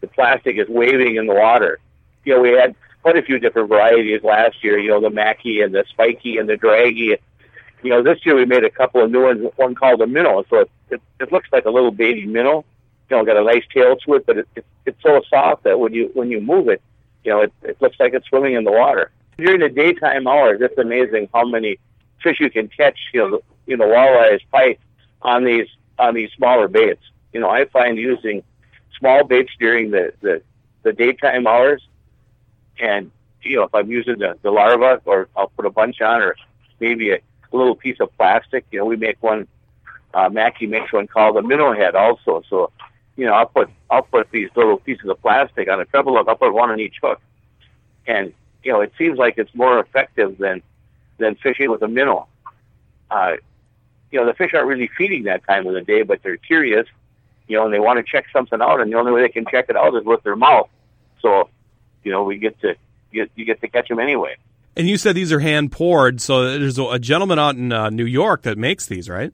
the 0.04 0.10
plastic 0.10 0.58
is 0.58 0.68
waving 0.68 1.16
in 1.16 1.28
the 1.28 1.34
water. 1.34 1.80
You 2.26 2.36
know, 2.36 2.42
we 2.42 2.50
had 2.50 2.76
quite 3.02 3.18
a 3.18 3.22
few 3.22 3.40
different 3.40 3.70
varieties 3.70 4.22
last 4.22 4.62
year. 4.62 4.78
You 4.78 4.90
know, 4.90 5.00
the 5.00 5.08
Maki 5.08 5.64
and 5.64 5.74
the 5.74 5.86
Spiki 5.98 6.38
and 6.38 6.50
the 6.50 6.56
Draggi. 6.56 7.18
You 7.84 7.90
know, 7.90 8.04
this 8.04 8.20
year 8.26 8.36
we 8.36 8.46
made 8.46 8.66
a 8.66 8.70
couple 8.70 9.02
of 9.02 9.10
new 9.10 9.24
ones. 9.24 9.48
One 9.56 9.76
called 9.76 10.02
the 10.02 10.08
Minnow. 10.08 10.44
So 10.50 10.58
it, 10.58 10.72
it, 10.90 11.02
it 11.22 11.32
looks 11.32 11.48
like 11.54 11.64
a 11.64 11.70
little 11.70 11.92
baby 11.92 12.26
minnow. 12.26 12.66
You 13.10 13.16
know, 13.16 13.24
got 13.24 13.38
a 13.38 13.44
nice 13.46 13.64
tail 13.74 13.96
to 13.96 14.16
it, 14.16 14.26
but 14.26 14.40
it, 14.40 14.48
it, 14.58 14.66
it's 14.86 15.02
so 15.02 15.22
soft 15.30 15.64
that 15.64 15.80
when 15.80 15.94
you 15.94 16.12
when 16.14 16.30
you 16.30 16.42
move 16.42 16.68
it, 16.68 16.82
you 17.24 17.32
know, 17.32 17.42
it, 17.42 17.54
it 17.62 17.82
looks 17.82 17.98
like 17.98 18.14
it's 18.14 18.28
swimming 18.28 18.56
in 18.56 18.66
the 18.66 18.72
water. 18.72 19.10
During 19.38 19.62
the 19.62 19.70
daytime 19.70 20.28
hours, 20.28 20.60
it's 20.60 20.78
amazing 20.78 21.30
how 21.34 21.46
many 21.46 21.80
fish 22.22 22.42
you 22.42 22.50
can 22.50 22.68
catch. 22.68 23.00
You 23.14 23.22
know, 23.22 23.30
the, 23.32 23.40
you 23.68 23.78
know, 23.78 23.86
walleyes, 23.86 24.42
pike 24.52 24.82
on 25.22 25.46
these 25.46 25.68
on 25.98 26.14
these 26.14 26.30
smaller 26.36 26.68
baits. 26.68 27.04
You 27.32 27.40
know, 27.40 27.50
I 27.50 27.66
find 27.66 27.98
using 27.98 28.44
small 29.04 29.24
baits 29.24 29.52
during 29.60 29.92
the 29.92 30.14
the, 30.22 30.42
the 30.84 30.94
daytime 30.94 31.46
hours 31.48 31.82
and 32.80 33.12
you 33.44 33.58
know, 33.58 33.64
if 33.64 33.76
I'm 33.76 33.90
using 33.92 34.20
the, 34.20 34.38
the 34.42 34.52
larva, 34.52 35.02
or 35.06 35.28
I'll 35.36 35.50
put 35.50 35.66
a 35.66 35.70
bunch 35.70 36.02
on, 36.02 36.22
or 36.22 36.36
maybe 36.80 37.12
a, 37.12 37.20
little 37.52 37.76
piece 37.76 38.00
of 38.00 38.12
plastic. 38.18 38.66
You 38.72 38.80
know, 38.80 38.86
we 38.86 38.96
make 38.96 39.22
one. 39.22 39.48
Uh, 40.12 40.28
Maki 40.30 40.68
makes 40.68 40.92
one 40.92 41.06
called 41.06 41.38
a 41.38 41.44
minnow 41.44 41.74
head 41.74 41.94
also. 41.94 42.42
So, 42.50 42.72
you 43.16 43.28
know, 43.28 43.34
I'll 43.34 43.46
put 43.46 43.70
I'll 43.92 44.02
put 44.02 44.32
these 44.32 44.50
little 44.56 44.78
pieces 44.78 45.08
of 45.08 45.22
plastic 45.22 45.70
on 45.70 45.80
a 45.80 45.86
treble 45.86 46.18
hook. 46.18 46.28
I'll 46.28 46.36
put 46.36 46.52
one 46.52 46.72
on 46.72 46.80
each 46.80 46.96
hook, 47.00 47.22
and 48.08 48.34
you 48.64 48.72
know, 48.72 48.82
it 48.82 48.92
seems 48.98 49.20
like 49.20 49.38
it's 49.38 49.54
more 49.54 49.80
effective 49.80 50.40
than 50.40 50.64
than 51.20 51.36
fishing 51.36 51.70
with 51.70 51.84
a 51.84 51.88
minnow. 51.88 52.28
Uh, 53.12 53.34
you 54.12 54.20
know, 54.20 54.26
the 54.26 54.34
fish 54.34 54.52
aren't 54.56 54.68
really 54.68 54.90
feeding 54.98 55.24
that 55.24 55.46
time 55.46 55.68
of 55.68 55.76
the 55.76 55.82
day, 55.82 56.02
but 56.02 56.24
they're 56.24 56.38
curious, 56.38 56.88
you 57.48 57.58
know, 57.58 57.66
and 57.66 57.74
they 57.74 57.80
want 57.80 57.98
to 57.98 58.10
check 58.10 58.26
something 58.32 58.62
out, 58.62 58.80
and 58.80 58.92
the 58.92 58.98
only 58.98 59.12
way 59.12 59.22
they 59.22 59.30
can 59.30 59.46
check 59.50 59.66
it 59.70 59.76
out 59.76 59.96
is 59.96 60.04
with 60.06 60.24
their 60.24 60.36
mouth. 60.36 60.70
So 61.22 61.50
you 62.04 62.12
know, 62.12 62.24
we 62.24 62.38
get 62.38 62.60
to 62.62 62.76
get 63.12 63.32
you 63.36 63.46
get 63.46 63.62
to 63.62 63.68
catch 63.68 63.88
them 63.88 64.00
anyway. 64.00 64.36
And 64.76 64.88
you 64.88 64.98
said 64.98 65.16
these 65.16 65.32
are 65.32 65.40
hand 65.40 65.72
poured, 65.72 66.20
so 66.20 66.58
there's 66.58 66.80
a 66.80 67.00
gentleman 67.00 67.40
out 67.40 67.56
in 67.56 67.72
uh, 67.72 67.90
New 67.90 68.06
York 68.06 68.42
that 68.44 68.58
makes 68.58 68.88
these, 68.88 69.08
right? 69.08 69.32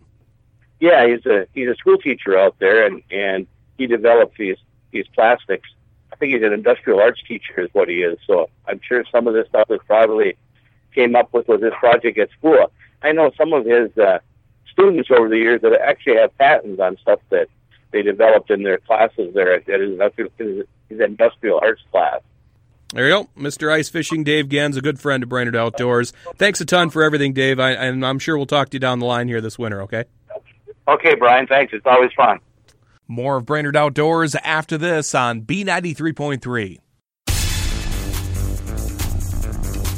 Yeah, 0.79 1.07
he's 1.07 1.25
a 1.25 1.47
he's 1.53 1.67
a 1.67 1.75
school 1.75 1.97
teacher 1.97 2.37
out 2.37 2.55
there, 2.59 2.85
and 2.85 3.01
and 3.11 3.47
he 3.77 3.87
developed 3.87 4.37
these 4.37 4.57
these 4.91 5.07
plastics. 5.13 5.69
I 6.11 6.15
think 6.15 6.33
he's 6.33 6.43
an 6.43 6.53
industrial 6.53 6.99
arts 6.99 7.21
teacher, 7.25 7.61
is 7.61 7.69
what 7.73 7.87
he 7.87 8.01
is. 8.01 8.17
So 8.27 8.49
I'm 8.67 8.81
sure 8.85 9.03
some 9.11 9.27
of 9.27 9.33
this 9.33 9.47
stuff 9.47 9.69
is 9.69 9.79
probably 9.87 10.35
came 10.93 11.15
up 11.15 11.33
with 11.33 11.47
with 11.47 11.61
this 11.61 11.73
project 11.79 12.17
at 12.17 12.29
school. 12.37 12.71
I 13.01 13.13
know 13.13 13.31
some 13.37 13.53
of 13.53 13.65
his 13.65 13.97
uh, 13.97 14.19
students 14.71 15.09
over 15.09 15.29
the 15.29 15.37
years 15.37 15.61
that 15.61 15.73
actually 15.73 16.17
have 16.17 16.37
patents 16.37 16.81
on 16.81 16.97
stuff 16.97 17.19
that 17.29 17.47
they 17.91 18.01
developed 18.01 18.51
in 18.51 18.63
their 18.63 18.77
classes 18.77 19.33
there 19.33 19.55
at, 19.55 19.69
at 19.69 19.79
his, 19.79 20.65
his 20.89 20.99
industrial 20.99 21.59
arts 21.61 21.81
class. 21.91 22.21
There 22.93 23.07
you 23.07 23.13
go. 23.13 23.29
Mr. 23.39 23.71
Ice 23.71 23.87
Fishing, 23.89 24.23
Dave 24.23 24.47
Genz, 24.47 24.75
a 24.75 24.81
good 24.81 24.99
friend 24.99 25.21
of 25.21 25.29
Brainerd 25.29 25.55
Outdoors. 25.55 26.11
Thanks 26.37 26.59
a 26.59 26.65
ton 26.65 26.89
for 26.89 27.03
everything, 27.03 27.33
Dave. 27.33 27.59
I, 27.59 27.71
and 27.71 28.03
I'm 28.03 28.17
sure 28.17 28.35
we'll 28.35 28.47
talk 28.47 28.69
to 28.69 28.75
you 28.75 28.79
down 28.79 28.97
the 28.97 29.05
line 29.05 29.27
here 29.27 29.41
this 29.41 29.59
winter, 29.59 29.83
okay? 29.83 30.05
Okay, 30.87 31.13
Brian. 31.13 31.45
Thanks. 31.45 31.71
It's 31.71 31.85
always 31.85 32.11
fun. 32.17 32.39
More 33.07 33.37
of 33.37 33.45
Brainerd 33.45 33.75
Outdoors 33.75 34.33
after 34.35 34.77
this 34.77 35.13
on 35.13 35.41
B93.3. 35.41 36.79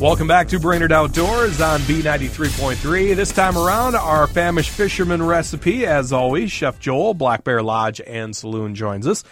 Welcome 0.02 0.26
back 0.26 0.48
to 0.48 0.60
Brainerd 0.60 0.92
Outdoors 0.92 1.62
on 1.62 1.80
B93.3. 1.82 3.16
This 3.16 3.32
time 3.32 3.56
around, 3.56 3.94
our 3.94 4.26
famished 4.26 4.72
fisherman 4.72 5.22
recipe. 5.22 5.86
As 5.86 6.12
always, 6.12 6.52
Chef 6.52 6.80
Joel, 6.80 7.14
Black 7.14 7.44
Bear 7.44 7.62
Lodge 7.62 8.02
and 8.02 8.36
Saloon 8.36 8.74
joins 8.74 9.06
us. 9.06 9.24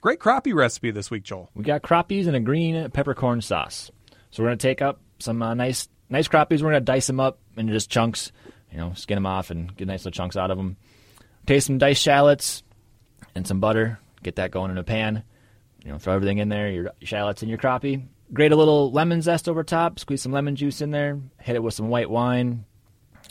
Great 0.00 0.18
crappie 0.18 0.52
recipe 0.52 0.90
this 0.90 1.12
week, 1.12 1.22
Joel. 1.22 1.48
We 1.54 1.62
got 1.62 1.82
crappies 1.82 2.26
and 2.26 2.34
a 2.34 2.40
green 2.40 2.90
peppercorn 2.90 3.40
sauce. 3.40 3.92
So 4.32 4.42
we're 4.42 4.48
going 4.48 4.58
to 4.58 4.66
take 4.66 4.82
up 4.82 5.00
some 5.20 5.40
uh, 5.40 5.54
nice 5.54 5.86
nice 6.10 6.26
crappies. 6.26 6.60
We're 6.60 6.72
going 6.72 6.74
to 6.74 6.80
dice 6.80 7.06
them 7.06 7.20
up 7.20 7.38
into 7.56 7.72
just 7.72 7.88
chunks, 7.88 8.32
you 8.72 8.78
know, 8.78 8.94
skin 8.94 9.14
them 9.14 9.26
off 9.26 9.52
and 9.52 9.76
get 9.76 9.86
nice 9.86 10.00
little 10.00 10.10
chunks 10.10 10.36
out 10.36 10.50
of 10.50 10.56
them. 10.56 10.76
Taste 11.46 11.68
some 11.68 11.78
diced 11.78 12.02
shallots 12.02 12.64
and 13.36 13.46
some 13.46 13.60
butter. 13.60 14.00
Get 14.24 14.34
that 14.36 14.50
going 14.50 14.72
in 14.72 14.78
a 14.78 14.82
pan. 14.82 15.22
You 15.84 15.92
know, 15.92 15.98
throw 15.98 16.14
everything 16.14 16.38
in 16.38 16.48
there, 16.48 16.68
your 16.68 16.90
shallots 17.04 17.42
and 17.42 17.48
your 17.48 17.58
crappie. 17.58 18.08
Grate 18.32 18.52
a 18.52 18.56
little 18.56 18.90
lemon 18.90 19.22
zest 19.22 19.48
over 19.48 19.62
top. 19.62 19.98
Squeeze 19.98 20.22
some 20.22 20.32
lemon 20.32 20.56
juice 20.56 20.80
in 20.80 20.90
there. 20.90 21.20
Hit 21.40 21.56
it 21.56 21.62
with 21.62 21.74
some 21.74 21.88
white 21.88 22.10
wine, 22.10 22.64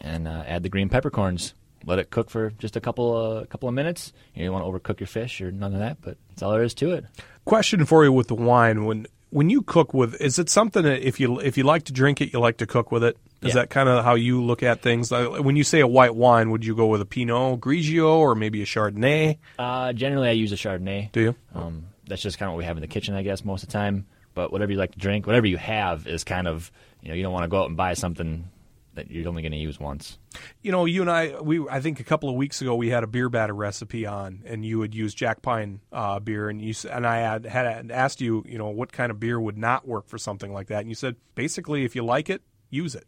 and 0.02 0.28
uh, 0.28 0.44
add 0.48 0.64
the 0.64 0.70
green 0.70 0.90
peppercorns 0.90 1.54
let 1.86 2.00
it 2.00 2.10
cook 2.10 2.30
for 2.30 2.52
just 2.58 2.76
a 2.76 2.82
couple 2.82 3.16
uh, 3.16 3.46
couple 3.46 3.70
of 3.70 3.76
minutes. 3.76 4.12
You, 4.34 4.46
don't 4.46 4.54
want 4.54 4.66
to 4.66 4.94
overcook 4.94 5.00
your 5.00 5.08
fish 5.08 5.40
or 5.42 5.52
none 5.52 5.74
of 5.74 5.80
that, 5.80 5.98
but 6.02 6.18
that's 6.30 6.42
all 6.42 6.52
there 6.52 6.64
is 6.64 6.74
to 6.76 6.92
it. 6.92 7.06
Question 7.46 7.86
for 7.86 8.04
you 8.04 8.12
with 8.12 8.28
the 8.28 8.36
wine 8.36 8.86
when 8.86 9.08
when 9.30 9.50
you 9.50 9.62
cook 9.62 9.94
with 9.94 10.20
is 10.22 10.40
it 10.40 10.50
something 10.50 10.84
that 10.84 11.06
if 11.06 11.20
you 11.20 11.40
if 11.40 11.58
you 11.58 11.64
like 11.64 11.84
to 11.84 11.94
drink 11.94 12.22
it 12.22 12.34
you 12.34 12.40
like 12.40 12.58
to 12.58 12.66
cook 12.66 12.92
with 12.92 13.04
it 13.04 13.18
is 13.42 13.50
yeah. 13.50 13.62
that 13.62 13.70
kind 13.70 13.90
of 13.90 14.04
how 14.04 14.16
you 14.16 14.42
look 14.42 14.64
at 14.64 14.82
things 14.82 15.12
when 15.12 15.56
you 15.56 15.64
say 15.64 15.82
a 15.82 15.88
white 15.88 16.16
wine 16.16 16.52
would 16.52 16.64
you 16.64 16.76
go 16.76 16.86
with 16.86 17.02
a 17.02 17.06
pinot 17.06 17.60
grigio 17.60 18.16
or 18.16 18.34
maybe 18.34 18.62
a 18.62 18.66
chardonnay 18.66 19.38
uh, 19.60 19.92
generally 19.92 20.30
i 20.30 20.32
use 20.32 20.54
a 20.54 20.56
chardonnay 20.56 21.12
do 21.12 21.22
you 21.22 21.36
um, 21.54 21.86
that's 22.08 22.22
just 22.22 22.38
kind 22.38 22.48
of 22.48 22.54
what 22.54 22.60
we 22.60 22.64
have 22.64 22.78
in 22.78 22.82
the 22.82 22.88
kitchen 22.88 23.14
i 23.14 23.24
guess 23.24 23.44
most 23.44 23.64
of 23.64 23.68
the 23.68 23.74
time 23.74 24.06
but 24.36 24.52
whatever 24.52 24.72
you 24.72 24.78
like 24.78 24.92
to 24.92 25.00
drink 25.00 25.26
whatever 25.26 25.48
you 25.48 25.58
have 25.58 26.06
is 26.08 26.24
kind 26.24 26.48
of 26.48 26.72
you 27.02 27.10
know 27.10 27.16
you 27.16 27.24
don't 27.24 27.34
want 27.34 27.44
to 27.44 27.48
go 27.48 27.62
out 27.62 27.68
and 27.68 27.76
buy 27.76 27.96
something 27.96 28.48
that 28.96 29.12
you're 29.12 29.28
only 29.28 29.42
going 29.42 29.52
to 29.52 29.58
use 29.58 29.80
once. 29.80 30.18
You 30.62 30.72
know, 30.72 30.86
you 30.86 31.02
and 31.02 31.12
I, 31.12 31.40
we 31.42 31.66
I 31.70 31.80
think 31.80 32.00
a 32.00 32.04
couple 32.04 32.30
of 32.30 32.36
weeks 32.36 32.62
ago 32.62 32.76
we 32.76 32.90
had 32.90 33.04
a 33.04 33.08
beer 33.08 33.30
batter 33.30 33.54
recipe 33.54 34.06
on, 34.06 34.42
and 34.46 34.66
you 34.66 34.80
would 34.80 34.96
use 34.96 35.14
Jack 35.14 35.42
Pine 35.42 35.82
uh, 35.92 36.20
beer, 36.20 36.50
and 36.50 36.62
you 36.62 36.74
and 36.90 37.06
I 37.06 37.18
had 37.18 37.46
had 37.46 37.92
asked 37.92 38.22
you, 38.22 38.44
you 38.48 38.58
know, 38.58 38.70
what 38.70 38.92
kind 38.92 39.12
of 39.12 39.20
beer 39.20 39.40
would 39.40 39.58
not 39.58 39.88
work 39.88 40.08
for 40.08 40.18
something 40.18 40.54
like 40.54 40.68
that, 40.68 40.80
and 40.80 40.90
you 40.90 40.96
said 40.96 41.16
basically 41.36 41.86
if 41.86 41.96
you 41.96 42.04
like 42.04 42.30
it, 42.30 42.42
use 42.70 42.96
it. 42.96 43.06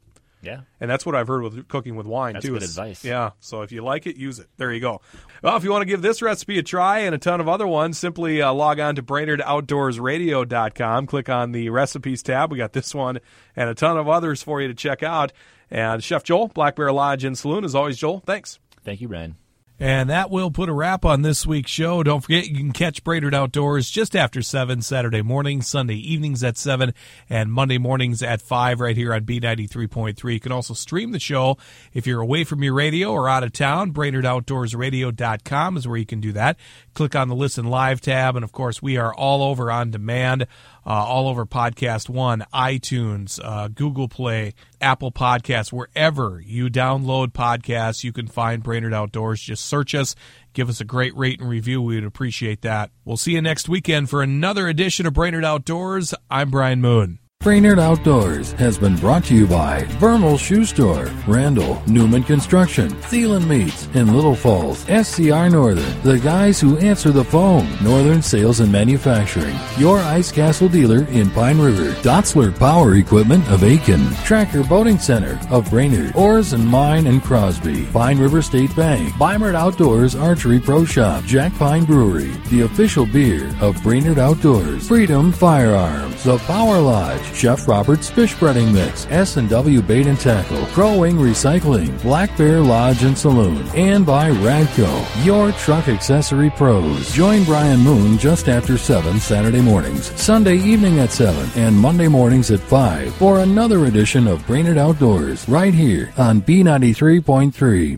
Yeah. 0.48 0.62
And 0.80 0.90
that's 0.90 1.06
what 1.06 1.14
I've 1.14 1.28
heard 1.28 1.44
with 1.44 1.68
cooking 1.68 1.98
with 1.98 2.08
wine 2.08 2.36
that's 2.36 2.46
too. 2.46 2.54
Good 2.54 2.64
advice. 2.64 3.04
Yeah. 3.04 3.32
So 3.42 3.64
if 3.64 3.74
you 3.74 3.84
like 3.84 4.08
it, 4.08 4.16
use 4.16 4.40
it. 4.40 4.48
There 4.56 4.72
you 4.72 4.80
go. 4.80 5.02
Well, 5.44 5.58
if 5.58 5.66
you 5.66 5.72
want 5.72 5.82
to 5.82 5.86
give 5.86 6.02
this 6.02 6.22
recipe 6.22 6.58
a 6.58 6.64
try 6.64 7.00
and 7.00 7.14
a 7.14 7.18
ton 7.18 7.42
of 7.42 7.50
other 7.50 7.68
ones, 7.68 8.00
simply 8.00 8.42
uh, 8.42 8.54
log 8.54 8.80
on 8.80 8.96
to 8.96 9.04
BrainerdOutdoorsRadio.com. 9.04 11.08
Click 11.08 11.28
on 11.28 11.52
the 11.52 11.70
recipes 11.70 12.24
tab. 12.24 12.50
We 12.50 12.58
got 12.58 12.72
this 12.72 12.96
one 12.96 13.20
and 13.58 13.70
a 13.70 13.76
ton 13.76 13.98
of 13.98 14.08
others 14.08 14.42
for 14.42 14.62
you 14.62 14.70
to 14.70 14.74
check 14.74 15.04
out. 15.04 15.34
And 15.70 16.02
Chef 16.02 16.24
Joel, 16.24 16.48
Black 16.48 16.78
Bear 16.78 16.94
Lodge 16.94 17.26
and 17.26 17.38
Saloon, 17.38 17.66
as 17.66 17.76
always, 17.76 17.98
Joel, 17.98 18.24
thanks. 18.26 18.58
Thank 18.86 19.02
you, 19.02 19.10
Brian. 19.10 19.36
And 19.80 20.10
that 20.10 20.32
will 20.32 20.50
put 20.50 20.70
a 20.70 20.74
wrap 20.74 21.06
on 21.06 21.22
this 21.22 21.46
week's 21.46 21.70
show. 21.70 22.02
Don't 22.02 22.22
forget, 22.22 22.48
you 22.48 22.56
can 22.56 22.72
catch 22.72 23.04
Brainerd 23.04 23.36
Outdoors 23.36 23.92
just 23.92 24.16
after 24.16 24.42
7 24.42 24.82
Saturday 24.82 25.22
morning, 25.22 25.62
Sunday 25.62 25.98
evenings 25.98 26.44
at 26.44 26.58
7, 26.58 26.96
and 27.30 27.52
Monday 27.52 27.78
mornings 27.78 28.24
at 28.24 28.42
5 28.42 28.80
right 28.80 28.98
here 28.98 29.14
on 29.14 29.22
B93.3. 29.26 30.34
You 30.34 30.40
can 30.40 30.52
also 30.52 30.74
stream 30.74 31.12
the 31.12 31.20
show 31.20 31.58
if 31.94 32.08
you're 32.08 32.22
away 32.22 32.44
from 32.44 32.64
your 32.64 32.74
radio 32.74 33.12
or 33.12 33.30
out 33.30 33.44
of 33.44 33.54
town. 33.54 33.94
BrainerdOutdoorsRadio.com 33.94 35.78
is 35.78 35.88
where 35.88 35.98
you 35.98 36.08
can 36.08 36.22
do 36.22 36.32
that. 36.32 36.58
Click 36.96 37.16
on 37.16 37.28
the 37.28 37.36
Listen 37.36 37.68
Live 37.68 38.02
tab. 38.02 38.36
And 38.36 38.44
of 38.44 38.52
course, 38.52 38.82
we 38.82 38.98
are 38.98 39.14
all 39.14 39.44
over 39.44 39.70
on 39.70 39.92
demand 39.92 40.48
uh, 40.88 41.04
all 41.06 41.28
over 41.28 41.46
Podcast 41.46 42.08
One, 42.08 42.46
iTunes, 42.54 43.40
uh, 43.44 43.68
Google 43.68 44.08
Play, 44.08 44.54
Apple 44.80 45.12
Podcasts, 45.12 45.72
wherever 45.72 46.42
you 46.44 46.70
download 46.70 47.34
podcasts, 47.34 48.06
you 48.06 48.14
can 48.14 48.28
find 48.28 48.64
Brainerd 48.64 48.94
Outdoors. 48.94 49.42
Just 49.42 49.66
search 49.66 49.94
us, 49.94 50.16
give 50.54 50.70
us 50.70 50.80
a 50.80 50.86
great 50.86 51.16
rate 51.18 51.42
and 51.42 51.50
review. 51.50 51.82
We'd 51.82 52.06
appreciate 52.06 52.62
that. 52.62 52.92
We'll 53.04 53.18
see 53.18 53.34
you 53.34 53.42
next 53.42 53.68
weekend 53.68 54.10
for 54.10 54.22
another 54.22 54.68
edition 54.68 55.06
of 55.06 55.14
Brainerd 55.14 55.44
Outdoors. 55.44 56.14
I'm 56.32 56.50
Brian 56.50 56.80
Moon. 56.80 57.20
Brainerd 57.48 57.80
Outdoors 57.80 58.52
has 58.54 58.78
been 58.78 58.98
brought 58.98 59.24
to 59.26 59.34
you 59.34 59.48
by 59.48 59.86
Vermal 60.00 60.38
Shoe 60.38 60.66
Store, 60.66 61.06
Randall, 61.28 61.82
Newman 61.88 62.24
Construction, 62.24 62.90
Thielen 62.90 63.48
Meats, 63.48 63.88
in 63.94 64.14
Little 64.14 64.36
Falls, 64.36 64.80
SCR 64.90 65.48
Northern, 65.48 66.02
the 66.02 66.20
guys 66.22 66.60
who 66.60 66.78
answer 66.80 67.10
the 67.10 67.24
phone, 67.24 67.66
Northern 67.82 68.22
Sales 68.22 68.60
and 68.60 68.70
Manufacturing, 68.70 69.56
your 69.78 70.00
Ice 70.00 70.30
Castle 70.30 70.68
dealer 70.68 71.06
in 71.06 71.30
Pine 71.30 71.58
River, 71.58 71.94
Dotsler 72.02 72.54
Power 72.60 72.96
Equipment 72.96 73.48
of 73.50 73.62
Aitkin, 73.62 74.14
Tracker 74.26 74.66
Boating 74.66 74.98
Center 75.00 75.40
of 75.50 75.70
Brainerd, 75.70 76.18
Oars 76.18 76.52
and 76.52 76.68
Mine 76.68 77.08
and 77.08 77.24
Crosby, 77.24 77.86
Pine 77.94 78.18
River 78.18 78.42
State 78.42 78.76
Bank, 78.76 79.14
Beimert 79.14 79.56
Outdoors 79.56 80.16
Archery 80.16 80.60
Pro 80.60 80.84
Shop, 80.84 81.24
Jack 81.24 81.54
Pine 81.54 81.86
Brewery, 81.86 82.32
the 82.50 82.64
official 82.64 83.06
beer 83.06 83.56
of 83.62 83.82
Brainerd 83.84 84.20
Outdoors, 84.20 84.86
Freedom 84.86 85.32
Firearms, 85.32 86.26
the 86.26 86.38
Power 86.40 86.80
Lodge, 86.80 87.27
Chef 87.34 87.68
Robert's 87.68 88.10
Fish 88.10 88.36
Breading 88.36 88.74
Mix, 88.74 89.06
S&W 89.10 89.82
Bait 89.82 90.08
and 90.08 90.20
Tackle, 90.20 90.66
Crow 90.68 91.00
Wing 91.00 91.16
Recycling, 91.16 92.02
Black 92.02 92.36
Bear 92.38 92.60
Lodge 92.60 93.04
and 93.04 93.18
Saloon, 93.18 93.66
and 93.76 94.06
by 94.06 94.32
Radco, 94.32 95.26
your 95.26 95.52
truck 95.54 95.88
accessory 95.88 96.50
pros. 96.50 97.12
Join 97.14 97.44
Brian 97.44 97.80
Moon 97.80 98.18
just 98.18 98.50
after 98.50 98.78
7 98.78 99.20
Saturday 99.20 99.62
mornings, 99.62 100.12
Sunday 100.20 100.58
evening 100.58 101.00
at 101.00 101.12
7, 101.12 101.50
and 101.56 101.76
Monday 101.76 102.08
mornings 102.08 102.52
at 102.52 102.60
5 102.60 103.14
for 103.16 103.40
another 103.40 103.86
edition 103.86 104.28
of 104.28 104.46
Brainerd 104.48 104.78
Outdoors 104.78 105.48
right 105.48 105.74
here 105.74 106.12
on 106.18 106.42
B93.3. 106.42 107.96